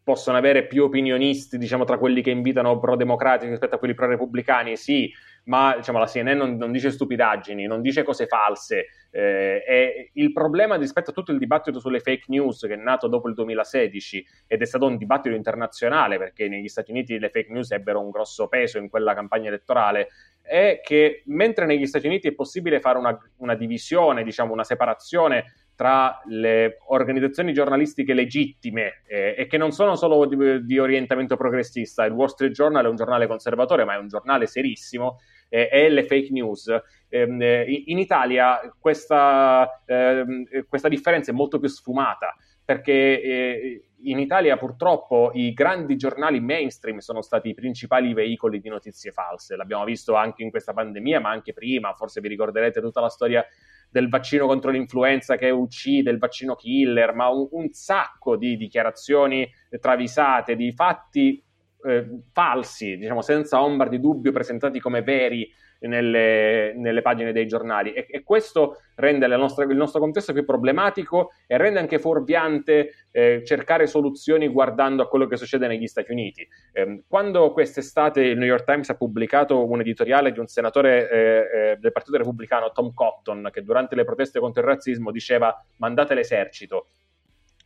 possono 0.04 0.38
avere 0.38 0.66
più 0.68 0.84
opinionisti, 0.84 1.58
diciamo, 1.58 1.86
tra 1.86 1.98
quelli 1.98 2.22
che 2.22 2.30
invitano 2.30 2.78
pro-democratici 2.80 3.50
rispetto 3.50 3.76
a 3.76 3.78
quelli 3.78 3.94
pro-repubblicani, 3.94 4.76
sì, 4.76 5.12
ma 5.46 5.76
diciamo, 5.76 5.98
la 5.98 6.06
CNN 6.06 6.38
non, 6.38 6.56
non 6.56 6.72
dice 6.72 6.92
stupidaggini, 6.92 7.66
non 7.66 7.82
dice 7.82 8.04
cose 8.04 8.28
false. 8.28 8.86
Eh, 9.12 10.10
il 10.14 10.32
problema 10.32 10.76
rispetto 10.76 11.12
a 11.12 11.14
tutto 11.14 11.32
il 11.32 11.38
dibattito 11.38 11.80
sulle 11.80 12.00
fake 12.00 12.26
news 12.30 12.62
che 12.62 12.74
è 12.74 12.78
nato 12.78 13.08
dopo 13.08 13.28
il 13.28 13.36
2016 13.36 14.26
ed 14.48 14.62
è 14.62 14.66
stato 14.66 14.88
un 14.88 14.98
dibattito 14.98 15.36
internazionale 15.36 16.18
perché 16.18 16.48
negli 16.48 16.68
Stati 16.68 16.90
Uniti 16.90 17.20
le 17.20 17.30
fake 17.30 17.52
news 17.52 17.72
ebbero 17.72 18.00
un 18.02 18.10
grosso 18.10 18.48
peso 18.48 18.80
in 18.80 18.90
quella 18.90 19.14
campagna 19.14 19.50
elettorale, 19.50 20.10
è 20.42 20.82
che 20.84 21.24
mentre 21.28 21.66
negli 21.66 21.86
Stati 21.86 22.08
Uniti 22.08 22.28
è 22.28 22.34
possibile 22.34 22.80
fare 22.80 22.98
una, 22.98 23.18
una 23.38 23.56
divisione, 23.56 24.24
diciamo, 24.24 24.52
una 24.52 24.64
separazione 24.64 25.54
tra 25.84 26.22
le 26.28 26.78
organizzazioni 26.88 27.52
giornalistiche 27.52 28.14
legittime 28.14 29.02
eh, 29.06 29.36
e 29.38 29.48
che 29.48 29.58
non 29.58 29.72
sono 29.72 29.98
solo 29.98 30.26
di, 30.26 30.64
di, 30.64 30.80
orientamento 30.80 31.36
progressista. 31.36 32.06
Il 32.06 32.14
Wall 32.14 32.28
Street 32.28 32.54
Journal 32.54 32.86
è 32.86 32.88
un 32.88 32.96
giornale 32.96 33.28
conservatore, 33.28 33.84
ma 33.84 33.96
è 33.96 33.98
un 33.98 34.08
giornale 34.08 34.48
serissimo, 34.48 35.20
eh, 35.50 35.68
e 35.70 35.90
le 35.90 36.06
fake 36.06 36.32
news. 36.32 36.74
Ehm, 37.10 37.42
eh, 37.42 37.84
in 37.88 37.98
Italia 37.98 38.62
questa, 38.80 39.84
ehm, 39.86 40.46
questa, 40.70 40.88
differenza 40.88 41.32
è 41.32 41.34
molto 41.34 41.60
più 41.60 41.68
sfumata 41.68 42.34
perché 42.64 43.22
eh, 43.22 43.88
in 44.04 44.20
Italia 44.20 44.56
purtroppo 44.56 45.32
i 45.34 45.52
grandi 45.52 45.98
giornali 45.98 46.40
mainstream 46.40 47.00
sono 47.00 47.22
stati 47.22 47.50
i 47.50 47.54
principali 47.54 48.14
veicoli 48.14 48.62
di 48.62 48.70
notizie 48.70 49.12
false. 49.12 49.58
L'abbiamo 49.58 49.84
visto 49.84 50.16
anche 50.16 50.44
in 50.44 50.50
questa 50.50 50.72
pandemia, 50.72 51.20
ma 51.20 51.30
anche 51.30 51.52
prima. 51.52 51.94
Forse 51.94 52.22
vi 52.22 52.30
ricorderete 52.30 52.80
tutta 52.80 53.02
la 53.02 53.10
storia 53.10 53.46
del 53.94 54.10
vaccino 54.10 54.48
contro 54.48 54.72
l'influenza 54.72 55.36
che 55.36 55.52
uccide, 55.52 56.10
il 56.10 56.18
vaccino 56.18 56.56
killer, 56.56 57.14
ma 57.14 57.30
un, 57.30 57.48
un 57.52 57.72
sacco 57.74 58.36
di 58.36 58.58
dichiarazioni 58.58 59.48
travisate, 59.80 60.56
di 60.56 60.72
fatti 60.74 61.42
eh, 61.86 62.08
falsi, 62.32 62.98
diciamo 62.98 63.22
senza 63.22 63.62
ombra 63.62 63.88
di 63.88 64.00
dubbio, 64.00 64.32
presentati 64.32 64.80
come 64.80 65.04
veri 65.04 65.48
nelle, 65.88 66.74
nelle 66.76 67.02
pagine 67.02 67.32
dei 67.32 67.48
giornali 67.48 67.94
e, 67.94 68.06
e 68.10 68.24
questo 68.24 68.78
rende 68.96 69.28
nostra, 69.28 69.66
il 69.66 69.76
nostro 69.76 70.00
contesto 70.00 70.34
più 70.34 70.46
problematico 70.46 71.32
e 71.48 71.58
rende 71.58 71.80
anche 71.80 72.00
fuorviante 72.00 73.08
eh, 73.12 73.44
cercare 73.46 73.88
soluzioni 73.88 74.48
guardando 74.48 75.04
a 75.04 75.08
quello 75.08 75.28
che 75.28 75.38
succede 75.38 75.68
negli 75.68 75.88
Stati 75.88 76.12
Uniti. 76.12 76.48
Eh, 76.72 77.04
quando 77.08 77.52
quest'estate 77.52 78.22
il 78.22 78.38
New 78.38 78.48
York 78.48 78.66
Times 78.66 78.90
ha 78.90 78.96
pubblicato 78.96 79.70
un 79.70 79.80
editoriale 79.80 80.32
di 80.32 80.40
un 80.40 80.48
senatore 80.48 81.10
eh, 81.10 81.18
eh, 81.18 81.78
del 81.78 81.92
Partito 81.92 82.18
Repubblicano, 82.18 82.72
Tom 82.72 82.94
Cotton, 82.94 83.50
che 83.52 83.64
durante 83.64 83.96
le 83.96 84.04
proteste 84.04 84.40
contro 84.40 84.62
il 84.62 84.68
razzismo 84.68 85.12
diceva 85.12 85.56
mandate 85.78 86.14
l'esercito, 86.14 86.88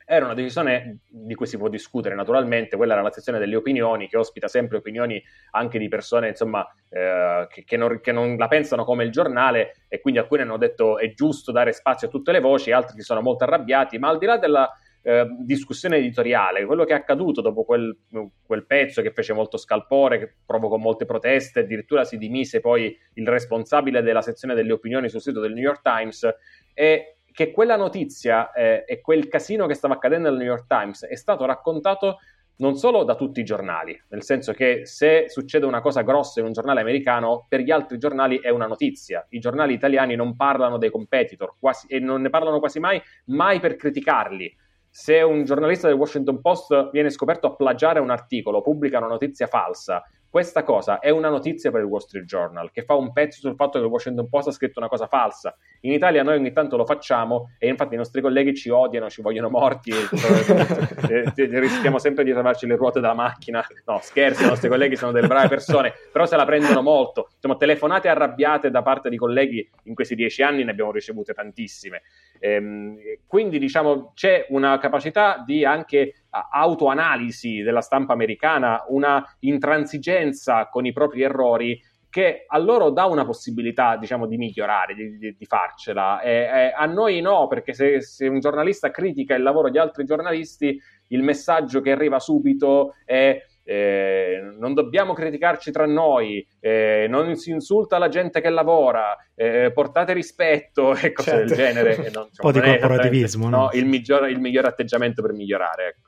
era 0.10 0.24
una 0.24 0.34
decisione 0.34 1.00
di 1.10 1.36
cui 1.36 1.46
si 1.46 1.58
può 1.58 1.68
discutere 1.68 2.16
naturalmente, 2.16 2.78
quella 2.78 2.94
era 2.94 3.02
la 3.02 3.12
sezione 3.12 3.40
delle 3.40 3.58
opinioni 3.58 4.08
che 4.08 4.16
ospita 4.16 4.48
sempre 4.48 4.78
opinioni 4.78 5.22
anche 5.52 5.78
di 5.78 5.90
persone 5.90 6.30
insomma, 6.30 6.66
eh, 6.88 7.46
che, 7.50 7.66
che, 7.66 7.76
non, 7.76 8.00
che, 8.00 8.14
non, 8.14 8.38
la 8.38 8.48
pensano 8.48 8.86
come 8.86 9.04
il 9.04 9.12
giornale 9.12 9.82
e 9.90 10.00
quindi 10.00 10.22
alcuni 10.22 10.44
hanno 10.44 10.56
detto 10.56 10.98
è 10.98 11.14
giusto 11.14 11.52
dare 11.52 11.74
spazio 11.74 12.08
a 12.08 12.10
tutte 12.10 12.32
le 12.32 12.40
voci, 12.40 12.72
altri 12.72 12.96
si 12.96 13.04
sono 13.04 13.20
molto 13.20 13.44
arrabbiati, 13.44 13.98
ma 13.98 14.08
al 14.08 14.18
di 14.18 14.26
là 14.26 14.38
della 14.38 14.72
eh, 15.02 15.28
discussione 15.40 15.98
editoriale, 15.98 16.66
quello 16.66 16.86
che 16.86 16.94
è 16.94 16.96
accaduto 16.96 17.42
dopo 17.42 17.66
quel, 17.66 17.98
quel, 18.46 18.66
pezzo 18.66 19.02
che 19.02 19.12
fece 19.12 19.34
molto 19.34 19.58
scalpore, 19.58 20.20
che 20.20 20.34
provocò 20.46 20.78
molte 20.78 21.04
proteste, 21.04 21.60
addirittura 21.60 22.06
si 22.06 22.18
dimise 22.18 22.62
poi 22.62 22.98
il 23.16 23.28
responsabile 23.28 24.02
della 24.02 24.22
sezione 24.22 24.56
delle 24.56 24.72
opinioni 24.72 25.10
sul 25.10 25.20
sito 25.20 25.42
del 25.42 25.52
New 25.52 25.64
York 25.64 25.82
Times, 25.82 26.26
è 26.74 27.17
che 27.38 27.52
quella 27.52 27.76
notizia 27.76 28.52
eh, 28.52 28.84
e 28.88 29.00
quel 29.00 29.28
casino 29.28 29.68
che 29.68 29.76
stava 29.76 29.94
accadendo 29.94 30.28
al 30.28 30.38
New 30.38 30.48
York 30.48 30.66
Times 30.66 31.06
è 31.06 31.14
stato 31.14 31.46
raccontato 31.46 32.18
non 32.56 32.78
solo 32.78 33.04
da 33.04 33.14
tutti 33.14 33.42
i 33.42 33.44
giornali, 33.44 33.96
nel 34.10 34.24
senso 34.24 34.54
che 34.54 34.88
se 34.88 35.26
succede 35.28 35.68
una 35.68 35.80
cosa 35.80 36.02
grossa 36.02 36.40
in 36.40 36.48
un 36.48 36.54
giornale 36.54 36.82
americano, 36.82 37.46
per 37.48 37.60
gli 37.60 37.70
altri 37.70 38.00
giornali 38.00 38.40
è 38.40 38.50
una 38.50 38.66
notizia. 38.66 39.24
I 39.30 39.38
giornali 39.38 39.76
italiani 39.76 40.16
non 40.16 40.36
parlano 40.36 40.80
dei 40.80 40.90
competitor 40.90 41.54
quasi, 41.60 41.86
e 41.86 42.00
non 42.00 42.22
ne 42.22 42.32
parlano 42.32 42.58
quasi 42.58 42.80
mai, 42.80 43.00
mai 43.26 43.60
per 43.60 43.76
criticarli. 43.76 44.58
Se 44.90 45.22
un 45.22 45.44
giornalista 45.44 45.88
del 45.88 45.96
Washington 45.96 46.42
Post 46.42 46.90
viene 46.90 47.12
scoperto 47.12 47.46
a 47.46 47.56
plagiare 47.56 48.00
un 48.00 48.10
articolo, 48.10 48.64
pubblica 48.64 48.98
una 48.98 49.10
notizia 49.10 49.46
falsa 49.46 50.04
questa 50.30 50.64
cosa 50.64 51.00
è 51.00 51.10
una 51.10 51.30
notizia 51.30 51.72
per 51.72 51.82
il 51.82 51.88
Wall 51.88 52.02
Street 52.02 52.26
Journal 52.26 52.72
che 52.72 52.84
fa 52.84 52.96
un 52.96 53.14
pezzo 53.14 53.40
sul 53.40 53.56
fatto 53.56 53.80
che 53.80 53.86
il 53.86 53.92
Washington 53.92 54.28
Post 54.28 54.50
ha 54.50 54.52
scritto 54.52 54.80
una 54.80 54.90
cosa 54.90 55.08
falsa. 55.08 55.56
In 55.82 55.92
Italia 55.94 56.24
noi 56.24 56.36
ogni 56.36 56.52
tanto 56.52 56.76
lo 56.76 56.86
facciamo 56.86 57.52
e 57.58 57.68
infatti 57.68 57.94
i 57.94 57.98
nostri 57.98 58.22
colleghi 58.22 58.54
ci 58.54 58.70
odiano, 58.70 59.10
ci 59.10 59.22
vogliono 59.22 59.50
morti, 59.50 59.92
e, 59.92 61.34
rischiamo 61.60 61.98
sempre 61.98 62.24
di 62.24 62.32
trovarci 62.32 62.68
le 62.68 62.76
ruote 62.76 63.00
della 63.00 63.14
macchina. 63.14 63.66
No, 63.86 64.00
scherzi, 64.02 64.44
i 64.44 64.48
nostri 64.48 64.70
colleghi 64.70 64.96
sono 64.96 65.12
delle 65.12 65.28
brave 65.28 65.48
persone, 65.48 65.94
però 66.12 66.26
se 66.26 66.36
la 66.36 66.46
prendono 66.46 66.82
molto. 66.82 67.30
Insomma, 67.36 67.56
telefonate 67.56 68.10
arrabbiate 68.10 68.70
da 68.70 68.82
parte 68.82 69.10
di 69.10 69.18
colleghi 69.18 69.68
in 69.84 69.96
questi 69.96 70.16
dieci 70.16 70.42
anni 70.44 70.64
ne 70.64 70.72
abbiamo 70.72 70.92
ricevute 70.92 71.34
tantissime. 71.34 72.02
Ehm, 72.40 72.98
quindi 73.26 73.60
diciamo 73.60 74.12
c'è 74.14 74.46
una 74.50 74.78
capacità 74.78 75.44
di 75.46 75.66
anche 75.66 76.14
autoanalisi 76.50 77.62
della 77.62 77.82
stampa 77.82 78.14
americana, 78.14 78.86
una 78.90 79.24
intransigenza 79.40 80.68
con 80.70 80.86
i 80.86 80.94
propri 80.94 81.24
errori 81.24 81.80
che 82.10 82.46
a 82.48 82.58
loro 82.58 82.90
dà 82.90 83.06
una 83.06 83.26
possibilità, 83.26 83.98
diciamo, 83.98 84.26
di 84.26 84.38
migliorare, 84.38 84.96
di, 84.96 85.18
di, 85.18 85.36
di 85.38 85.46
farcela. 85.46 86.22
E, 86.22 86.32
e 86.32 86.74
a 86.76 86.86
noi 86.86 87.22
no, 87.22 87.48
perché 87.48 87.74
se, 87.74 88.02
se, 88.02 88.28
un 88.28 88.40
giornalista 88.40 88.92
critica 88.92 89.36
il 89.36 89.44
lavoro 89.44 89.70
di 89.70 89.78
altri 89.78 90.06
giornalisti, 90.06 90.80
il 91.10 91.24
messaggio 91.24 91.82
che 91.82 91.92
arriva 91.92 92.20
subito 92.20 92.96
è 93.06 93.40
eh, 93.70 94.40
non 94.58 94.74
dobbiamo 94.74 95.14
criticarci 95.14 95.72
tra 95.72 95.86
noi, 95.86 96.46
eh, 96.62 97.06
non 97.10 97.36
si 97.36 97.52
insulta 97.52 97.98
la 97.98 98.08
gente 98.08 98.40
che 98.40 98.50
lavora, 98.50 99.16
eh, 99.36 99.72
portate 99.74 100.14
rispetto 100.14 100.96
e 100.96 101.12
cose 101.12 101.32
certo. 101.32 101.46
del 101.46 101.56
genere. 101.56 102.10
Non, 102.14 102.24
Un 102.32 102.38
po' 102.38 102.52
di 102.54 102.62
corporativismo, 102.62 103.50
no? 103.50 103.58
no 103.58 103.70
il, 103.74 103.86
miglior, 103.86 104.30
il 104.30 104.40
miglior 104.40 104.66
atteggiamento 104.66 105.22
per 105.22 105.34
migliorare. 105.34 105.88
Ecco. 105.88 106.07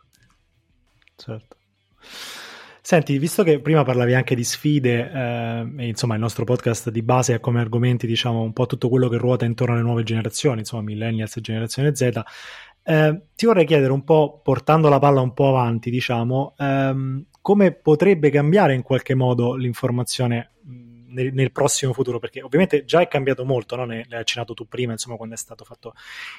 Certo. 1.19 1.57
Senti, 2.81 3.17
visto 3.19 3.43
che 3.43 3.59
prima 3.59 3.83
parlavi 3.83 4.15
anche 4.15 4.33
di 4.35 4.43
sfide, 4.43 5.11
eh, 5.11 5.73
e 5.77 5.87
insomma 5.87 6.15
il 6.15 6.21
nostro 6.21 6.45
podcast 6.45 6.89
di 6.89 7.03
base 7.03 7.33
ha 7.33 7.39
come 7.39 7.59
argomenti, 7.59 8.07
diciamo, 8.07 8.41
un 8.41 8.53
po' 8.53 8.65
tutto 8.65 8.89
quello 8.89 9.09
che 9.09 9.17
ruota 9.17 9.45
intorno 9.45 9.73
alle 9.75 9.83
nuove 9.83 10.03
generazioni, 10.03 10.59
insomma, 10.59 10.81
millennials 10.81 11.35
e 11.35 11.41
generazione 11.41 11.93
Z, 11.93 12.21
eh, 12.83 13.21
ti 13.35 13.45
vorrei 13.45 13.65
chiedere 13.65 13.91
un 13.91 14.03
po', 14.03 14.39
portando 14.41 14.89
la 14.89 14.97
palla 14.97 15.21
un 15.21 15.33
po' 15.33 15.49
avanti, 15.49 15.91
diciamo, 15.91 16.55
ehm, 16.57 17.25
come 17.41 17.73
potrebbe 17.73 18.29
cambiare 18.31 18.73
in 18.73 18.81
qualche 18.81 19.13
modo 19.13 19.55
l'informazione 19.55 20.51
nel, 21.09 21.33
nel, 21.33 21.51
prossimo 21.51 21.93
futuro, 21.93 22.19
perché 22.19 22.41
ovviamente 22.41 22.85
già 22.85 23.01
è 23.01 23.07
cambiato 23.07 23.45
molto, 23.45 23.75
no? 23.75 23.85
ne, 23.85 24.05
ne 24.07 24.15
hai 24.15 24.21
accennato 24.21 24.53
tu 24.53 24.67
prima, 24.67 24.91
insomma, 24.91 25.17
quando 25.17 25.35
è 25.35 25.37
stato 25.37 25.63
fatto 25.63 25.93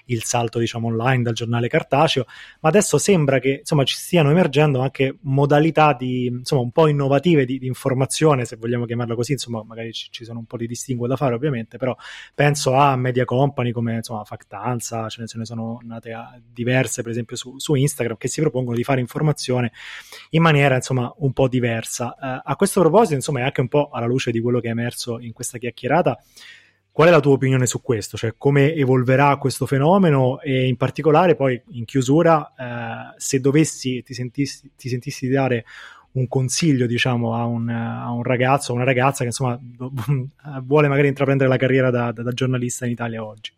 il 0.07 0.23
salto, 0.25 0.59
diciamo, 0.59 0.89
online 0.89 1.23
dal 1.23 1.35
giornale 1.35 1.69
cartaceo, 1.69 2.27
ma 2.61 2.69
adesso 2.69 2.99
sembra 2.99 3.39
che, 3.39 3.59
insomma, 3.61 3.85
ci 3.85 3.97
stiano 3.97 4.31
emergendo 4.31 4.81
anche 4.81 5.17
modalità 5.23 5.93
di, 5.93 6.27
insomma, 6.27 6.63
un 6.63 6.71
po' 6.71 6.87
innovative 6.87 7.45
di, 7.45 7.59
di 7.59 7.67
informazione, 7.67 8.45
se 8.45 8.57
vogliamo 8.57 8.85
chiamarla 8.85 9.15
così, 9.15 9.33
insomma, 9.33 9.63
magari 9.63 9.93
ci, 9.93 10.09
ci, 10.11 10.25
sono 10.25 10.39
un 10.39 10.47
po' 10.47 10.57
di 10.57 10.67
distinguo 10.67 11.07
da 11.07 11.17
fare, 11.17 11.35
ovviamente, 11.35 11.77
però 11.79 11.97
penso 12.35 12.75
a 12.75 12.97
media 12.97 13.25
company 13.25 13.73
come, 13.73 13.97
insomma, 13.97 14.25
Factanza, 14.25 15.09
ce 15.09 15.23
ne, 15.23 15.27
ce 15.27 15.39
ne 15.39 15.45
sono 15.45 15.81
nate 15.83 16.15
diverse, 16.53 17.03
per 17.03 17.11
esempio, 17.11 17.37
su, 17.37 17.59
su, 17.59 17.75
Instagram, 17.75 18.17
che 18.17 18.29
si 18.29 18.41
propongono 18.41 18.77
di 18.77 18.85
fare 18.85 19.01
informazione 19.01 19.73
in 20.31 20.43
maniera, 20.43 20.75
insomma, 20.77 21.13
un 21.19 21.33
po' 21.33 21.49
diversa. 21.49 22.15
Uh, 22.19 22.41
a 22.45 22.57
questo 22.57 22.81
proposito, 22.81 23.15
insomma, 23.15 23.41
è 23.41 23.43
anche 23.43 23.61
un 23.61 23.69
po' 23.69 23.91
alla 23.91 24.07
luce 24.07 24.31
di 24.31 24.41
quello 24.41 24.60
che 24.61 24.69
è 24.69 24.71
emerso 24.71 25.19
in 25.19 25.33
questa 25.33 25.59
chiacchierata. 25.59 26.19
Qual 26.93 27.07
è 27.07 27.11
la 27.11 27.21
tua 27.21 27.33
opinione 27.33 27.67
su 27.67 27.81
questo? 27.81 28.17
Cioè, 28.17 28.35
come 28.37 28.75
evolverà 28.75 29.37
questo 29.37 29.65
fenomeno 29.65 30.41
e 30.41 30.67
in 30.67 30.77
particolare 30.77 31.37
poi 31.37 31.61
in 31.71 31.85
chiusura, 31.85 32.53
eh, 32.59 33.15
se 33.17 33.41
dovessi, 33.41 34.03
ti 34.03 34.13
sentissi, 34.13 34.73
ti 34.77 34.89
sentissi 34.89 35.29
dare 35.29 35.65
un 36.13 36.27
consiglio, 36.27 36.87
diciamo, 36.87 37.35
a 37.37 37.45
un, 37.45 37.69
a 37.69 38.11
un 38.11 38.23
ragazzo 38.23 38.73
o 38.73 38.75
una 38.75 38.85
ragazza 38.85 39.19
che 39.21 39.27
insomma 39.27 39.59
vuole 40.63 40.89
magari 40.89 41.09
intraprendere 41.09 41.49
la 41.49 41.57
carriera 41.57 41.91
da, 41.91 42.11
da, 42.11 42.23
da 42.23 42.33
giornalista 42.33 42.85
in 42.87 42.93
Italia 42.93 43.25
oggi? 43.25 43.53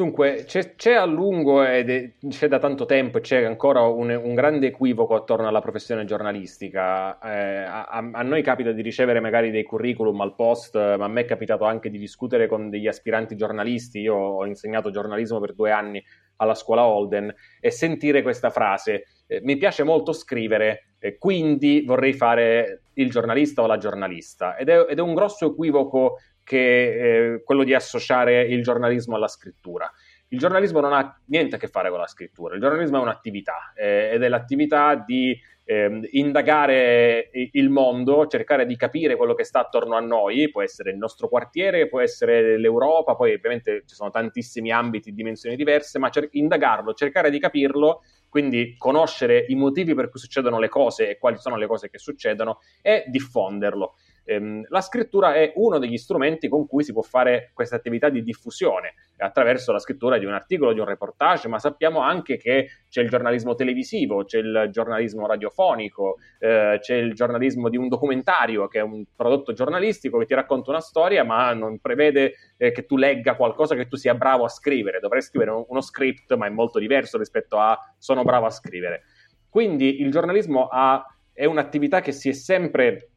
Dunque, 0.00 0.44
c'è, 0.46 0.76
c'è, 0.76 0.94
a 0.94 1.04
lungo 1.04 1.62
è, 1.62 2.12
c'è 2.26 2.48
da 2.48 2.58
tanto 2.58 2.86
tempo 2.86 3.18
e 3.18 3.20
c'è 3.20 3.44
ancora 3.44 3.82
un, 3.82 4.08
un, 4.08 4.34
grande 4.34 4.68
equivoco 4.68 5.14
attorno 5.14 5.46
alla 5.46 5.60
professione 5.60 6.06
giornalistica. 6.06 7.18
Eh, 7.18 7.64
a, 7.64 7.84
a, 8.10 8.22
noi 8.22 8.42
capita 8.42 8.72
di 8.72 8.80
ricevere 8.80 9.20
magari 9.20 9.50
dei 9.50 9.62
curriculum 9.62 10.18
al 10.22 10.34
post, 10.34 10.74
ma 10.74 11.04
a 11.04 11.08
me 11.08 11.20
è 11.20 11.24
capitato 11.26 11.64
anche 11.64 11.90
di 11.90 11.98
discutere 11.98 12.46
con 12.46 12.70
degli 12.70 12.86
aspiranti 12.86 13.36
giornalisti. 13.36 14.00
Io 14.00 14.14
ho 14.14 14.46
insegnato 14.46 14.88
giornalismo 14.88 15.38
per 15.38 15.52
due 15.52 15.70
anni 15.70 16.02
alla 16.36 16.54
scuola 16.54 16.86
Holden 16.86 17.34
e 17.60 17.70
sentire 17.70 18.22
questa 18.22 18.48
frase. 18.48 19.04
Eh, 19.26 19.40
mi 19.42 19.58
piace 19.58 19.82
molto 19.82 20.14
scrivere, 20.14 20.94
eh, 20.98 21.18
quindi 21.18 21.84
vorrei 21.84 22.14
fare 22.14 22.84
il 22.94 23.10
giornalista 23.10 23.60
o 23.60 23.66
la 23.66 23.76
giornalista. 23.76 24.56
Ed 24.56 24.70
è, 24.70 24.86
ed 24.88 24.98
è 24.98 25.02
un 25.02 25.12
grosso 25.12 25.50
equivoco 25.50 26.16
che 26.44 27.34
eh, 27.34 27.42
quello 27.42 27.64
di 27.64 27.74
associare 27.74 28.42
il 28.42 28.62
giornalismo 28.62 29.16
alla 29.16 29.28
scrittura. 29.28 29.90
Il 30.28 30.38
giornalismo 30.38 30.80
non 30.80 30.92
ha 30.92 31.20
niente 31.26 31.56
a 31.56 31.58
che 31.58 31.66
fare 31.66 31.90
con 31.90 31.98
la 31.98 32.06
scrittura, 32.06 32.54
il 32.54 32.60
giornalismo 32.60 32.98
è 32.98 33.02
un'attività 33.02 33.72
eh, 33.74 34.10
ed 34.12 34.22
è 34.22 34.28
l'attività 34.28 34.94
di 34.94 35.36
eh, 35.70 36.08
indagare 36.12 37.30
il 37.32 37.70
mondo, 37.70 38.26
cercare 38.26 38.66
di 38.66 38.76
capire 38.76 39.14
quello 39.14 39.34
che 39.34 39.44
sta 39.44 39.60
attorno 39.60 39.94
a 39.94 40.00
noi, 40.00 40.50
può 40.50 40.62
essere 40.62 40.90
il 40.90 40.96
nostro 40.96 41.28
quartiere, 41.28 41.88
può 41.88 42.00
essere 42.00 42.58
l'Europa, 42.58 43.14
poi 43.14 43.34
ovviamente 43.34 43.84
ci 43.86 43.94
sono 43.94 44.10
tantissimi 44.10 44.72
ambiti, 44.72 45.12
dimensioni 45.12 45.54
diverse, 45.54 46.00
ma 46.00 46.10
cer- 46.10 46.28
indagarlo, 46.32 46.94
cercare 46.94 47.30
di 47.30 47.38
capirlo, 47.38 48.02
quindi 48.28 48.74
conoscere 48.76 49.44
i 49.48 49.54
motivi 49.54 49.94
per 49.94 50.08
cui 50.08 50.18
succedono 50.18 50.58
le 50.58 50.68
cose 50.68 51.10
e 51.10 51.18
quali 51.18 51.38
sono 51.38 51.54
le 51.54 51.68
cose 51.68 51.88
che 51.88 51.98
succedono 51.98 52.58
e 52.82 53.04
diffonderlo. 53.06 53.94
Ehm, 54.30 54.64
la 54.68 54.80
scrittura 54.80 55.34
è 55.34 55.52
uno 55.56 55.78
degli 55.78 55.96
strumenti 55.96 56.48
con 56.48 56.68
cui 56.68 56.84
si 56.84 56.92
può 56.92 57.02
fare 57.02 57.50
questa 57.52 57.74
attività 57.74 58.08
di 58.10 58.22
diffusione 58.22 58.94
attraverso 59.16 59.72
la 59.72 59.80
scrittura 59.80 60.18
di 60.18 60.24
un 60.24 60.32
articolo, 60.32 60.72
di 60.72 60.78
un 60.78 60.86
reportage, 60.86 61.48
ma 61.48 61.58
sappiamo 61.58 61.98
anche 61.98 62.36
che 62.36 62.68
c'è 62.88 63.02
il 63.02 63.08
giornalismo 63.08 63.56
televisivo, 63.56 64.24
c'è 64.24 64.38
il 64.38 64.68
giornalismo 64.70 65.26
radiofonico, 65.26 66.18
eh, 66.38 66.78
c'è 66.80 66.94
il 66.94 67.12
giornalismo 67.12 67.68
di 67.68 67.76
un 67.76 67.88
documentario 67.88 68.68
che 68.68 68.78
è 68.78 68.82
un 68.82 69.04
prodotto 69.16 69.52
giornalistico 69.52 70.18
che 70.18 70.26
ti 70.26 70.34
racconta 70.34 70.70
una 70.70 70.80
storia, 70.80 71.24
ma 71.24 71.52
non 71.52 71.80
prevede 71.80 72.34
eh, 72.56 72.70
che 72.70 72.86
tu 72.86 72.96
legga 72.96 73.34
qualcosa 73.34 73.74
che 73.74 73.88
tu 73.88 73.96
sia 73.96 74.14
bravo 74.14 74.44
a 74.44 74.48
scrivere. 74.48 75.00
Dovrei 75.00 75.22
scrivere 75.22 75.64
uno, 75.66 75.80
script, 75.80 76.32
ma 76.36 76.46
è 76.46 76.50
molto 76.50 76.78
diverso 76.78 77.18
rispetto 77.18 77.58
a 77.58 77.76
sono 77.98 78.22
bravo 78.22 78.46
a 78.46 78.50
scrivere. 78.50 79.02
Quindi 79.48 80.00
il 80.00 80.12
giornalismo 80.12 80.68
ha, 80.70 81.04
è 81.32 81.44
un'attività 81.46 82.00
che 82.00 82.12
si 82.12 82.28
è 82.28 82.32
sempre 82.32 83.09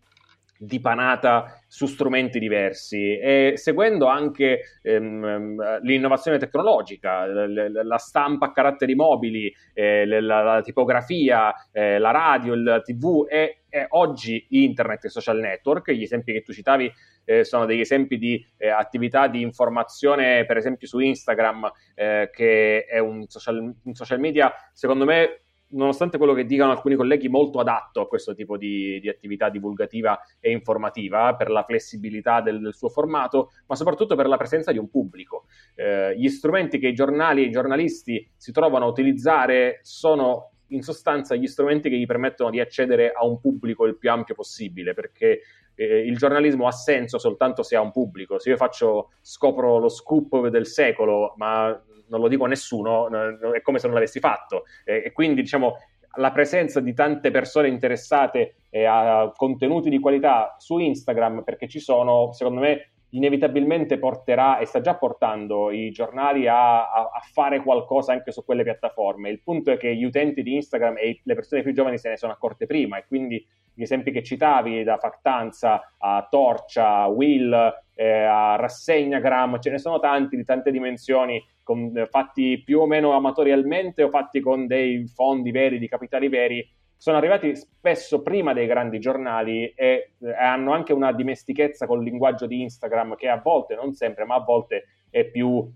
dipanata 0.66 1.59
su 1.68 1.86
strumenti 1.86 2.39
diversi. 2.39 3.18
E 3.18 3.53
seguendo 3.55 4.05
anche 4.07 4.61
ehm, 4.82 5.82
l'innovazione 5.82 6.38
tecnologica, 6.38 7.26
l- 7.26 7.82
la 7.84 7.97
stampa 7.97 8.47
a 8.47 8.51
caratteri 8.51 8.95
mobili, 8.95 9.53
eh, 9.74 10.05
la, 10.05 10.41
la, 10.41 10.61
tipografia, 10.61 11.53
eh, 11.72 11.97
la 11.99 12.11
radio, 12.11 12.53
il 12.53 12.82
tv 12.84 13.26
e, 13.30 13.64
e, 13.70 13.86
oggi 13.89 14.45
internet 14.49 15.05
e 15.05 15.09
social 15.09 15.39
network, 15.39 15.91
gli 15.91 16.03
esempi 16.03 16.32
che 16.32 16.41
tu 16.41 16.53
citavi 16.53 16.91
eh, 17.26 17.43
sono 17.43 17.66
degli 17.66 17.80
esempi 17.80 18.18
di 18.18 18.43
eh, 18.57 18.70
attività 18.70 19.28
di 19.28 19.41
informazione, 19.41 20.45
per 20.45 20.57
esempio 20.57 20.88
su 20.88 20.99
Instagram, 20.99 21.72
eh, 21.95 22.30
che 22.32 22.86
è 22.86 22.99
un 22.99 23.28
social, 23.28 23.74
un 23.84 23.93
social 23.93 24.20
media, 24.20 24.53
secondo 24.74 25.05
me 25.05 25.43
nonostante 25.74 26.17
quello 26.17 26.34
che 26.34 26.45
dicano 26.45 26.71
alcuni 26.71 26.95
colleghi, 26.95 27.28
molto 27.28 27.59
adatto 27.59 28.01
a 28.01 28.07
questo 28.07 28.34
tipo 28.34 28.57
di, 28.57 28.99
di 28.99 29.09
attività 29.09 29.49
divulgativa 29.49 30.19
e 30.39 30.51
informativa 30.51 31.36
per 31.36 31.49
la 31.49 31.63
flessibilità 31.63 32.41
del, 32.41 32.59
del, 32.59 32.74
suo 32.74 32.89
formato, 32.89 33.51
ma 33.67 33.76
soprattutto 33.76 34.15
per 34.15 34.28
la 34.28 34.38
presenza 34.38 34.71
di 34.71 34.78
un 34.78 34.89
pubblico. 34.89 35.45
Eh, 35.76 36.17
gli 36.17 36.30
strumenti 36.30 36.80
che 36.80 36.88
i 36.88 36.93
giornali 36.93 37.43
e 37.43 37.47
i 37.47 37.51
giornalisti 37.51 38.28
si 38.36 38.51
trovano 38.51 38.86
a 38.86 38.89
utilizzare 38.89 39.80
sono 39.84 40.53
in 40.74 40.82
sostanza 40.82 41.36
gli 41.36 41.47
strumenti 41.47 41.89
che 41.89 41.97
gli 41.97 42.05
permettono 42.05 42.49
di 42.49 42.59
accedere 42.59 43.11
a 43.11 43.26
un 43.26 43.39
pubblico 43.39 43.86
il 43.86 43.97
più 43.97 44.11
ampio 44.11 44.36
possibile, 44.36 44.93
perché 44.93 45.41
eh, 45.76 46.05
il 46.05 46.17
giornalismo 46.17 46.67
ha 46.67 46.71
senso 46.71 47.17
soltanto 47.17 47.63
se 47.63 47.76
ha 47.76 47.82
un 47.82 47.91
pubblico. 47.91 48.39
Se 48.39 48.49
io 48.49 48.57
faccio, 48.57 49.11
scopro 49.21 49.80
lo 49.80 49.89
scoop 49.89 50.47
del 50.47 50.67
secolo, 50.67 51.34
ma 51.38 51.67
non 52.07 52.19
lo 52.19 52.28
dico 52.28 52.45
a 52.45 52.47
nessuno, 52.47 53.07
è 53.53 53.61
come 53.61 53.80
se 53.80 53.88
non 53.88 53.95
l'avessi 53.95 54.19
fatto. 54.19 54.63
E, 54.84 55.11
quindi, 55.11 55.41
diciamo, 55.41 55.78
la 56.17 56.32
presenza 56.32 56.80
di 56.80 56.93
tante 56.93 57.32
persone 57.32 57.67
interessate 57.69 58.55
a 58.86 59.32
contenuti 59.36 59.89
di 59.89 59.99
qualità 59.99 60.55
su 60.59 60.78
Instagram, 60.78 61.43
perché 61.43 61.67
ci 61.67 61.80
sono, 61.80 62.32
secondo 62.34 62.59
me, 62.59 62.93
inevitabilmente 63.14 63.99
porterà 63.99 64.57
e 64.57 64.66
sta 64.66 64.82
già 64.82 64.95
portando 64.95 65.72
i 65.72 65.91
giornali 65.91 66.47
a, 66.47 66.91
a, 66.91 67.11
a, 67.14 67.22
fare 67.32 67.61
qualcosa 67.61 68.11
anche 68.11 68.32
su 68.32 68.43
quelle 68.43 68.64
piattaforme. 68.64 69.30
Il 69.30 69.41
punto 69.41 69.72
è 69.72 69.78
che 69.78 69.95
gli 69.95 70.03
utenti 70.03 70.41
di 70.41 70.55
Instagram 70.55 70.97
e 70.97 71.20
le 71.24 71.36
persone 71.36 71.61
più 71.61 71.74
giovani 71.74 71.97
se 71.97 72.09
ne 72.09 72.18
sono 72.18 72.32
accorte 72.32 72.66
prima 72.66 72.97
e 72.97 73.05
quindi 73.07 73.45
gli 73.74 73.82
esempi 73.82 74.11
che 74.11 74.24
citavi 74.24 74.84
da 74.84 74.97
Factanza 74.97 75.93
a 75.97 76.28
Torcia, 76.30 77.01
a 77.01 77.07
Will, 77.07 77.53
eh, 77.95 78.24
a 78.24 78.55
Rassegnagram, 78.55 79.59
ce 79.59 79.72
ne 79.72 79.78
sono 79.78 79.99
tanti 79.99 80.36
di 80.36 80.43
tante 80.43 80.72
dimensioni 80.72 81.43
con, 81.64 81.91
eh, 81.95 82.05
fatti 82.07 82.61
più 82.64 82.80
o 82.80 82.86
meno 82.86 83.14
amatorialmente 83.14 84.03
o 84.03 84.09
fatti 84.09 84.39
con 84.41 84.68
dei 84.68 85.07
fondi 85.07 85.51
veri, 85.51 85.80
di 85.80 85.88
capitali 85.88 86.30
veri 86.30 86.68
sono 87.04 87.18
arrivati 87.18 87.54
spesso 87.58 88.22
prima 88.22 88.54
dei 88.54 88.66
grandi 88.66 88.97
giornali 88.97 89.66
e 89.76 90.12
eh, 90.22 90.34
hanno 90.36 90.72
anche 90.72 90.93
una 90.93 91.12
dimestichezza 91.12 91.86
col 91.86 92.01
linguaggio 92.01 92.45
di 92.45 92.62
Instagram 92.62 93.16
che 93.16 93.28
a 93.28 93.41
volte, 93.43 93.76
non 93.76 93.91
sempre, 93.91 94.24
ma 94.24 94.36
a 94.36 94.39
volte 94.39 94.86
è 95.10 95.26
più 95.26 95.70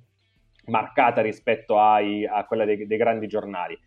marcata 0.67 1.19
rispetto 1.19 1.77
ai, 1.77 2.25
a 2.25 2.45
quella 2.45 2.63
dei, 2.63 2.87
dei 2.87 2.97
grandi 2.97 3.27
giornali. 3.27 3.77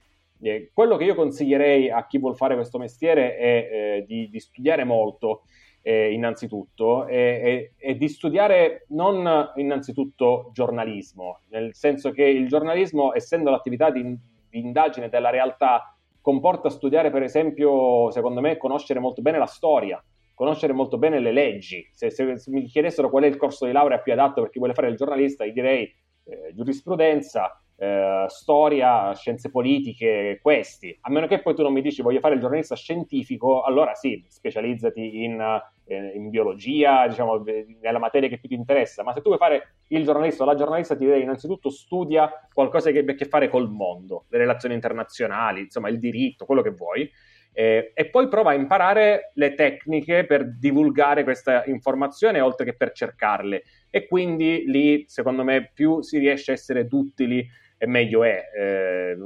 Eh, 0.42 0.70
quello 0.74 0.98
che 0.98 1.04
io 1.04 1.14
consiglierei 1.14 1.88
a 1.88 2.06
chi 2.06 2.18
vuol 2.18 2.36
fare 2.36 2.56
questo 2.56 2.76
mestiere 2.76 3.34
è 3.38 3.68
eh, 3.72 4.04
di, 4.06 4.28
di, 4.28 4.38
studiare 4.38 4.84
molto, 4.84 5.44
eh, 5.80 6.12
innanzitutto, 6.12 7.06
e, 7.06 7.72
di 7.96 8.08
studiare 8.10 8.84
non 8.88 9.52
innanzitutto 9.54 10.50
giornalismo, 10.52 11.40
nel 11.48 11.74
senso 11.74 12.10
che 12.10 12.24
il 12.24 12.48
giornalismo, 12.48 13.14
essendo 13.14 13.48
l'attività 13.48 13.90
di, 13.90 14.02
di 14.02 14.58
indagine 14.58 15.08
della 15.08 15.30
realtà, 15.30 15.94
comporta 16.20 16.70
studiare, 16.70 17.10
per 17.10 17.22
esempio, 17.22 18.10
secondo 18.10 18.40
me, 18.40 18.56
conoscere 18.56 19.00
molto 19.00 19.22
bene 19.22 19.38
la 19.38 19.46
storia, 19.46 20.02
conoscere 20.34 20.72
molto 20.72 20.98
bene 20.98 21.18
le 21.18 21.32
leggi. 21.32 21.88
Se, 21.92 22.10
se, 22.10 22.38
se, 22.38 22.50
mi 22.50 22.64
chiedessero 22.64 23.10
qual 23.10 23.24
è 23.24 23.26
il 23.26 23.36
corso 23.36 23.66
di 23.66 23.72
laurea 23.72 23.98
più 23.98 24.12
adatto 24.12 24.42
per 24.42 24.50
chi 24.50 24.58
vuole 24.58 24.74
fare 24.74 24.88
il 24.88 24.96
giornalista, 24.96 25.44
gli 25.44 25.52
direi 25.52 25.82
eh, 26.24 26.52
giurisprudenza, 26.54 27.60
eh, 27.76 28.26
storia, 28.28 29.14
scienze 29.14 29.50
politiche, 29.50 30.38
questi. 30.42 30.96
A 31.00 31.10
meno 31.10 31.26
che 31.26 31.40
poi 31.40 31.54
tu 31.54 31.62
non 31.62 31.72
mi 31.72 31.80
dici 31.80 32.02
voglio 32.02 32.20
fare 32.20 32.34
il 32.34 32.40
giornalista 32.40 32.76
scientifico, 32.76 33.62
allora 33.62 33.94
sì, 33.94 34.22
specializzati 34.28 35.24
in, 35.24 35.40
eh, 35.90 36.12
in 36.14 36.30
biologia, 36.30 37.06
diciamo, 37.08 37.42
nella 37.80 37.98
materia 37.98 38.28
che 38.28 38.38
più 38.38 38.48
ti 38.48 38.54
interessa. 38.54 39.02
Ma 39.02 39.12
se 39.12 39.20
tu 39.20 39.26
vuoi 39.26 39.38
fare 39.38 39.74
il 39.88 40.04
giornalista 40.04 40.44
o 40.44 40.46
la 40.46 40.54
giornalista, 40.54 40.94
ti 40.94 41.04
direi 41.04 41.22
innanzitutto 41.22 41.68
studia 41.68 42.30
qualcosa 42.52 42.90
che 42.90 43.00
abbia 43.00 43.14
a 43.14 43.16
che 43.16 43.24
fare 43.24 43.48
col 43.48 43.68
mondo, 43.68 44.26
le 44.28 44.38
relazioni 44.38 44.74
internazionali, 44.74 45.62
insomma, 45.62 45.88
il 45.88 45.98
diritto, 45.98 46.44
quello 46.44 46.62
che 46.62 46.70
vuoi. 46.70 47.10
Eh, 47.52 47.90
e 47.92 48.08
poi 48.08 48.28
prova 48.28 48.50
a 48.50 48.54
imparare 48.54 49.32
le 49.34 49.54
tecniche 49.54 50.24
per 50.24 50.56
divulgare 50.56 51.24
questa 51.24 51.64
informazione 51.66 52.40
oltre 52.40 52.64
che 52.64 52.76
per 52.76 52.92
cercarle 52.92 53.64
e 53.90 54.06
quindi 54.06 54.62
lì 54.66 55.02
secondo 55.08 55.42
me 55.42 55.68
più 55.74 56.00
si 56.00 56.18
riesce 56.18 56.52
a 56.52 56.54
essere 56.54 56.86
duttili 56.86 57.44
e 57.82 57.86
meglio 57.86 58.24
è. 58.24 58.50
Eh, 58.54 59.16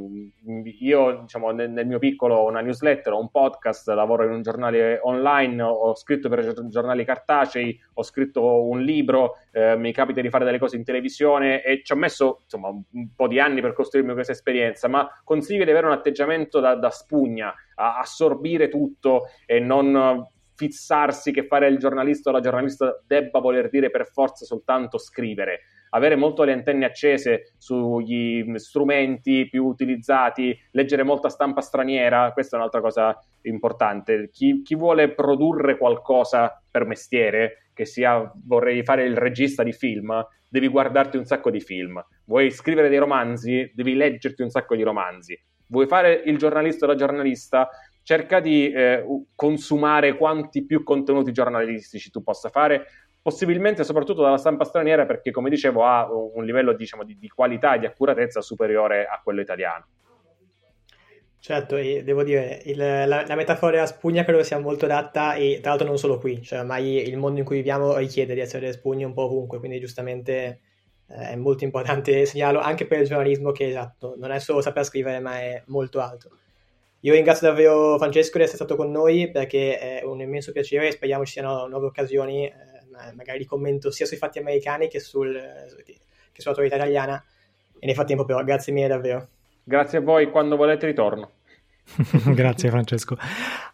io, 0.79 1.23
diciamo, 1.23 1.51
nel, 1.51 1.71
nel, 1.71 1.89
mio 1.89 1.99
piccolo 1.99 2.37
ho 2.37 2.49
una 2.49 2.61
newsletter, 2.61 3.13
ho 3.13 3.19
un 3.19 3.29
podcast, 3.29 3.89
lavoro 3.89 4.25
in 4.25 4.31
un 4.31 4.43
giornale 4.43 5.01
online, 5.03 5.61
ho 5.61 5.93
scritto 5.97 6.29
per 6.29 6.55
giornali 6.69 7.05
cartacei, 7.05 7.77
ho 7.95 8.03
scritto 8.05 8.63
un 8.63 8.81
libro, 8.81 9.39
eh, 9.51 9.77
mi 9.77 9.93
capita 9.93 10.21
di 10.21 10.31
fare 10.31 10.45
delle 10.45 10.61
cose 10.61 10.77
in 10.77 10.85
televisione 10.85 11.65
e 11.65 11.83
ci 11.83 11.95
ho 11.95 11.97
messo 11.97 12.43
insomma, 12.45 12.69
un 12.69 13.09
po' 13.17 13.27
di 13.27 13.41
anni 13.41 13.61
per 13.61 13.73
costruirmi 13.73 14.13
questa 14.13 14.31
esperienza, 14.31 14.87
ma 14.87 15.09
consiglio 15.25 15.65
di 15.65 15.71
avere 15.71 15.87
un 15.87 15.93
atteggiamento 15.93 16.61
da, 16.61 16.77
da 16.77 16.91
spugna, 16.91 17.53
a 17.75 17.99
assorbire 17.99 18.69
tutto 18.69 19.25
e 19.47 19.59
non 19.59 20.25
fissarsi 20.55 21.33
che 21.33 21.45
fare 21.49 21.67
il 21.67 21.79
giornalista 21.79 22.31
o 22.31 22.33
la 22.33 22.39
giornalista 22.39 23.03
debba 23.05 23.41
voler 23.41 23.69
dire 23.69 23.91
per 23.91 24.07
forza 24.07 24.45
soltanto 24.45 24.99
scrivere 24.99 25.63
avere 25.95 26.16
molto 26.16 26.42
le 26.42 26.53
antenne 26.53 26.84
accese 26.84 27.53
sugli 27.57 28.45
strumenti 28.59 29.49
più 29.49 29.64
utilizzati, 29.64 30.57
leggere 30.72 31.05
molta 31.05 31.28
stampa 31.28 31.61
straniera, 31.61 32.32
questa 32.32 32.57
è 32.57 32.59
un'altra 32.59 32.80
cosa 32.80 33.16
importante. 33.42 34.28
Chi, 34.32 34.62
chi 34.62 34.74
vuole 34.74 35.12
produrre 35.12 35.78
qualcosa 35.78 36.61
per 36.68 36.84
mestiere, 36.84 37.68
che 37.72 37.84
sia 37.84 38.30
vorrei 38.45 38.82
fare 38.82 39.05
il 39.05 39.16
regista 39.16 39.62
di 39.62 39.72
film, 39.72 40.12
devi 40.49 40.68
guardarti 40.68 41.16
un 41.16 41.24
sacco 41.24 41.51
di 41.51 41.61
film. 41.61 42.05
Vuoi 42.26 42.51
scrivere 42.51 42.88
dei 42.88 42.99
romanzi, 42.99 43.70
devi 43.74 43.95
leggerti 43.95 44.42
un 44.42 44.51
sacco 44.51 44.74
di 44.76 44.82
romanzi. 44.82 45.40
Vuoi 45.68 45.86
fare 45.86 46.22
il 46.26 46.38
giornalista 46.38 46.84
o 46.84 46.88
la 46.88 46.95
giornalista, 46.95 47.68
cerca 48.05 48.38
di 48.38 48.70
eh, 48.70 49.05
consumare 49.34 50.16
quanti 50.16 50.64
più 50.64 50.82
contenuti 50.84 51.32
giornalistici 51.32 52.11
tu 52.11 52.22
possa 52.22 52.51
fare, 52.51 52.86
possibilmente 53.25 53.85
soprattutto 53.85 54.20
dalla 54.20 54.37
stampa 54.37 54.64
straniera 54.64 55.07
perché 55.07 55.31
come 55.31 55.49
dicevo 55.49 55.83
ha 55.83 56.12
un 56.12 56.45
livello 56.45 56.75
diciamo, 56.75 57.05
di, 57.05 57.18
di, 57.18 57.29
qualità 57.29 57.75
e 57.75 57.79
di 57.79 57.87
accuratezza 57.87 58.43
superiore 58.43 59.07
a 59.07 59.18
quello 59.25 59.41
italiano. 59.41 59.87
Certo, 61.39 61.77
devo 61.77 62.22
dire, 62.22 62.61
il, 62.66 62.77
la, 62.77 63.25
la, 63.27 63.35
metafora 63.35 63.72
della 63.72 63.87
spugna 63.87 64.25
credo 64.25 64.43
sia 64.43 64.59
molto 64.59 64.85
adatta 64.85 65.35
e 65.35 65.59
tra 65.61 65.70
l'altro 65.70 65.87
non 65.89 65.97
solo 65.97 66.18
qui, 66.18 66.43
cioè 66.43 66.59
ormai 66.59 67.09
il 67.09 67.16
mondo 67.16 67.39
in 67.39 67.47
cui 67.47 67.57
viviamo 67.57 67.97
richiede 67.97 68.35
di 68.35 68.41
essere 68.41 68.61
delle 68.61 68.72
spugne 68.72 69.05
un 69.05 69.14
po' 69.14 69.25
ovunque, 69.25 69.59
quindi 69.59 69.81
giustamente 69.81 70.61
eh, 71.09 71.29
è 71.31 71.37
molto 71.37 71.64
importante 71.64 72.25
segnalarlo 72.27 72.61
anche 72.61 72.87
per 72.87 73.01
il 73.01 73.07
giornalismo 73.07 73.53
che 73.53 73.68
esatto, 73.68 74.16
non 74.18 74.33
è 74.33 74.39
solo 74.39 74.61
saper 74.61 74.85
scrivere 74.85 75.18
ma 75.20 75.41
è 75.41 75.62
molto 75.68 76.01
alto. 76.01 76.31
Io 77.01 77.12
ringrazio 77.12 77.49
davvero 77.49 77.97
Francesco 77.97 78.37
di 78.37 78.45
essere 78.45 78.59
stato 78.59 78.77
con 78.77 78.91
noi 78.91 79.31
perché 79.31 79.79
è 79.79 80.03
un 80.05 80.20
immenso 80.20 80.53
piacere 80.53 80.89
e 80.89 80.93
speriamo 80.93 81.25
ci 81.25 81.33
siano 81.33 81.66
nuove 81.66 81.87
occasioni. 81.87 82.47
Eh, 82.47 82.74
magari 83.15 83.39
li 83.39 83.45
commento 83.45 83.91
sia 83.91 84.07
sui 84.07 84.17
fatti 84.17 84.39
americani 84.39 84.89
che, 84.89 85.01
sul, 85.01 85.33
che 85.85 86.41
sull'autorità 86.41 86.77
italiana. 86.77 87.23
E 87.79 87.87
nel 87.87 87.95
frattempo, 87.95 88.25
però, 88.25 88.43
grazie 88.43 88.73
mille 88.73 88.89
davvero. 88.89 89.29
Grazie 89.63 89.99
a 89.99 90.01
voi, 90.01 90.31
quando 90.31 90.57
volete 90.57 90.87
ritorno. 90.87 91.31
Grazie 92.35 92.71
Francesco. 92.71 93.17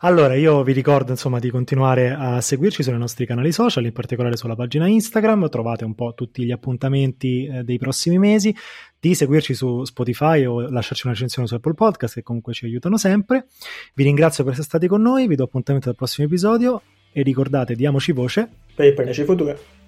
Allora, 0.01 0.35
io 0.35 0.63
vi 0.63 0.73
ricordo 0.73 1.13
insomma 1.13 1.39
di 1.39 1.51
continuare 1.51 2.11
a 2.11 2.41
seguirci 2.41 2.83
sui 2.83 2.97
nostri 2.97 3.27
canali 3.27 3.53
social, 3.53 3.85
in 3.85 3.93
particolare 3.93 4.37
sulla 4.37 4.57
pagina 4.57 4.87
Instagram, 4.89 5.49
trovate 5.49 5.85
un 5.85 5.95
po' 5.95 6.15
tutti 6.15 6.45
gli 6.45 6.51
appuntamenti 6.51 7.47
eh, 7.47 7.63
dei 7.63 7.79
prossimi 7.79 8.19
mesi, 8.19 8.55
di 8.99 9.15
seguirci 9.15 9.55
su 9.55 9.85
Spotify 9.85 10.45
o 10.45 10.61
lasciarci 10.69 11.07
una 11.07 11.15
recensione 11.15 11.47
su 11.47 11.55
Apple 11.55 11.75
Podcast 11.75 12.15
che 12.15 12.23
comunque 12.23 12.53
ci 12.53 12.65
aiutano 12.65 12.97
sempre. 12.97 13.47
Vi 13.95 14.03
ringrazio 14.03 14.45
per 14.45 14.53
essere 14.53 14.69
stati 14.69 14.87
con 14.87 15.01
noi, 15.01 15.27
vi 15.27 15.37
do 15.37 15.45
appuntamento 15.45 15.89
al 15.89 15.97
prossimo 15.97 16.27
episodio 16.27 16.83
e 17.13 17.23
ricordate, 17.23 17.75
diamoci 17.75 18.13
voce 18.13 18.49
per 18.75 18.87
il 18.87 18.95
Perneci 18.95 19.25
Futuro. 19.25 19.80